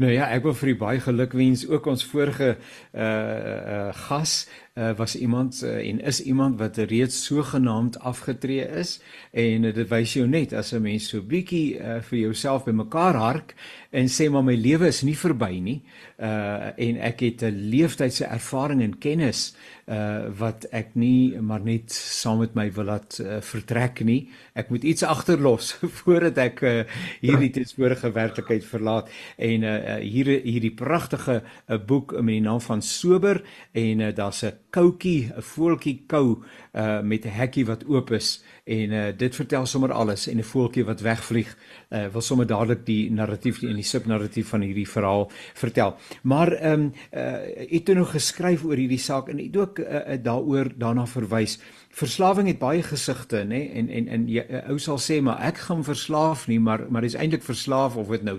Nou 0.00 0.08
ja, 0.12 0.30
ek 0.32 0.46
wil 0.46 0.54
vir 0.56 0.70
u 0.70 0.74
baie 0.80 1.00
geluk 1.04 1.34
wens. 1.36 1.66
Ook 1.68 1.90
ons 1.92 2.04
vorige 2.08 2.54
uh 2.56 3.00
uh 3.04 3.88
gas 4.06 4.46
uh, 4.74 4.96
was 4.96 5.16
iemand 5.16 5.62
uh, 5.64 5.88
en 5.88 6.00
is 6.00 6.22
iemand 6.22 6.58
wat 6.58 6.76
reeds 6.76 7.24
sogenaamd 7.24 7.98
afgetree 8.00 8.68
is 8.68 9.00
en 9.30 9.64
uh, 9.64 9.74
dit 9.74 9.88
wys 9.88 10.14
jou 10.14 10.26
net 10.28 10.52
as 10.52 10.72
'n 10.72 10.82
mens 10.82 11.08
so 11.08 11.22
bietjie 11.22 11.78
uh, 11.78 12.00
vir 12.00 12.18
jouself 12.18 12.64
bymekaar 12.64 13.14
hark 13.14 13.54
en 13.90 14.08
sê 14.08 14.30
maar 14.30 14.44
my 14.44 14.54
lewe 14.54 14.86
is 14.86 15.02
nie 15.02 15.16
verby 15.16 15.60
nie 15.60 15.82
uh 16.18 16.70
en 16.76 16.96
ek 16.96 17.20
het 17.20 17.42
'n 17.42 17.68
leeftydse 17.70 18.24
ervaring 18.24 18.82
en 18.82 18.98
kennis 18.98 19.54
uh 19.90 20.28
wat 20.38 20.66
ek 20.70 20.94
nie 20.94 21.38
maar 21.42 21.62
net 21.64 21.90
saam 21.92 22.38
met 22.44 22.54
my 22.54 22.68
wil 22.76 22.86
laat 22.92 23.18
uh, 23.20 23.40
vertrek 23.42 24.04
nie. 24.06 24.28
Ek 24.54 24.70
moet 24.70 24.84
iets 24.86 25.02
agterlos 25.02 25.72
voordat 26.00 26.38
ek 26.38 26.62
uh, 26.62 26.74
hierdie 27.20 27.50
teenswoordige 27.56 28.12
werklikheid 28.14 28.64
verlaat. 28.64 29.10
En 29.36 29.66
uh 29.66 29.98
hier 30.00 30.30
hierdie 30.44 30.74
pragtige 30.74 31.40
uh, 31.42 31.78
boek 31.78 32.14
met 32.20 32.36
die 32.38 32.44
naam 32.46 32.62
van 32.64 32.82
sober 32.82 33.42
en 33.72 34.00
uh, 34.06 34.14
daar's 34.14 34.44
'n 34.44 34.54
koutjie, 34.70 35.32
'n 35.34 35.42
voeltjie 35.42 36.04
kou 36.06 36.42
uh 36.72 37.00
met 37.00 37.24
'n 37.24 37.28
hekkie 37.28 37.66
wat 37.66 37.84
oop 37.86 38.10
is 38.10 38.42
en 38.64 38.92
uh 38.92 39.06
dit 39.16 39.34
vertel 39.34 39.66
sommer 39.66 39.92
alles 39.92 40.26
en 40.28 40.38
'n 40.38 40.42
voeltjie 40.42 40.84
wat 40.84 41.00
wegvlieg 41.00 41.56
uh 41.90 42.06
wil 42.12 42.20
sommer 42.20 42.46
dadelik 42.46 42.86
die 42.86 43.10
narratief 43.10 43.62
en 43.62 43.74
die 43.74 43.82
subnarratief 43.82 44.48
van 44.48 44.60
hierdie 44.60 44.88
verhaal 44.88 45.30
vertel. 45.54 45.96
Maar 46.22 46.52
ehm 46.52 46.72
um, 46.72 46.92
uh 47.12 47.68
het 47.70 47.84
toe 47.84 47.94
nog 47.94 48.10
geskryf 48.10 48.64
oor 48.64 48.76
hierdie 48.76 48.98
saak 48.98 49.28
en 49.28 49.38
het 49.38 49.56
ook 49.56 49.78
uh, 49.78 50.18
daaroor 50.22 50.72
daarna 50.76 51.06
verwys. 51.06 51.58
Verslawing 51.90 52.46
het 52.46 52.58
baie 52.60 52.82
gesigte, 52.86 53.40
nê? 53.50 53.64
En 53.74 53.88
en 53.90 54.06
en 54.14 54.26
jy 54.30 54.44
ou 54.70 54.76
sal 54.78 54.98
sê 55.02 55.16
maar 55.26 55.40
ek 55.42 55.58
gaan 55.66 55.80
verslaaf 55.84 56.44
nie, 56.46 56.60
maar 56.62 56.84
maar 56.88 57.02
dis 57.02 57.16
eintlik 57.18 57.42
verslaaf 57.42 57.96
of 57.98 58.12
dit 58.14 58.22
nou 58.22 58.36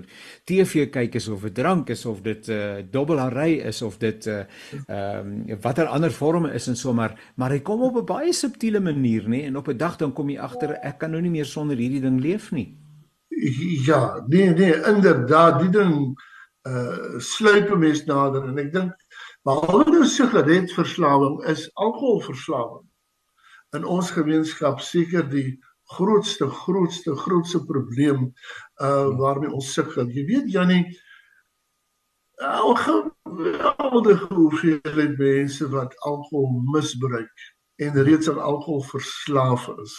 TV 0.48 0.86
kyk 0.90 1.18
is 1.20 1.28
of 1.28 1.44
'n 1.44 1.52
drank 1.54 1.90
is 1.90 2.06
of 2.06 2.22
dit 2.22 2.48
'n 2.48 2.52
uh, 2.52 2.84
dobbelary 2.92 3.60
is 3.60 3.82
of 3.82 3.98
dit 3.98 4.26
'n 4.26 4.30
uh, 4.30 4.46
ehm 4.88 5.28
um, 5.50 5.60
watter 5.62 5.86
ander 5.86 6.12
vorme 6.12 6.54
is 6.54 6.68
en 6.68 6.76
so 6.76 6.94
maar 6.94 7.20
maar 7.36 7.52
hy 7.52 7.60
kom 7.60 7.82
op 7.82 7.96
'n 7.96 8.06
baie 8.06 8.34
subtiele 8.34 8.80
manier, 8.80 9.28
nê? 9.28 9.44
En 9.44 9.58
op 9.58 9.68
'n 9.68 9.78
dag 9.78 9.98
dan 9.98 10.14
kom 10.14 10.30
jy 10.30 10.40
agter 10.40 10.72
ek 10.82 10.98
kan 10.98 11.12
nou 11.12 11.22
nie 11.22 11.32
meer 11.32 11.46
sonder 11.46 11.78
hierdie 11.78 12.02
ding 12.02 12.22
leef 12.22 12.52
nie. 12.52 12.78
Ja, 13.86 14.24
nee 14.28 14.50
nee, 14.50 14.76
inderdaad, 14.88 15.60
die 15.60 15.70
ding 15.70 16.16
uh 16.68 17.18
sluip 17.18 17.72
'n 17.72 17.80
mens 17.80 18.06
nader 18.06 18.48
en 18.48 18.58
ek 18.58 18.72
dink 18.74 18.94
behalwe 19.44 19.92
nou 19.92 20.06
sigaretverslawing 20.06 21.44
is 21.50 21.70
alkoholverslawing 21.74 22.86
in 23.78 23.86
ons 23.86 24.12
gemeenskap 24.12 24.82
seker 24.84 25.28
die 25.30 25.60
grootste 25.92 26.48
grootste 26.48 27.16
grootste 27.16 27.64
probleem 27.66 28.30
uh 28.82 29.10
waarmee 29.20 29.52
ons 29.52 29.74
sukkel. 29.74 30.10
Jy 30.10 30.26
weet 30.26 30.52
Jannie 30.52 30.86
geweldige 32.42 34.34
hoeveelheid 34.34 35.18
mense 35.18 35.70
wat 35.70 35.96
alkohol 36.00 36.62
misbruik 36.74 37.52
en 37.76 38.04
reeds 38.04 38.30
aan 38.30 38.42
alkohol 38.42 38.84
verslaaf 38.84 39.68
is. 39.84 39.96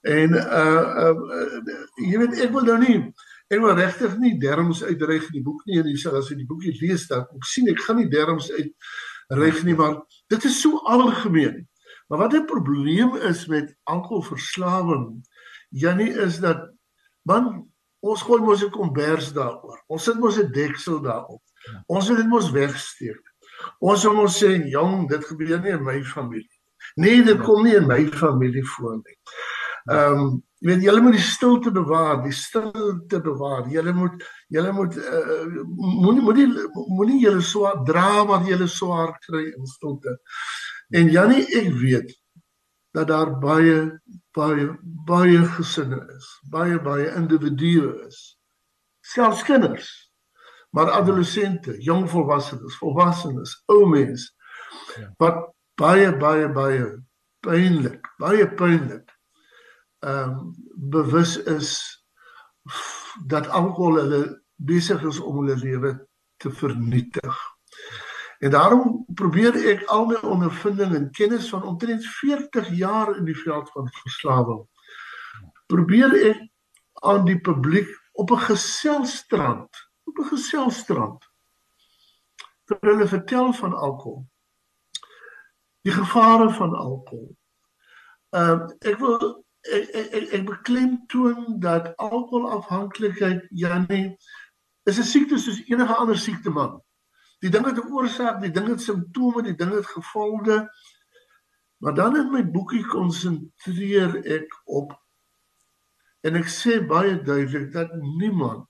En 0.00 0.30
uh, 0.30 1.10
uh 1.10 1.16
jy 2.06 2.18
weet 2.22 2.40
ek 2.46 2.52
wil 2.54 2.68
nou 2.70 2.78
nie 2.82 2.98
ek 3.52 3.62
wil 3.62 3.76
regtig 3.78 4.16
nie 4.18 4.34
derms 4.42 4.82
uitdreig 4.84 5.28
in 5.30 5.38
die 5.38 5.46
boek 5.46 5.62
nie 5.66 5.80
en 5.80 5.88
jy 5.90 5.98
sal 6.00 6.18
as 6.18 6.30
jy 6.30 6.40
die 6.40 6.48
boekie 6.50 6.74
lees 6.80 7.06
dan 7.10 7.26
ek 7.26 7.46
sien 7.46 7.70
ek 7.70 7.82
gaan 7.86 8.00
nie 8.00 8.10
derms 8.10 8.50
uitreg 8.50 9.62
nie 9.66 9.76
maar 9.78 10.00
dit 10.32 10.44
is 10.50 10.60
so 10.62 10.82
algemeen. 10.86 11.64
Maar 12.06 12.18
wat 12.18 12.34
'n 12.34 12.44
probleem 12.44 13.16
is 13.16 13.46
met 13.46 13.76
alkoholverslawing, 13.82 15.28
Jannie 15.68 16.12
is 16.12 16.38
dat 16.38 16.72
man 17.22 17.70
ons 18.00 18.22
gooi 18.22 18.42
mos 18.42 18.64
'n 18.64 18.70
kombers 18.70 19.32
daaroor. 19.32 19.82
Ons 19.86 20.04
sit 20.04 20.18
mos 20.18 20.38
'n 20.38 20.52
deksel 20.52 21.00
daarop. 21.00 21.42
Ons 21.86 22.08
wil 22.08 22.16
dit 22.16 22.28
mos 22.28 22.50
wegsteek. 22.50 23.34
Ons 23.78 24.02
wil 24.02 24.14
mos 24.14 24.44
sê, 24.44 24.68
"Jong, 24.68 25.08
dit 25.08 25.24
gebeur 25.24 25.60
nie 25.60 25.70
in 25.70 25.84
my 25.84 26.04
familie." 26.04 26.60
Nee, 26.94 27.22
dit 27.22 27.42
kom 27.42 27.62
nie 27.62 27.74
in 27.74 27.86
my 27.86 28.06
familie 28.06 28.66
voor 28.66 29.00
nie. 29.02 29.18
Ehm, 29.84 30.18
um, 30.18 30.42
jy 30.58 30.72
weet 30.72 30.82
julle 30.82 31.00
moet 31.00 31.12
die 31.12 31.22
stilte 31.22 31.70
bewaar, 31.70 32.22
die 32.22 32.32
stilte 32.32 33.20
bewaar. 33.20 33.68
Julle 33.70 33.92
moet 33.92 34.24
julle 34.48 34.72
moet 34.72 34.96
uh, 34.96 35.62
moenie 35.76 36.22
moenie 36.22 36.46
moenie 36.72 37.20
julle 37.20 37.42
swaar 37.44 37.84
drama, 37.84 38.40
julle 38.48 38.66
swaar 38.66 39.18
kry 39.26 39.44
in 39.52 39.66
stilte. 39.66 40.16
En 40.94 41.10
Jannie, 41.10 41.46
ek 41.58 41.72
weet 41.80 42.12
dat 42.96 43.08
daar 43.08 43.38
baie 43.38 44.00
baie 44.36 44.68
baie 45.08 45.42
gesinne 45.56 45.98
is, 46.16 46.28
baie 46.52 46.78
baie 46.80 47.08
individue 47.16 47.90
is. 48.06 48.38
Selfs 49.00 49.42
kinders, 49.46 49.88
maar 50.70 50.90
adolessente, 50.92 51.76
jong 51.82 52.06
volwassenes, 52.10 52.76
volwassenes, 52.80 53.54
ou 53.72 53.86
mense 53.88 54.32
ja. 54.96 55.10
wat 55.20 55.42
baie 55.80 56.12
baie 56.16 56.48
baie 56.52 56.88
pynlik, 57.44 58.08
baie 58.20 58.48
pynlik 58.58 59.12
ehm 60.06 60.30
um, 60.30 60.54
bewus 60.76 61.36
is 61.42 61.70
dat 63.26 63.48
alkohol 63.48 63.96
hulle 64.00 64.42
besig 64.56 65.02
is 65.08 65.18
om 65.20 65.40
hulle 65.40 65.56
lewe 65.56 65.92
te 66.36 66.50
vernietig. 66.50 67.38
En 68.38 68.50
daarom 68.50 69.04
probeer 69.14 69.54
ek 69.72 69.84
al 69.92 70.06
my 70.06 70.18
ondervinding 70.22 70.94
en 70.94 71.10
kennis 71.10 71.48
van 71.48 71.62
omtrent 71.62 72.06
40 72.06 72.68
jaar 72.76 73.16
in 73.16 73.24
die 73.24 73.38
veld 73.38 73.70
van 73.70 73.88
verslawing 74.02 74.64
probeer 75.66 76.12
ek 76.30 76.42
aan 77.06 77.24
die 77.26 77.38
publiek 77.40 77.88
op 78.12 78.30
'n 78.30 78.44
geselstrand, 78.48 79.70
op 80.04 80.18
'n 80.18 80.28
geselstrand 80.30 81.24
vir 82.66 82.78
hulle 82.80 83.08
vertel 83.08 83.52
van 83.52 83.74
alkohol. 83.74 84.26
Die 85.82 85.92
gevare 85.92 86.50
van 86.50 86.74
alkohol. 86.74 87.36
Ehm 88.30 88.60
uh, 88.60 88.90
ek 88.90 88.98
wil 88.98 89.44
ek 89.62 89.88
ek, 89.94 90.32
ek 90.32 90.44
beklemtoon 90.46 91.60
dat 91.60 91.96
alkoholafhanklikheid 91.96 93.46
Janie 93.50 94.16
is 94.84 94.98
'n 94.98 95.02
siekte 95.02 95.38
soos 95.38 95.62
enige 95.66 95.94
ander 95.94 96.18
siekte 96.18 96.50
man 96.50 96.82
Die 97.44 97.50
ding 97.50 97.64
het 97.64 97.78
'n 97.78 97.92
oorsaak, 97.92 98.40
die 98.40 98.50
ding 98.50 98.68
het 98.68 98.80
simptome, 98.80 99.42
die 99.42 99.54
ding 99.54 99.72
het 99.74 99.86
gevolge. 99.86 100.68
Maar 101.76 101.94
dan 101.94 102.16
in 102.16 102.30
my 102.32 102.42
boekie 102.50 102.86
konsentreer 102.86 104.16
ek 104.24 104.62
op 104.64 104.94
en 106.20 106.34
ek 106.34 106.48
sê 106.48 106.80
baie 106.86 107.22
duidelik 107.22 107.72
dat 107.72 107.92
niemand, 108.18 108.68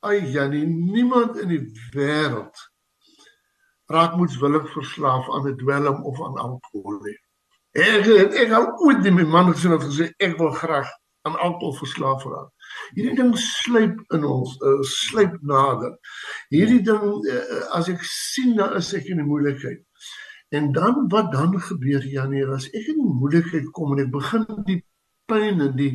ai 0.00 0.24
Janie, 0.32 0.66
niemand 0.66 1.36
in 1.38 1.48
die 1.48 1.64
wêreld 1.94 2.70
raak 3.90 4.16
moetswillig 4.16 4.70
verslaaf 4.72 5.30
aan 5.30 5.46
'n 5.46 5.56
dwelm 5.56 6.04
of 6.04 6.22
aan 6.22 6.38
alkohol 6.38 6.98
nie. 7.06 7.18
Ek 7.70 8.06
ek, 8.06 8.32
ek 8.42 8.52
al 8.52 8.66
ooit 8.86 9.02
die 9.02 9.12
my 9.14 9.22
man 9.22 9.52
gesien 9.52 9.70
het 9.74 9.82
gesê 9.82 10.10
ek 10.16 10.38
wil 10.38 10.50
graag 10.50 10.88
aan 11.22 11.38
alkohol 11.38 11.74
verslaaf 11.74 12.24
raak. 12.24 12.50
Hierdie 12.96 13.16
ding 13.16 13.34
sluip 13.38 14.00
in 14.16 14.24
ons, 14.24 14.56
uh, 14.62 14.80
sluip 14.82 15.36
nader. 15.46 15.96
Hierdie 16.54 16.82
ding 16.86 17.06
uh, 17.20 17.60
as 17.78 17.90
ek 17.92 18.02
sien 18.06 18.56
dan 18.58 18.76
is 18.80 18.92
ek 18.94 19.10
in 19.12 19.20
'n 19.20 19.28
moeilikheid. 19.28 19.84
En 20.50 20.72
dan 20.72 21.06
wat 21.08 21.32
dan 21.32 21.54
gebeur 21.60 22.02
Janie 22.02 22.46
as 22.46 22.66
ek 22.70 22.88
in 22.94 22.98
'n 22.98 23.18
moeilikheid 23.20 23.70
kom 23.76 23.92
en 23.92 24.04
ek 24.06 24.10
begin 24.10 24.46
die 24.66 24.80
pyn 25.30 25.60
en 25.60 25.76
die 25.76 25.94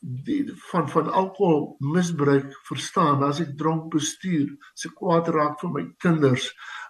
die 0.00 0.52
van 0.70 0.88
van 0.88 1.12
alkohol 1.12 1.76
misbruik 1.78 2.54
verstaan 2.64 3.22
as 3.22 3.40
ek 3.44 3.52
dronk 3.60 3.90
bestuur, 3.92 4.48
se 4.74 4.88
kwaad 4.96 5.28
raak 5.28 5.60
vir 5.60 5.70
my 5.74 5.84
kinders, 6.00 6.46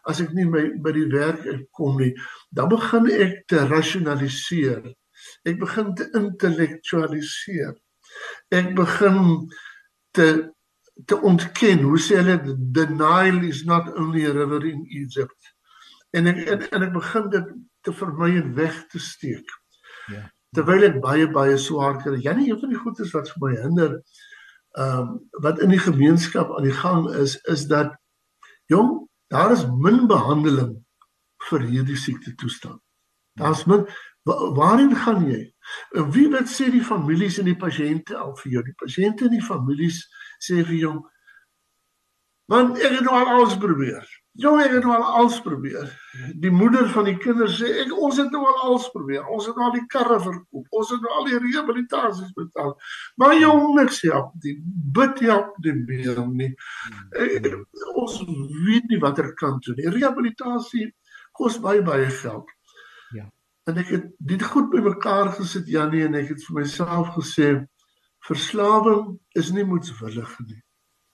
as 0.07 0.21
ek 0.23 0.31
nie 0.37 0.47
my 0.47 0.63
by 0.85 0.93
die 0.95 1.09
werk 1.11 1.43
kom 1.75 1.99
nie, 1.99 2.13
dan 2.55 2.71
begin 2.71 3.11
ek 3.11 3.43
te 3.51 3.67
rasionaliseer. 3.67 4.95
Ek 5.45 5.59
begin 5.59 5.91
te 5.99 6.07
intellektualiseer 6.17 7.75
ek 8.49 8.75
begin 8.79 9.49
te 10.17 10.27
te 11.09 11.17
ontken 11.17 11.81
hoe 11.87 11.99
sê 12.01 12.19
hulle 12.21 12.37
the 12.77 12.85
Nile 12.93 13.47
is 13.49 13.63
not 13.65 13.89
only 13.97 14.27
a 14.29 14.33
river 14.33 14.67
in 14.69 14.85
Egypt. 14.85 15.55
En 16.11 16.27
ek 16.27 16.43
en, 16.45 16.67
en 16.71 16.85
ek 16.89 16.93
begin 16.93 17.31
dit 17.33 17.55
te 17.87 17.95
vermy 17.97 18.35
en 18.41 18.53
weg 18.55 18.77
te 18.93 19.01
steek. 19.01 19.55
Ja. 20.13 20.27
Terwyl 20.57 20.89
ek 20.91 20.99
baie 21.01 21.31
baie 21.33 21.57
swaar 21.59 22.01
kry. 22.03 22.19
Janie 22.21 22.51
een 22.51 22.61
van 22.61 22.75
die 22.75 22.83
goedes 22.83 23.15
wat 23.17 23.31
vir 23.33 23.47
my 23.47 23.55
hinder 23.63 23.97
ehm 24.79 24.99
um, 25.01 25.15
wat 25.43 25.59
in 25.65 25.73
die 25.73 25.83
gemeenskap 25.83 26.53
aan 26.55 26.67
die 26.69 26.77
gang 26.77 27.09
is 27.19 27.35
is 27.51 27.65
dat 27.71 27.97
jong 28.71 29.09
daar 29.35 29.51
is 29.55 29.65
min 29.67 30.05
behandeling 30.07 30.77
vir 31.49 31.65
hierdie 31.67 31.99
siekte 31.99 32.35
toestand. 32.39 32.79
Daar's 33.39 33.65
min 33.65 33.87
Waarin 34.29 34.97
gaan 34.97 35.25
jy? 35.29 35.55
Wie 36.13 36.29
wat 36.29 36.49
sê 36.51 36.69
die 36.71 36.85
families 36.85 37.39
en 37.41 37.49
die 37.49 37.57
pasiënte 37.57 38.17
al 38.21 38.35
vir 38.43 38.53
jou? 38.53 38.63
Die 38.67 38.77
pasiënte 38.77 39.29
en 39.29 39.37
die 39.37 39.45
families 39.45 40.03
sê 40.43 40.61
vir 40.61 40.77
jou: 40.77 40.97
"Man, 42.53 42.75
ek 42.77 42.99
het 42.99 43.07
nou 43.07 43.15
al 43.17 43.31
alles 43.37 43.57
probeer. 43.57 44.05
Jong, 44.33 44.61
ek 44.61 44.75
het 44.77 44.85
nou 44.85 44.93
al 44.95 45.07
alles 45.23 45.41
probeer." 45.41 45.89
Die 46.37 46.51
moeder 46.51 46.89
van 46.91 47.05
die 47.05 47.17
kinders 47.17 47.57
sê: 47.63 47.73
"Ek 47.87 47.97
ons 47.97 48.17
het 48.17 48.31
nou 48.31 48.45
al 48.45 48.61
alles 48.69 48.91
probeer. 48.93 49.25
Ons 49.27 49.47
het 49.47 49.57
nou 49.57 49.71
al 49.71 49.79
die 49.79 49.87
karre 49.87 50.21
verkoop. 50.21 50.67
Ons 50.69 50.91
het 50.91 51.01
nou 51.01 51.13
al 51.17 51.25
die 51.25 51.39
rehabilitasies 51.39 52.33
betaal. 52.37 52.77
Maar 53.17 53.39
jong, 53.39 53.75
niks 53.75 54.03
help. 54.03 54.33
Die 54.35 54.59
bid 54.93 55.21
help 55.21 55.57
nie 55.65 55.73
meer 55.73 56.27
nie. 56.29 56.55
Ek, 57.17 57.53
ons 57.95 58.21
weet 58.67 58.89
nie 58.89 59.01
watter 59.01 59.33
kant 59.35 59.63
toe 59.63 59.75
nie. 59.75 59.89
Rehabilitasie 59.89 60.95
kos 61.33 61.61
baie 61.61 61.83
baie 61.83 62.11
geld." 62.11 62.51
En 63.69 63.77
ek 63.81 63.93
het 63.95 64.07
dit 64.19 64.43
goed 64.53 64.71
bymekaar 64.73 65.33
gesit 65.37 65.69
Janie 65.69 66.05
en 66.07 66.17
ek 66.19 66.33
het 66.35 66.45
vir 66.47 66.61
myself 66.63 67.13
gesê 67.17 67.53
verslawing 68.27 69.15
is 69.39 69.51
nie 69.57 69.65
moetswillig 69.65 70.33
nie. 70.47 70.61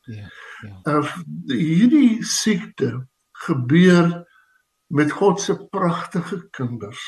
Ja. 0.07 0.29
Ja. 0.63 0.99
Uh, 0.99 1.13
hierdie 1.51 2.23
siekte 2.25 3.07
gebeur 3.47 4.11
met 4.87 5.13
God 5.13 5.41
se 5.43 5.57
pragtige 5.71 6.41
kinders. 6.55 7.03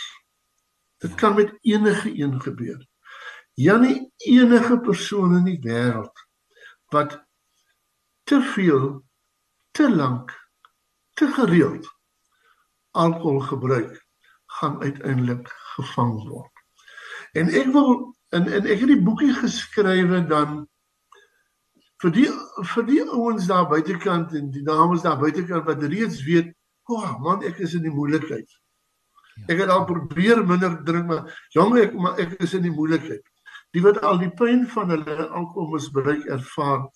Dit 1.03 1.11
ja. 1.11 1.17
kan 1.17 1.35
met 1.35 1.55
enige 1.63 2.11
een 2.15 2.41
gebeur. 2.43 2.81
Janie 3.59 4.13
enige 4.17 4.81
persoon 4.81 5.37
in 5.37 5.47
die 5.47 5.61
wêreld 5.63 6.27
wat 6.95 7.19
te 8.25 8.41
veel 8.55 9.03
te 9.71 9.89
lank 9.91 10.35
te 11.19 11.27
gereeld 11.35 11.89
alkohol 12.91 13.41
gebruik 13.41 14.08
gaan 14.61 14.81
uiteindelik 14.83 15.49
gevang 15.77 16.15
word. 16.29 16.65
En 17.39 17.49
ek 17.49 17.73
wil 17.75 18.15
in 18.37 18.49
in 18.49 18.67
ek 18.67 18.83
het 18.83 18.93
die 18.93 19.03
boekie 19.03 19.33
geskrywe 19.37 20.23
dan 20.29 20.63
vir 22.03 22.15
die 22.15 22.29
vir 22.75 22.87
die 22.87 23.03
ouens 23.07 23.49
daar 23.51 23.69
buitekant 23.71 24.35
en 24.39 24.51
die 24.55 24.65
dames 24.67 25.03
daar 25.07 25.19
buitekant 25.19 25.67
wat 25.67 25.83
reeds 25.83 26.23
weet, 26.27 26.53
"O, 26.89 26.95
oh, 26.95 27.19
man, 27.21 27.43
ek 27.43 27.59
is 27.59 27.75
in 27.75 27.83
die 27.83 27.95
moeilikheid." 27.95 28.49
Ja. 28.49 29.55
Ek 29.55 29.59
het 29.63 29.69
al 29.69 29.85
probeer 29.85 30.47
minder 30.47 30.85
drink, 30.85 31.07
maar 31.07 31.49
jong 31.55 31.77
ek 31.79 31.95
maar 31.95 32.19
ek 32.19 32.39
is 32.43 32.55
in 32.55 32.63
die 32.63 32.75
moeilikheid. 32.75 33.23
Die 33.77 33.83
wat 33.83 34.01
al 34.03 34.19
die 34.19 34.31
pyn 34.31 34.67
van 34.67 34.91
hulle 34.91 35.27
alkoholmisbruik 35.29 36.25
ervaar, 36.27 36.89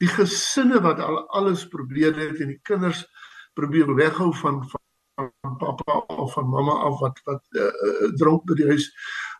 die 0.00 0.08
gesinne 0.08 0.80
wat 0.80 1.00
al 1.04 1.26
alles 1.36 1.66
probeer 1.68 2.14
het 2.16 2.40
en 2.40 2.54
die 2.54 2.60
kinders 2.62 3.04
probeer 3.58 3.94
weghou 3.94 4.30
van, 4.40 4.62
van 5.40 5.56
pappa 5.60 5.98
of 6.16 6.32
van 6.32 6.48
mamma 6.48 6.76
af 6.88 7.00
wat 7.00 7.20
wat 7.28 7.44
uh, 7.58 8.10
dronk 8.20 8.44
by 8.48 8.56
die 8.58 8.68
huis 8.72 8.88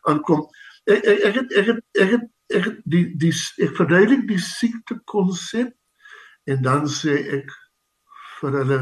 aankom. 0.09 0.45
Ek 0.89 1.05
ek 1.05 1.25
ek 1.29 1.39
het 1.39 1.55
ek 1.61 1.67
het 1.71 1.81
ek 2.03 2.13
het 2.15 2.27
ek 2.57 2.67
het 2.69 2.79
die 2.93 3.05
die 3.21 3.33
ek 3.65 3.75
verduidelik 3.79 4.27
die 4.29 4.41
siekte 4.41 4.99
konsep 5.13 5.73
en 6.49 6.61
dan 6.65 6.87
sê 6.89 7.17
ek 7.39 7.53
vir 8.39 8.57
hulle 8.61 8.79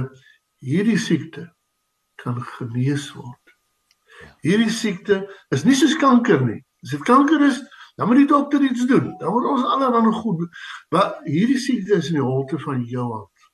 hierdie 0.64 1.00
siekte 1.00 1.50
kan 2.20 2.40
genees 2.58 3.10
word. 3.16 3.56
Hierdie 4.44 4.72
siekte 4.74 5.22
is 5.56 5.66
nie 5.68 5.76
soos 5.80 5.96
kanker 6.00 6.42
nie. 6.44 6.60
As 6.84 6.96
dit 6.96 7.04
kanker 7.08 7.44
is, 7.48 7.60
dan 8.00 8.08
moet 8.08 8.22
die 8.22 8.32
dokter 8.32 8.64
iets 8.64 8.86
doen. 8.88 9.12
Dan 9.20 9.32
moet 9.36 9.48
ons 9.52 9.66
almal 9.68 9.92
dan 9.92 10.14
goed. 10.14 10.46
Maar 10.90 11.20
hierdie 11.28 11.60
siekte 11.60 12.00
is 12.00 12.12
in 12.12 12.20
die 12.20 12.24
holte 12.24 12.60
van 12.64 12.84
jou 12.88 13.08
hand. 13.12 13.48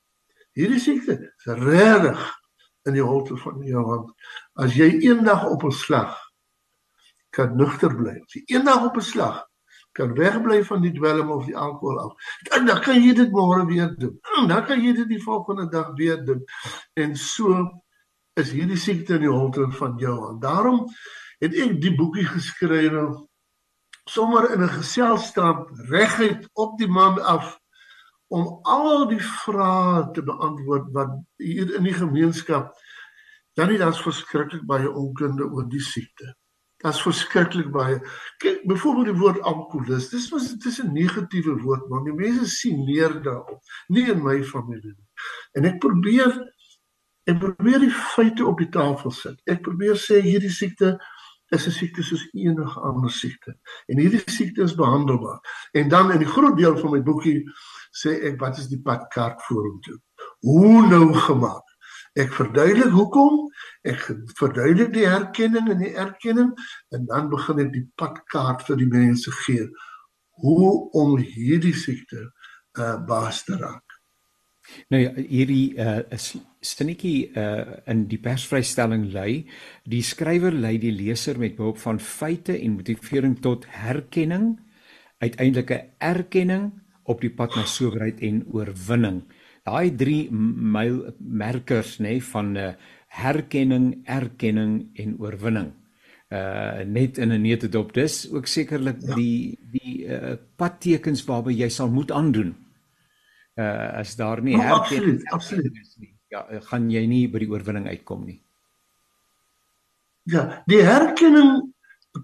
Hierdie 0.56 0.80
siekte 0.80 1.18
is 1.20 1.48
regtig 1.60 2.22
in 2.86 2.96
die 2.96 3.04
holte 3.04 3.36
van 3.36 3.60
jou 3.66 3.84
hand. 3.84 4.12
As 4.54 4.76
jy 4.76 4.88
eendag 5.08 5.44
op 5.50 5.64
'n 5.64 5.74
slag 5.74 6.16
kan 7.30 7.56
nugter 7.56 7.94
bly. 7.96 8.16
As 8.24 8.32
jy 8.34 8.42
eendag 8.46 8.84
op 8.84 8.96
'n 8.96 9.02
slag 9.02 9.44
kan 9.92 10.14
wegbly 10.14 10.64
van 10.64 10.82
die 10.82 10.92
dwelm 10.92 11.30
of 11.30 11.46
die 11.46 11.56
alkohol 11.56 11.98
af. 12.00 12.12
Dan 12.42 12.66
dan 12.66 12.80
kan 12.80 13.02
jy 13.02 13.14
dit 13.14 13.30
môre 13.32 13.66
weer 13.66 13.94
doen. 13.96 14.18
Dan 14.48 14.64
kan 14.66 14.82
jy 14.82 14.92
dit 14.92 15.08
die 15.08 15.22
volgende 15.22 15.68
dag 15.68 15.92
weer 15.94 16.24
doen. 16.24 16.44
En 16.94 17.16
so 17.16 17.70
is 18.34 18.50
hierdie 18.52 18.76
siekte 18.76 19.14
in 19.14 19.20
die 19.20 19.32
holte 19.32 19.70
van 19.70 19.96
jou 19.96 20.18
hand. 20.20 20.42
Daarom 20.42 20.84
het 21.38 21.54
ek 21.54 21.80
die 21.80 21.94
boekie 21.96 22.26
geskryf 22.26 22.92
sommer 24.06 24.52
in 24.52 24.62
'n 24.62 24.68
geselstand 24.68 25.68
reguit 25.90 26.48
op 26.52 26.78
die 26.78 26.88
man 26.88 27.22
af 27.22 27.58
om 28.28 28.58
al 28.62 29.06
die 29.08 29.22
vrae 29.22 30.10
te 30.12 30.22
beantwoord 30.22 30.90
wat 30.96 31.12
hier 31.42 31.74
in 31.78 31.86
die 31.86 31.94
gemeenskap 31.94 32.72
dan 33.56 33.70
nie 33.70 33.78
daar's 33.80 34.02
verskriklik 34.04 34.66
baie 34.68 34.90
onkunde 34.90 35.46
oor 35.48 35.68
die 35.72 35.80
siekte. 35.80 36.34
Daar's 36.84 37.00
verskriklik 37.00 37.70
baie. 37.72 37.96
Kyk, 38.42 38.66
byvoorbeeld 38.68 39.08
die 39.08 39.20
woord 39.20 39.40
alkoholist. 39.48 40.12
Dis 40.12 40.28
was 40.28 40.50
dit 40.52 40.64
is 40.68 40.82
'n 40.82 40.92
negatiewe 40.92 41.56
woord, 41.62 41.88
maar 41.88 42.04
die 42.04 42.12
mense 42.12 42.46
sien 42.46 42.84
neer 42.84 43.22
daarop. 43.22 43.60
Nie 43.88 44.10
in 44.10 44.22
my 44.22 44.42
familie 44.44 44.92
nie. 44.92 45.08
En 45.52 45.64
ek 45.64 45.78
probeer 45.78 46.52
ek 47.24 47.38
probeer 47.38 47.78
die 47.78 47.90
feite 47.90 48.46
op 48.46 48.58
die 48.58 48.68
tafel 48.68 49.10
sit. 49.10 49.40
Ek 49.44 49.62
probeer 49.62 49.96
sê 49.96 50.20
hierdie 50.20 50.52
siekte 50.52 50.98
is 51.48 51.66
'n 51.66 51.70
siekte 51.70 52.02
soos 52.02 52.28
enige 52.32 52.80
ander 52.80 53.10
siekte. 53.10 53.56
En 53.86 53.98
hierdie 53.98 54.22
siekte 54.26 54.62
is 54.62 54.74
behandelbaar. 54.74 55.40
En 55.72 55.88
dan 55.88 56.12
in 56.12 56.18
die 56.18 56.28
groot 56.28 56.56
deel 56.56 56.76
van 56.76 56.90
my 56.90 57.02
boekie 57.02 57.50
sê 58.02 58.16
ek 58.28 58.40
wat 58.40 58.58
is 58.60 58.68
die 58.72 58.82
padkaart 58.82 59.40
vorentoe? 59.48 59.98
Hoe 60.46 60.86
nou 60.88 61.14
gemaak? 61.14 61.64
Ek 62.16 62.32
verduidelik 62.32 62.94
hoekom, 62.96 63.42
ek 63.84 64.06
verduidelik 64.38 64.94
die 64.94 65.08
herkenning 65.08 65.68
en 65.72 65.82
die 65.84 65.92
erkenning 65.92 66.54
en 66.96 67.04
dan 67.10 67.28
begin 67.32 67.60
ek 67.66 67.74
die 67.74 67.84
padkaart 68.00 68.64
vir 68.68 68.80
die 68.80 68.88
mense 68.92 69.32
gee 69.44 69.66
hoe 70.44 70.70
om 70.96 71.16
hierdie 71.20 71.76
siekte 71.76 72.30
uh 72.76 72.96
baas 73.08 73.42
te 73.44 73.56
raak. 73.56 73.84
Nou 74.92 75.00
ja, 75.00 75.12
hierdie 75.16 75.76
uh 75.80 76.00
stinnetjie 76.60 77.32
uh 77.36 77.78
in 77.88 78.06
die 78.10 78.20
persvrystelling 78.20 79.08
lei, 79.14 79.46
die 79.84 80.02
skrywer 80.04 80.56
lei 80.56 80.76
die 80.82 80.92
leser 80.92 81.38
met 81.40 81.56
behulp 81.56 81.80
van 81.84 82.00
feite 82.00 82.56
en 82.58 82.76
motivering 82.80 83.38
tot 83.40 83.68
herkenning, 83.70 84.56
uiteindelik 85.20 85.70
'n 85.70 85.92
erkenning 85.98 86.72
op 87.06 87.20
die 87.20 87.32
pad 87.32 87.56
na 87.56 87.64
soberheid 87.70 88.20
en 88.26 88.42
oorwinning. 88.54 89.22
Daai 89.66 89.90
drie 89.98 90.26
mylmerkers 90.30 91.96
nê 91.98 92.16
nee, 92.16 92.22
van 92.22 92.52
uh, 92.56 92.68
eh, 92.68 92.74
herkenning, 93.16 93.88
erkenning 94.04 94.78
en 94.94 95.16
oorwinning. 95.22 95.72
Uh 96.26 96.82
net 96.82 97.18
in 97.18 97.32
'n 97.32 97.42
neutedop 97.42 97.92
dis 97.94 98.26
ook 98.32 98.46
sekerlik 98.46 98.96
ja. 99.00 99.14
die 99.14 99.58
die 99.72 100.06
uh 100.06 100.34
padtekens 100.56 101.24
waarby 101.24 101.54
jy 101.54 101.68
sal 101.68 101.88
moet 101.88 102.10
aandoen. 102.10 102.54
Uh 103.54 103.98
as 104.02 104.16
daar 104.16 104.42
nie 104.42 104.58
herkenning 104.58 105.22
absoluut, 105.30 105.32
absoluut. 105.32 105.78
is 105.82 105.96
nie. 105.98 106.14
ja, 106.28 106.60
gaan 106.60 106.90
jy 106.90 107.06
nie 107.06 107.28
by 107.28 107.38
die 107.38 107.50
oorwinning 107.50 107.86
uitkom 107.86 108.24
nie. 108.26 108.42
Ja, 110.26 110.62
die 110.66 110.82
herkenning 110.82 111.72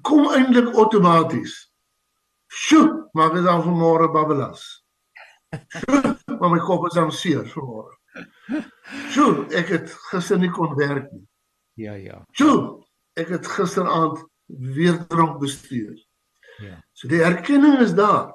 kom 0.03 0.27
eintlik 0.29 0.75
outomaties. 0.75 1.72
Sjoe, 2.53 3.09
maar 3.13 3.33
dit 3.33 3.47
al 3.47 3.63
vanmôre 3.65 4.11
babbelas. 4.13 4.85
maar 6.39 6.51
my 6.51 6.61
kop 6.61 6.87
is 6.91 6.97
aan 7.01 7.13
seer 7.13 7.47
vanmôre. 7.49 7.97
Sjoe, 9.13 9.47
ek 9.57 9.73
het 9.73 9.93
gister 10.11 10.41
nie 10.41 10.51
kon 10.53 10.75
werk 10.77 11.09
nie. 11.13 11.25
Ja, 11.81 11.95
ja. 11.97 12.21
Sjoe, 12.37 12.83
ek 13.17 13.33
het 13.33 13.49
gisteraand 13.49 14.21
weer 14.47 15.01
dronk 15.09 15.41
bestuur. 15.41 15.97
Ja. 16.61 16.77
So 16.93 17.09
die 17.09 17.23
erkenning 17.25 17.81
is 17.81 17.95
daar. 17.97 18.33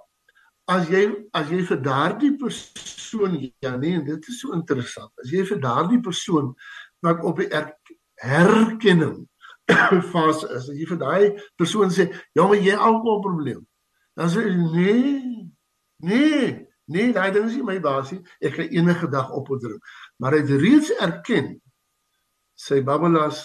As 0.68 0.90
jy 0.92 1.06
as 1.38 1.48
jy 1.54 1.62
vir 1.70 1.80
daardie 1.80 2.34
persoon 2.42 3.38
ja 3.64 3.76
nee, 3.78 4.02
dit 4.04 4.28
is 4.28 4.42
so 4.42 4.58
interessant. 4.58 5.14
As 5.24 5.32
jy 5.32 5.46
vir 5.48 5.62
daardie 5.64 6.02
persoon 6.04 6.52
wat 7.06 7.24
op 7.24 7.40
die 7.40 7.48
er, 7.56 7.70
herkenning 8.26 9.22
fase 10.12 10.50
is, 10.50 10.68
as 10.68 10.74
jy 10.74 10.90
vir 10.90 11.00
daai 11.00 11.24
persoon 11.60 11.94
sê, 11.94 12.10
"Ja, 12.36 12.48
maar 12.48 12.60
jy 12.60 12.76
alkohol 12.76 13.22
probleem." 13.24 13.64
Dan 14.18 14.30
sê 14.34 14.42
"Nee. 14.50 15.54
Nee, 16.00 16.68
nee, 16.86 17.14
daai 17.14 17.32
ding 17.32 17.46
is 17.46 17.56
nie 17.56 17.64
my 17.64 17.80
basie. 17.80 18.22
Ek 18.42 18.54
gaan 18.54 18.70
enige 18.70 19.10
dag 19.10 19.30
opdruk." 19.32 19.82
Maar 20.18 20.32
hy 20.32 20.40
het 20.42 20.62
reeds 20.62 20.90
erken 20.98 21.62
sy 22.58 22.82
babbelas, 22.82 23.44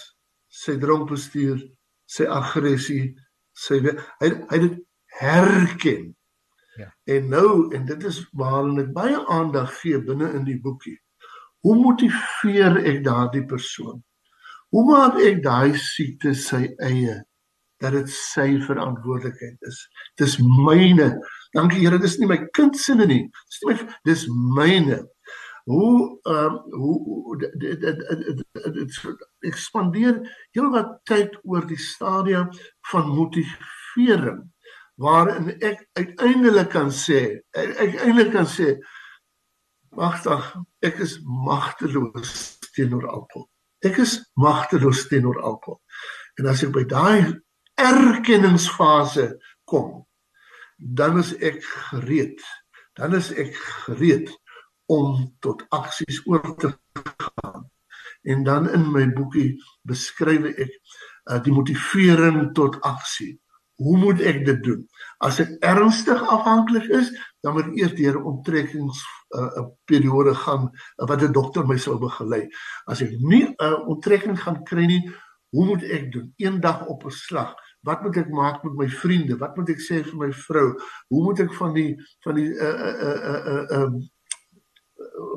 sy 0.49 0.79
dronkbestuur, 0.81 1.61
sy 2.09 2.25
aggressie, 2.25 3.14
sy 3.53 3.81
hy 4.20 4.29
hy 4.51 4.59
dit 4.64 4.79
herken. 5.20 6.14
Ja. 6.81 6.89
En 7.05 7.29
nou 7.29 7.75
en 7.77 7.85
dit 7.89 8.05
is 8.09 8.23
waarna 8.33 8.87
ek 8.87 8.95
baie 8.97 9.18
aandag 9.29 9.75
gee 9.81 10.01
binne 10.01 10.31
in 10.33 10.47
die 10.49 10.61
boekie. 10.61 10.97
Hoe 11.62 11.77
motiveer 11.77 12.81
ek 12.81 13.05
daardie 13.05 13.45
persoon? 13.47 14.01
Hoe 14.73 14.85
maak 14.89 15.20
ek 15.20 15.43
daai 15.45 15.77
siekte 15.77 16.33
sy 16.35 16.64
eie 16.81 17.20
dat 17.83 17.97
dit 17.97 18.11
sy 18.14 18.49
verantwoordelikheid 18.66 19.68
is? 19.68 19.80
Dis 20.20 20.39
myne. 20.39 21.12
Dankie 21.57 21.83
Here, 21.83 21.99
dis 22.01 22.18
nie 22.20 22.30
my 22.30 22.39
kind 22.57 22.78
se 22.78 22.95
nie. 22.95 23.24
Dis 23.51 23.62
nie 23.62 23.72
my 23.72 23.97
dis 24.09 24.26
myne. 24.57 25.03
Hoe 25.70 26.18
ehm 26.26 26.57
hoe 26.74 27.37
dit 27.39 27.85
ek 29.47 29.59
spandeer 29.59 30.18
heelwat 30.55 30.97
tyd 31.07 31.37
oor 31.43 31.66
die 31.66 31.78
stadium 31.78 32.51
van 32.91 33.12
motivering 33.14 34.43
waarin 35.03 35.53
ek 35.62 35.87
uiteindelik 35.99 36.70
kan 36.74 36.91
sê 36.91 37.20
ek 37.57 37.76
uiteindelik 37.78 38.33
kan 38.35 38.49
sê 38.49 38.74
magtig 39.97 40.51
ek 40.85 41.01
is 41.07 41.18
magteloos 41.24 42.35
teenoor 42.76 43.07
alkohol 43.09 43.49
ek 43.87 44.03
is 44.05 44.18
magteloos 44.35 45.07
teenoor 45.09 45.41
alkohol 45.41 45.80
en 46.39 46.51
as 46.53 46.62
ek 46.66 46.74
by 46.76 46.85
daai 46.89 47.22
erkenningsfase 47.81 49.39
kom 49.64 50.07
dan 50.77 51.18
is 51.18 51.33
ek 51.39 51.62
gereed 51.91 52.41
dan 52.99 53.14
is 53.14 53.31
ek 53.33 53.55
gereed 53.57 54.31
om 54.93 55.14
tot 55.41 55.64
aksies 55.70 56.20
oor 56.27 56.45
te 56.61 56.73
gaan 56.95 57.68
en 58.23 58.45
dan 58.45 58.68
in 58.70 58.85
my 58.93 59.07
boekie 59.14 59.57
beskryf 59.89 60.51
ek 60.53 60.70
uh, 60.73 61.39
die 61.43 61.55
motivering 61.55 62.53
tot 62.57 62.81
aksie 62.87 63.39
hoe 63.83 63.99
moet 63.99 64.20
ek 64.20 64.45
dit 64.47 64.61
doen? 64.64 64.83
As 65.25 65.41
ek 65.43 65.55
ernstig 65.64 66.20
afhanklik 66.31 66.87
is, 66.95 67.11
dan 67.43 67.57
moet 67.57 67.73
eers 67.79 67.95
deur 67.99 68.18
'n 68.18 68.29
onttrekkings 68.31 68.99
'n 69.03 69.39
uh, 69.39 69.51
uh, 69.59 69.66
periode 69.85 70.35
gaan 70.35 70.70
uh, 70.70 71.07
wat 71.09 71.23
'n 71.23 71.33
dokter 71.33 71.66
my 71.66 71.77
sou 71.77 71.99
begelei. 71.99 72.49
As 72.87 73.03
ek 73.03 73.11
nie 73.18 73.45
'n 73.45 73.55
uh, 73.59 73.89
onttrekking 73.89 74.39
gaan 74.39 74.62
kry 74.64 74.87
nie, 74.87 75.03
hoe 75.53 75.66
moet 75.68 75.84
ek 75.84 76.09
doen? 76.12 76.32
Eendag 76.36 76.86
op 76.86 77.05
'n 77.05 77.11
slag. 77.11 77.55
Wat 77.80 78.03
moet 78.03 78.16
ek 78.16 78.30
maak 78.30 78.62
met 78.64 78.74
my 78.74 78.88
vriende? 78.88 79.36
Wat 79.36 79.57
moet 79.57 79.68
ek 79.68 79.80
sê 79.80 80.03
vir 80.05 80.16
my 80.16 80.32
vrou? 80.32 80.68
Hoe 81.09 81.22
moet 81.22 81.40
ek 81.40 81.53
van 81.55 81.74
die 81.74 81.92
van 82.24 82.34
die 82.34 82.48
uh 82.48 82.76
uh 82.88 83.18
uh 83.30 83.46
uh, 83.53 83.64
uh 83.70 83.92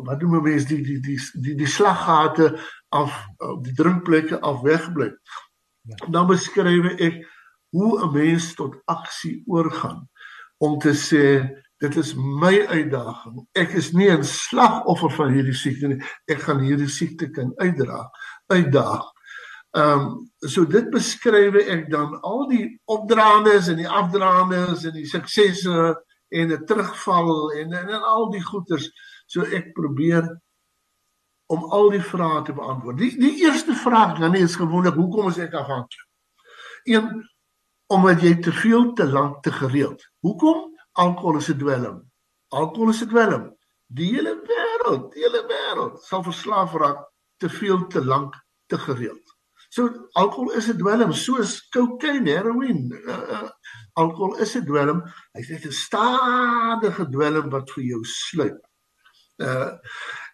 wat 0.06 0.20
doen 0.20 0.42
mense 0.42 0.68
die 0.68 0.84
die 0.84 1.00
die 1.00 1.20
die 1.42 1.56
die 1.56 1.68
slaggate 1.68 2.54
af 2.90 3.14
die 3.64 3.74
drinkplekke 3.74 4.40
af 4.40 4.62
wegbly. 4.62 5.12
Ja. 5.82 5.96
Dan 6.10 6.28
beskryf 6.28 6.96
ek 7.00 7.22
hoe 7.76 8.04
'n 8.04 8.14
mens 8.14 8.54
tot 8.56 8.82
aksie 8.86 9.44
oorgaan 9.46 10.10
om 10.58 10.80
te 10.80 10.94
sê 10.94 11.26
dit 11.78 11.96
is 11.96 12.14
my 12.16 12.66
uitdaging. 12.68 13.48
Ek 13.52 13.74
is 13.74 13.92
nie 13.92 14.10
'n 14.10 14.24
slagoffer 14.24 15.12
van 15.12 15.34
hierdie 15.34 15.54
siekte 15.54 15.88
nie. 15.88 16.02
Ek 16.26 16.40
gaan 16.40 16.60
hierdie 16.60 16.90
siekte 16.90 17.30
kan 17.30 17.52
uitdra, 17.58 18.10
uitdaag. 18.48 19.15
Ehm 19.76 20.00
um, 20.00 20.32
so 20.40 20.64
dit 20.66 20.86
beskryf 20.90 21.56
ek 21.60 21.90
dan 21.92 22.14
al 22.22 22.46
die 22.48 22.66
opdraandes 22.88 23.68
en 23.68 23.82
die 23.82 23.90
afdraandes 23.90 24.86
en 24.88 24.94
die 24.96 25.08
suksesse 25.10 25.96
en 26.32 26.52
'n 26.54 26.66
terugval 26.66 27.52
en, 27.52 27.74
en 27.74 27.90
en 27.90 28.04
al 28.04 28.30
die 28.32 28.44
goeters. 28.44 28.88
So 29.28 29.44
ek 29.44 29.74
probeer 29.74 30.30
om 31.52 31.64
al 31.64 31.90
die 31.90 32.02
vrae 32.02 32.42
te 32.44 32.54
beantwoord. 32.54 32.98
Die 32.98 33.12
die 33.20 33.36
eerste 33.44 33.76
vraag 33.76 34.20
dan 34.20 34.36
is 34.36 34.56
gewoonlik 34.56 34.96
hoekom 34.96 35.28
is 35.30 35.38
ek 35.44 35.54
afhanklik? 35.54 36.08
Een 36.84 37.12
omdat 37.88 38.22
jy 38.22 38.34
te 38.42 38.54
veel 38.54 38.94
te 38.94 39.06
lank 39.06 39.44
te 39.44 39.52
gereeld. 39.52 40.02
Hoekom? 40.26 40.72
Alkohol 40.92 41.38
is 41.38 41.50
'n 41.52 41.58
dwelm. 41.58 42.12
Alkohol 42.48 42.90
is 42.90 43.04
'n 43.04 43.10
dwelm. 43.10 43.56
Die 43.88 44.16
hele 44.16 44.40
wêreld, 44.40 45.12
die 45.14 45.22
hele 45.24 45.44
wêreld 45.48 46.02
sal 46.02 46.24
verslaaf 46.24 46.74
raak 46.74 47.12
te 47.38 47.50
veel 47.50 47.88
te 47.88 48.06
lank 48.06 48.34
te 48.66 48.78
gereeld. 48.78 49.25
So 49.76 50.08
alkohol 50.16 50.56
is 50.56 50.70
'n 50.70 50.78
dwelm 50.80 51.12
soos 51.14 51.68
kokain, 51.74 52.28
heroïne. 52.32 52.96
Uh, 52.96 53.26
uh, 53.36 53.50
alkohol 54.00 54.38
is 54.40 54.56
'n 54.56 54.64
dwelm. 54.64 55.02
Hy's 55.36 55.50
net 55.50 55.66
'n 55.68 55.76
stadige 55.76 57.04
dwelm 57.12 57.50
wat 57.52 57.72
vir 57.76 57.84
jou 57.84 58.04
sluip. 58.04 58.62
Uh 59.44 59.76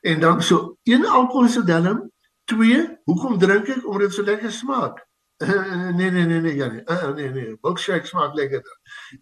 en 0.01 0.19
dan 0.19 0.41
so 0.41 0.77
een 0.83 1.05
alkohol 1.05 1.49
is 1.49 1.57
'n 1.57 1.65
dwelm. 1.65 2.11
Twee, 2.45 2.99
hoekom 3.09 3.39
drink 3.39 3.67
ek? 3.67 3.87
Omdat 3.87 4.01
dit 4.01 4.13
so 4.13 4.23
lekker 4.23 4.51
smaak. 4.51 5.01
Uh, 5.37 5.89
nee 5.89 6.11
nee 6.11 6.25
nee 6.25 6.41
nee 6.41 6.55
ja 6.55 6.67
nee. 6.67 6.85
Uh, 6.85 7.09
nee 7.15 7.29
nee. 7.29 7.57
Milkshake 7.61 8.05
smaak 8.05 8.33
lekker. 8.33 8.61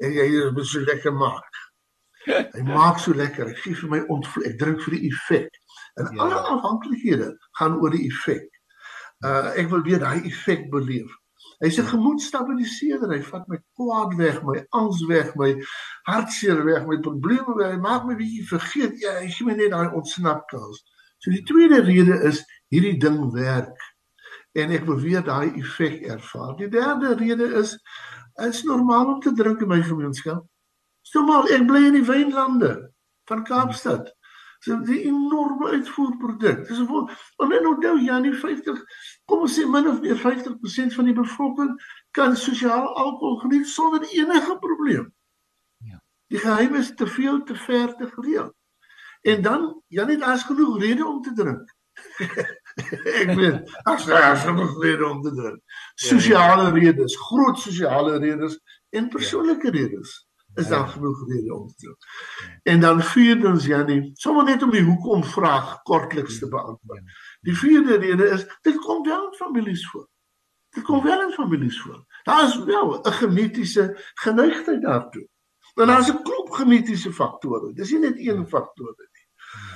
En 0.04 0.12
jy 0.12 0.28
is 0.36 0.72
so 0.72 0.80
lekker 0.80 1.14
maak. 1.14 1.48
Hy 2.28 2.62
maak 2.68 3.00
so 3.00 3.16
lekker. 3.16 3.56
Ek 3.56 3.64
gee 3.64 3.76
vir 3.76 3.90
my 3.90 4.04
ontvlek. 4.12 4.52
Ek 4.52 4.60
drink 4.60 4.84
vir 4.84 5.00
die 5.00 5.08
effek. 5.08 5.64
En 5.96 6.12
ja. 6.12 6.24
alle 6.24 6.44
afhanklikhede 6.60 7.38
gaan 7.56 7.80
oor 7.80 7.96
die 7.96 8.08
effek. 8.12 8.59
Uh 9.26 9.52
ek 9.60 9.70
wil 9.70 9.84
weer 9.84 10.00
daai 10.00 10.22
effek 10.30 10.70
beleef. 10.72 11.12
Hy's 11.60 11.80
'n 11.80 11.92
gemoedstabiliseerder. 11.92 13.12
Hy 13.18 13.24
vat 13.32 13.48
my 13.48 13.60
kwaad 13.76 14.16
weg, 14.16 14.44
my 14.44 14.64
angs 14.70 15.02
weg, 15.08 15.36
my 15.36 15.52
hartseer 16.08 16.64
weg, 16.64 16.88
my 16.88 16.98
probleme 17.04 17.56
weg. 17.56 17.74
Hy 17.76 17.80
maak 17.84 18.06
my 18.08 18.16
bietjie 18.16 18.48
vergeet. 18.48 19.00
Ja, 19.04 19.20
hy 19.20 19.28
gee 19.28 19.46
my 19.46 19.56
net 19.60 19.72
daai 19.76 19.92
ontsnapkans. 19.92 20.84
So 21.20 21.32
die 21.32 21.44
tweede 21.44 21.82
rede 21.84 22.16
is 22.24 22.46
hierdie 22.72 22.98
ding 23.00 23.32
werk 23.34 23.76
en 24.56 24.72
ek 24.72 24.86
wil 24.88 25.00
weer 25.04 25.24
daai 25.24 25.52
effek 25.60 26.02
ervaar. 26.08 26.56
Die 26.58 26.70
derde 26.72 27.16
rede 27.20 27.52
is 27.60 27.76
is 28.40 28.64
normaal 28.64 29.16
om 29.16 29.20
te 29.20 29.34
drink 29.36 29.62
in 29.62 29.68
my 29.68 29.82
gemeenskap. 29.84 30.46
Somal 31.04 31.50
ek 31.52 31.66
bly 31.68 31.90
in 31.90 31.98
die 32.00 32.08
wynlande 32.08 32.72
van 33.28 33.44
Kaapstad. 33.44 34.08
So 34.60 34.76
'n 34.76 34.92
enorme 34.92 35.70
uitvoerproduk. 35.70 36.68
Dis 36.68 36.80
'n 36.80 37.10
en 37.38 37.48
nou 37.48 37.76
onthou 37.76 37.98
ja, 38.00 38.20
nie 38.20 38.34
50 38.34 38.84
kom 39.26 39.40
ons 39.40 39.56
sê 39.60 39.66
min 39.66 39.88
of 39.88 40.02
meer 40.02 40.18
50% 40.18 40.94
van 40.94 41.06
die 41.06 41.14
bevolking 41.14 41.72
kan 42.12 42.36
sosiaal 42.36 42.96
alkohol 42.96 43.38
geniet 43.38 43.68
sonder 43.68 44.04
enige 44.12 44.58
probleem. 44.60 45.14
Ja. 45.78 46.04
Die 46.28 46.38
geheim 46.40 46.76
is 46.76 46.94
te 46.96 47.08
veel 47.08 47.44
te 47.44 47.56
ver 47.56 47.96
te 47.96 48.10
gereeld. 48.12 48.56
En 49.22 49.42
dan 49.42 49.84
ja, 49.88 50.06
net 50.06 50.20
daar's 50.20 50.44
genoeg 50.44 50.80
redes 50.80 51.06
om 51.06 51.22
te 51.22 51.34
drink. 51.34 51.76
ek 53.22 53.34
weet 53.36 53.80
as 53.84 54.10
as 54.10 54.44
genoeg 54.44 54.82
redes 54.84 55.08
om 55.08 55.22
te 55.22 55.34
drink. 55.34 55.62
Sosiale 55.96 56.64
ja, 56.64 56.68
ja. 56.68 56.74
redes, 56.74 57.16
groot 57.16 57.60
sosiale 57.60 58.18
redes 58.18 58.60
en 58.90 59.10
persoonlike 59.10 59.70
redes 59.70 60.29
is 60.60 60.68
ja, 60.68 60.70
daar 60.70 60.86
ja. 60.86 60.92
genoeg 60.92 61.28
redes 61.28 61.52
om 61.52 61.68
te 61.68 61.76
drink. 61.76 61.98
En 62.64 62.80
dan 62.80 63.02
vierdens 63.04 63.66
Janie, 63.66 64.12
sommer 64.14 64.44
net 64.44 64.64
om 64.64 64.72
die 64.72 64.84
hoekom 64.84 65.24
vraag 65.24 65.82
kortliks 65.82 66.40
te 66.40 66.48
beantwoord. 66.48 67.02
Die 67.42 67.58
vierde 67.58 67.98
rede 67.98 68.30
is 68.30 68.46
dit 68.62 68.78
kom 68.78 69.04
wel 69.04 69.26
in 69.26 69.34
families 69.34 69.90
voor. 69.90 70.08
Dit 70.70 70.84
kom 70.84 71.04
wel 71.04 71.22
in 71.22 71.34
families 71.34 71.82
voor. 71.82 72.06
Daar 72.24 72.44
is 72.48 72.64
wel 72.64 73.00
'n 73.02 73.12
genetiese 73.12 74.12
geneigtheid 74.14 74.82
daartoe. 74.82 75.28
En 75.76 75.88
daar's 75.88 76.10
'n 76.10 76.22
klop 76.24 76.50
genetiese 76.50 77.14
faktore. 77.14 77.74
Dis 77.74 77.92
nie 77.92 78.00
net 78.00 78.18
een 78.18 78.48
faktor 78.48 78.96
nie. 78.98 79.28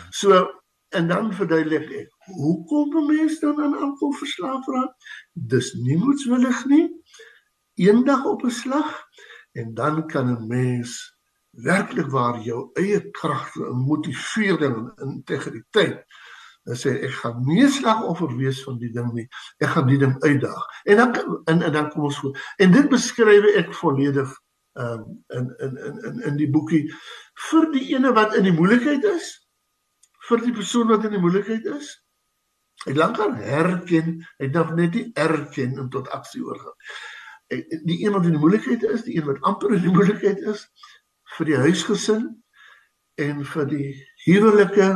So 0.10 0.62
En 0.94 1.08
dan 1.08 1.34
verduidelik 1.34 1.90
ek, 1.90 2.10
hoekom 2.38 2.98
'n 2.98 3.06
mens 3.06 3.40
dan 3.40 3.62
aan 3.62 3.78
alkohol 3.78 4.14
verslaaf 4.14 4.66
raak? 4.68 4.94
Dis 5.34 5.74
nie 5.74 5.98
moetswillig 5.98 6.66
nie. 6.66 6.86
Eendag 7.74 8.26
op 8.26 8.44
'n 8.44 8.50
slag 8.50 9.08
en 9.54 9.74
dan 9.74 10.08
kan 10.08 10.30
'n 10.34 10.48
mens 10.48 11.16
werklik 11.52 12.10
waar 12.10 12.40
jou 12.42 12.72
eie 12.74 13.00
kragte 13.12 13.66
en 13.66 13.86
motivering 13.88 14.92
en 14.98 15.10
integriteit 15.10 16.06
Dan 16.64 16.80
sê 16.80 16.94
ek 17.04 17.16
gaan 17.20 17.42
nie 17.44 17.66
slagoffer 17.68 18.32
wees 18.40 18.62
van 18.64 18.78
die 18.80 18.92
ding 18.96 19.10
nie. 19.12 19.26
Ek 19.60 19.74
gaan 19.74 19.90
die 19.90 20.00
ding 20.00 20.16
uitdaag. 20.24 20.68
En 20.88 21.02
dan 21.02 21.18
en, 21.52 21.62
en 21.62 21.74
dan 21.76 21.90
kom 21.92 22.08
ons 22.08 22.20
voor. 22.22 22.38
En 22.58 22.72
dit 22.72 22.88
beskryf 22.90 23.48
ek 23.60 23.74
volledig 23.76 24.32
um, 24.80 25.04
in 25.36 25.50
in 25.66 25.76
in 25.88 25.98
in 26.08 26.22
in 26.30 26.38
die 26.40 26.48
boekie 26.52 26.86
vir 27.50 27.68
die 27.74 27.84
ene 27.92 28.14
wat 28.16 28.38
in 28.40 28.48
die 28.48 28.56
moeilikheid 28.56 29.04
is, 29.12 29.28
vir 30.30 30.46
die 30.46 30.56
persoon 30.56 30.88
wat 30.94 31.04
in 31.10 31.18
die 31.18 31.24
moeilikheid 31.24 31.68
is. 31.76 31.92
Hy 32.86 32.96
lankal 32.96 33.36
herken, 33.44 34.16
hy 34.40 34.50
dink 34.56 34.72
net 34.80 34.96
nie 34.96 35.10
erken 35.20 35.76
en 35.84 35.92
tot 35.92 36.08
aksie 36.16 36.46
oorgaan. 36.48 36.80
Die 37.86 38.00
een 38.06 38.14
wat 38.16 38.26
in 38.26 38.36
die 38.36 38.42
moeilikheid 38.42 38.84
is, 38.84 39.06
die 39.06 39.18
een 39.18 39.28
wat 39.28 39.42
amper 39.42 39.76
in 39.76 39.84
die 39.86 39.94
moeilikheid 39.94 40.42
is 40.54 40.68
vir 41.38 41.50
die 41.50 41.60
huisgesin 41.66 42.28
en 43.22 43.46
vir 43.46 43.70
die 43.70 43.90
huwelike 44.26 44.90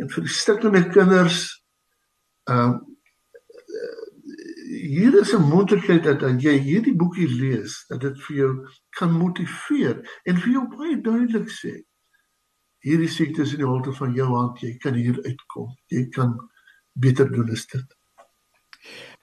en 0.00 0.10
vir 0.10 0.26
die 0.26 0.36
stikkende 0.40 0.84
kinders 0.94 1.44
ehm 2.50 2.74
um, 2.74 2.82
hier 4.84 5.14
is 5.20 5.32
'n 5.34 5.48
moontlikheid 5.48 6.02
dat 6.04 6.22
as 6.22 6.42
jy 6.42 6.54
hierdie 6.60 6.96
boekie 6.96 7.28
lees 7.28 7.84
dat 7.88 8.00
dit 8.00 8.20
vir 8.26 8.36
jou 8.36 8.52
kan 8.98 9.12
motiveer 9.12 9.96
en 10.24 10.36
vir 10.36 10.50
jou 10.52 10.64
baie 10.76 10.96
duidelik 11.00 11.50
sê 11.50 11.72
hierdie 12.84 13.08
siekte 13.08 13.42
is 13.42 13.52
in 13.52 13.62
die 13.62 13.70
holte 13.70 13.92
van 13.92 14.14
jou 14.14 14.28
hand 14.34 14.60
jy 14.60 14.76
kan 14.78 14.94
hier 14.94 15.20
uitkom 15.24 15.70
jy 15.94 16.08
kan 16.16 16.34
beter 16.92 17.30
doen 17.32 17.50
as 17.50 17.66
dit 17.66 17.96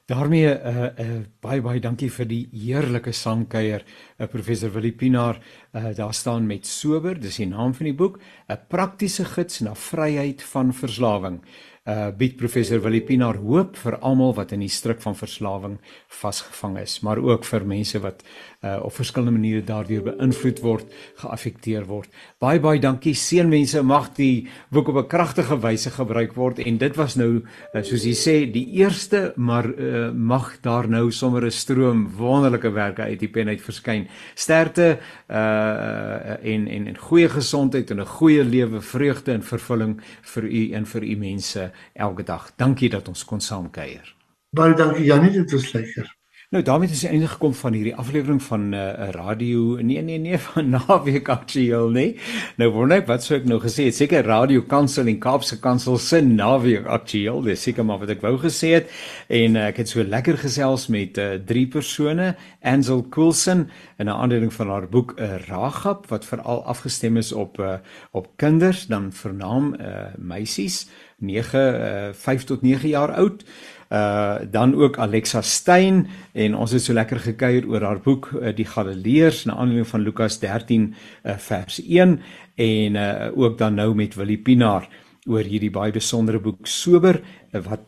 daarmee 0.10 0.48
uh, 0.48 0.88
uh 1.00 1.20
baie 1.42 1.62
baie 1.62 1.80
dankie 1.80 2.10
vir 2.10 2.28
die 2.30 2.42
heerlike 2.54 3.14
sangkuier 3.14 3.86
uh, 4.22 4.28
professor 4.30 4.72
Willie 4.72 4.94
Pinaar 4.94 5.42
uh, 5.74 5.96
daar 5.96 6.14
staan 6.14 6.48
met 6.48 6.68
sober 6.68 7.20
dis 7.20 7.42
die 7.42 7.50
naam 7.50 7.74
van 7.74 7.90
die 7.90 7.98
boek 7.98 8.20
'n 8.48 8.60
praktiese 8.70 9.26
gids 9.26 9.60
na 9.60 9.76
vryheid 9.76 10.44
van 10.44 10.74
verslawing 10.74 11.42
uh 11.90 12.12
bied 12.14 12.36
professor 12.38 12.78
Willie 12.78 13.02
Pinaar 13.02 13.40
hoop 13.42 13.74
vir 13.82 13.96
almal 14.06 14.36
wat 14.38 14.52
in 14.54 14.62
die 14.62 14.70
struik 14.70 15.00
van 15.02 15.16
verslawing 15.18 15.80
vasgevang 16.14 16.76
is, 16.78 17.00
maar 17.02 17.18
ook 17.18 17.46
vir 17.50 17.64
mense 17.66 17.98
wat 18.04 18.22
uh 18.62 18.76
op 18.86 18.94
verskillende 18.94 19.34
maniere 19.34 19.64
daardeur 19.66 20.04
beïnvloed 20.12 20.62
word, 20.62 20.92
geaffekteer 21.24 21.88
word. 21.90 22.12
Baie 22.38 22.62
baie 22.62 22.78
dankie. 22.80 23.16
Seënwense 23.18 23.82
mag 23.82 24.12
die 24.14 24.48
boek 24.70 24.92
op 24.94 25.00
'n 25.02 25.08
kragtige 25.10 25.58
wyse 25.58 25.90
gebruik 25.90 26.36
word 26.38 26.60
en 26.60 26.78
dit 26.78 26.96
was 26.96 27.16
nou 27.18 27.42
uh, 27.42 27.82
soos 27.82 28.06
jy 28.06 28.14
sê 28.14 28.36
die 28.46 28.68
eerste, 28.78 29.34
maar 29.36 29.66
uh 29.66 30.12
mag 30.14 30.62
daar 30.62 30.88
nou 30.88 31.10
sommer 31.12 31.46
'n 31.46 31.52
stroom 31.52 32.12
wonderlike 32.14 32.70
werke 32.70 33.02
uit 33.02 33.20
die 33.20 33.30
pen 33.30 33.48
uit 33.48 33.62
verskyn. 33.62 34.08
Sterkte 34.36 35.00
uh 35.30 36.38
en 36.54 36.68
en 36.68 36.88
en 36.88 36.98
goeie 36.98 37.30
gesondheid 37.30 37.92
en 37.92 38.00
'n 38.00 38.06
goeie 38.06 38.44
lewe, 38.44 38.82
vreugde 38.82 39.32
en 39.32 39.44
vervulling 39.44 40.02
vir 40.22 40.44
u 40.44 40.72
en 40.72 40.86
vir 40.86 41.04
u 41.04 41.16
mense 41.16 41.72
elke 41.94 42.24
dag. 42.24 42.52
Dankie 42.56 42.90
dat 42.90 43.08
ons 43.08 43.26
kon 43.26 43.40
saam 43.40 43.70
kuier. 43.70 44.16
Baie 44.56 44.74
dankie 44.74 45.06
Janie, 45.06 45.32
dit 45.32 45.52
was 45.52 45.72
lekker. 45.74 46.21
Nou 46.52 46.64
daarmee 46.64 46.90
is 46.92 47.06
einde 47.08 47.28
gekom 47.32 47.54
van 47.56 47.72
hierdie 47.74 47.96
aflewering 47.96 48.42
van 48.44 48.64
'n 48.70 48.74
uh, 48.74 49.10
radio 49.16 49.76
nee 49.80 50.02
nee 50.02 50.18
nee 50.18 50.38
van 50.48 50.70
naweek 50.70 51.30
aktueel 51.30 51.90
nê. 51.90 52.20
Nou 52.58 52.70
wonder 52.70 52.98
ek 52.98 53.08
wat 53.08 53.24
sou 53.24 53.40
ek 53.40 53.48
nou 53.48 53.60
gesê 53.64 53.86
het 53.88 53.96
seker 53.96 54.26
radio 54.28 54.62
kansel 54.62 55.08
en 55.08 55.20
Kaapse 55.20 55.60
kansel 55.60 55.98
se 55.98 56.20
naweek 56.22 56.86
aktueel. 56.86 57.42
Dis 57.42 57.62
seker 57.62 57.86
maar 57.86 58.04
wat 58.04 58.10
ek 58.10 58.22
wou 58.22 58.36
gesê 58.36 58.74
het 58.74 58.92
en 59.30 59.56
uh, 59.56 59.68
ek 59.72 59.78
het 59.78 59.90
so 59.90 60.04
lekker 60.04 60.38
gesels 60.38 60.90
met 60.92 61.18
uh, 61.18 61.40
drie 61.40 61.68
persone, 61.68 62.36
Ansel 62.62 63.08
Coulson 63.10 63.70
in 63.98 64.06
'n 64.06 64.10
aandeling 64.12 64.54
van 64.54 64.68
haar 64.68 64.90
boek 64.90 65.16
'n 65.16 65.24
uh, 65.24 65.40
Ragap 65.48 66.08
wat 66.08 66.26
veral 66.26 66.66
afgestem 66.66 67.18
is 67.18 67.32
op 67.32 67.60
uh, 67.60 67.80
op 68.12 68.28
kinders 68.36 68.88
dan 68.88 69.14
vernaam 69.14 69.76
uh, 69.80 70.12
meisies 70.18 70.90
9 71.18 71.60
uh, 71.60 72.14
5 72.14 72.44
tot 72.44 72.62
9 72.62 72.90
jaar 72.90 73.14
oud 73.14 73.46
uh 73.92 74.40
dan 74.52 74.76
ook 74.76 74.98
Alexa 74.98 75.42
Stein 75.42 76.08
en 76.34 76.56
ons 76.56 76.72
het 76.72 76.82
so 76.82 76.94
lekker 76.94 77.20
gekuier 77.20 77.68
oor 77.68 77.84
haar 77.84 78.00
boek 78.00 78.30
uh, 78.34 78.56
Die 78.56 78.66
Galileërs 78.66 79.46
na 79.46 79.58
aanleiding 79.60 79.88
van 79.88 80.02
Lukas 80.02 80.40
13 80.40 80.94
uh, 80.94 81.38
vers 81.38 81.82
1 81.84 82.20
en 82.56 82.96
uh 82.96 83.32
ook 83.36 83.58
dan 83.58 83.76
nou 83.76 83.94
met 83.96 84.16
Willie 84.16 84.40
Pinaar 84.40 84.88
oor 85.28 85.44
hierdie 85.44 85.72
baie 85.72 85.92
besondere 85.92 86.40
boek 86.40 86.68
Sober 86.68 87.22
uh, 87.52 87.60
wat 87.68 87.84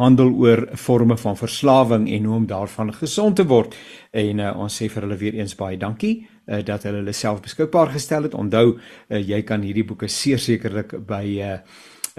handel 0.00 0.32
oor 0.38 0.68
forme 0.78 1.16
van 1.16 1.36
verslawing 1.36 2.08
en 2.10 2.24
hoe 2.24 2.36
om 2.36 2.46
daarvan 2.46 2.92
gesond 2.94 3.36
te 3.36 3.46
word. 3.46 3.74
En 4.10 4.38
uh, 4.38 4.52
ons 4.56 4.76
sê 4.82 4.88
vir 4.88 5.06
hulle 5.06 5.18
weer 5.20 5.38
eens 5.40 5.56
baie 5.58 5.78
dankie 5.80 6.14
uh, 6.46 6.60
dat 6.64 6.86
hulle 6.86 7.02
hulle 7.02 7.16
self 7.16 7.42
beskikbaar 7.44 7.92
gestel 7.94 8.28
het. 8.28 8.36
Onthou 8.38 8.76
uh, 8.76 9.18
jy 9.18 9.42
kan 9.48 9.64
hierdie 9.66 9.86
boeke 9.86 10.08
sekerlik 10.08 10.96
by 11.06 11.24
uh 11.40 11.56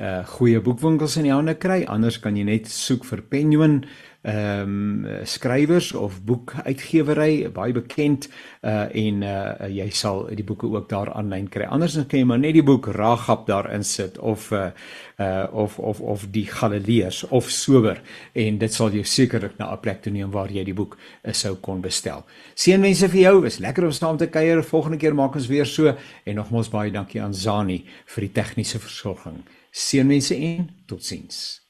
uh 0.01 0.21
goeie 0.25 0.61
boekwinkels 0.63 1.19
in 1.21 1.27
die 1.29 1.33
hande 1.33 1.53
kry. 1.61 1.83
Anders 1.85 2.19
kan 2.19 2.37
jy 2.37 2.45
net 2.47 2.69
soek 2.71 3.05
vir 3.05 3.21
Penguin 3.21 3.83
ehm 4.21 5.05
um, 5.05 5.25
skrywers 5.25 5.87
of 5.97 6.19
boekuitgewery 6.29 7.47
baie 7.49 7.73
bekend 7.73 8.27
uh 8.61 8.85
en 8.93 9.23
uh 9.25 9.69
jy 9.69 9.87
sal 9.97 10.27
die 10.37 10.45
boeke 10.45 10.69
ook 10.69 10.89
daar 10.89 11.09
aanlyn 11.17 11.47
kry. 11.49 11.65
Anders 11.65 11.95
dan 11.97 12.05
kan 12.05 12.19
jy 12.19 12.27
maar 12.29 12.41
net 12.41 12.53
die 12.53 12.65
boek 12.65 12.91
Ragap 12.93 13.47
daarin 13.47 13.83
sit 13.83 14.19
of 14.19 14.51
uh 14.51 14.69
uh 15.17 15.47
of 15.51 15.79
of 15.79 16.01
of 16.01 16.27
die 16.29 16.45
Galileërs 16.45 17.23
of 17.29 17.49
Sober 17.49 18.01
en 18.33 18.59
dit 18.61 18.73
sal 18.73 18.93
jou 18.93 19.03
sekerlik 19.03 19.57
na 19.57 19.71
'n 19.73 19.79
plek 19.81 20.01
toe 20.01 20.13
neem 20.13 20.31
waar 20.31 20.51
jy 20.51 20.63
die 20.63 20.77
boek 20.77 20.97
uh, 20.97 21.33
sou 21.33 21.55
kon 21.55 21.81
bestel. 21.81 22.25
Seënwense 22.55 23.09
vir 23.09 23.21
jou. 23.21 23.45
Is 23.45 23.57
lekker 23.57 23.85
om 23.85 23.91
saam 23.91 24.17
te 24.17 24.27
kuier. 24.27 24.63
Volgende 24.63 24.97
keer 24.97 25.15
maak 25.15 25.35
ons 25.35 25.47
weer 25.47 25.65
so 25.65 25.95
en 26.25 26.35
nogmaals 26.35 26.69
baie 26.69 26.91
dankie 26.91 27.21
aan 27.21 27.33
Zani 27.33 27.85
vir 28.05 28.21
die 28.21 28.31
tegniese 28.31 28.79
versorging. 28.79 29.41
Seënwense 29.71 30.35
en 30.35 30.67
totsiens. 30.87 31.60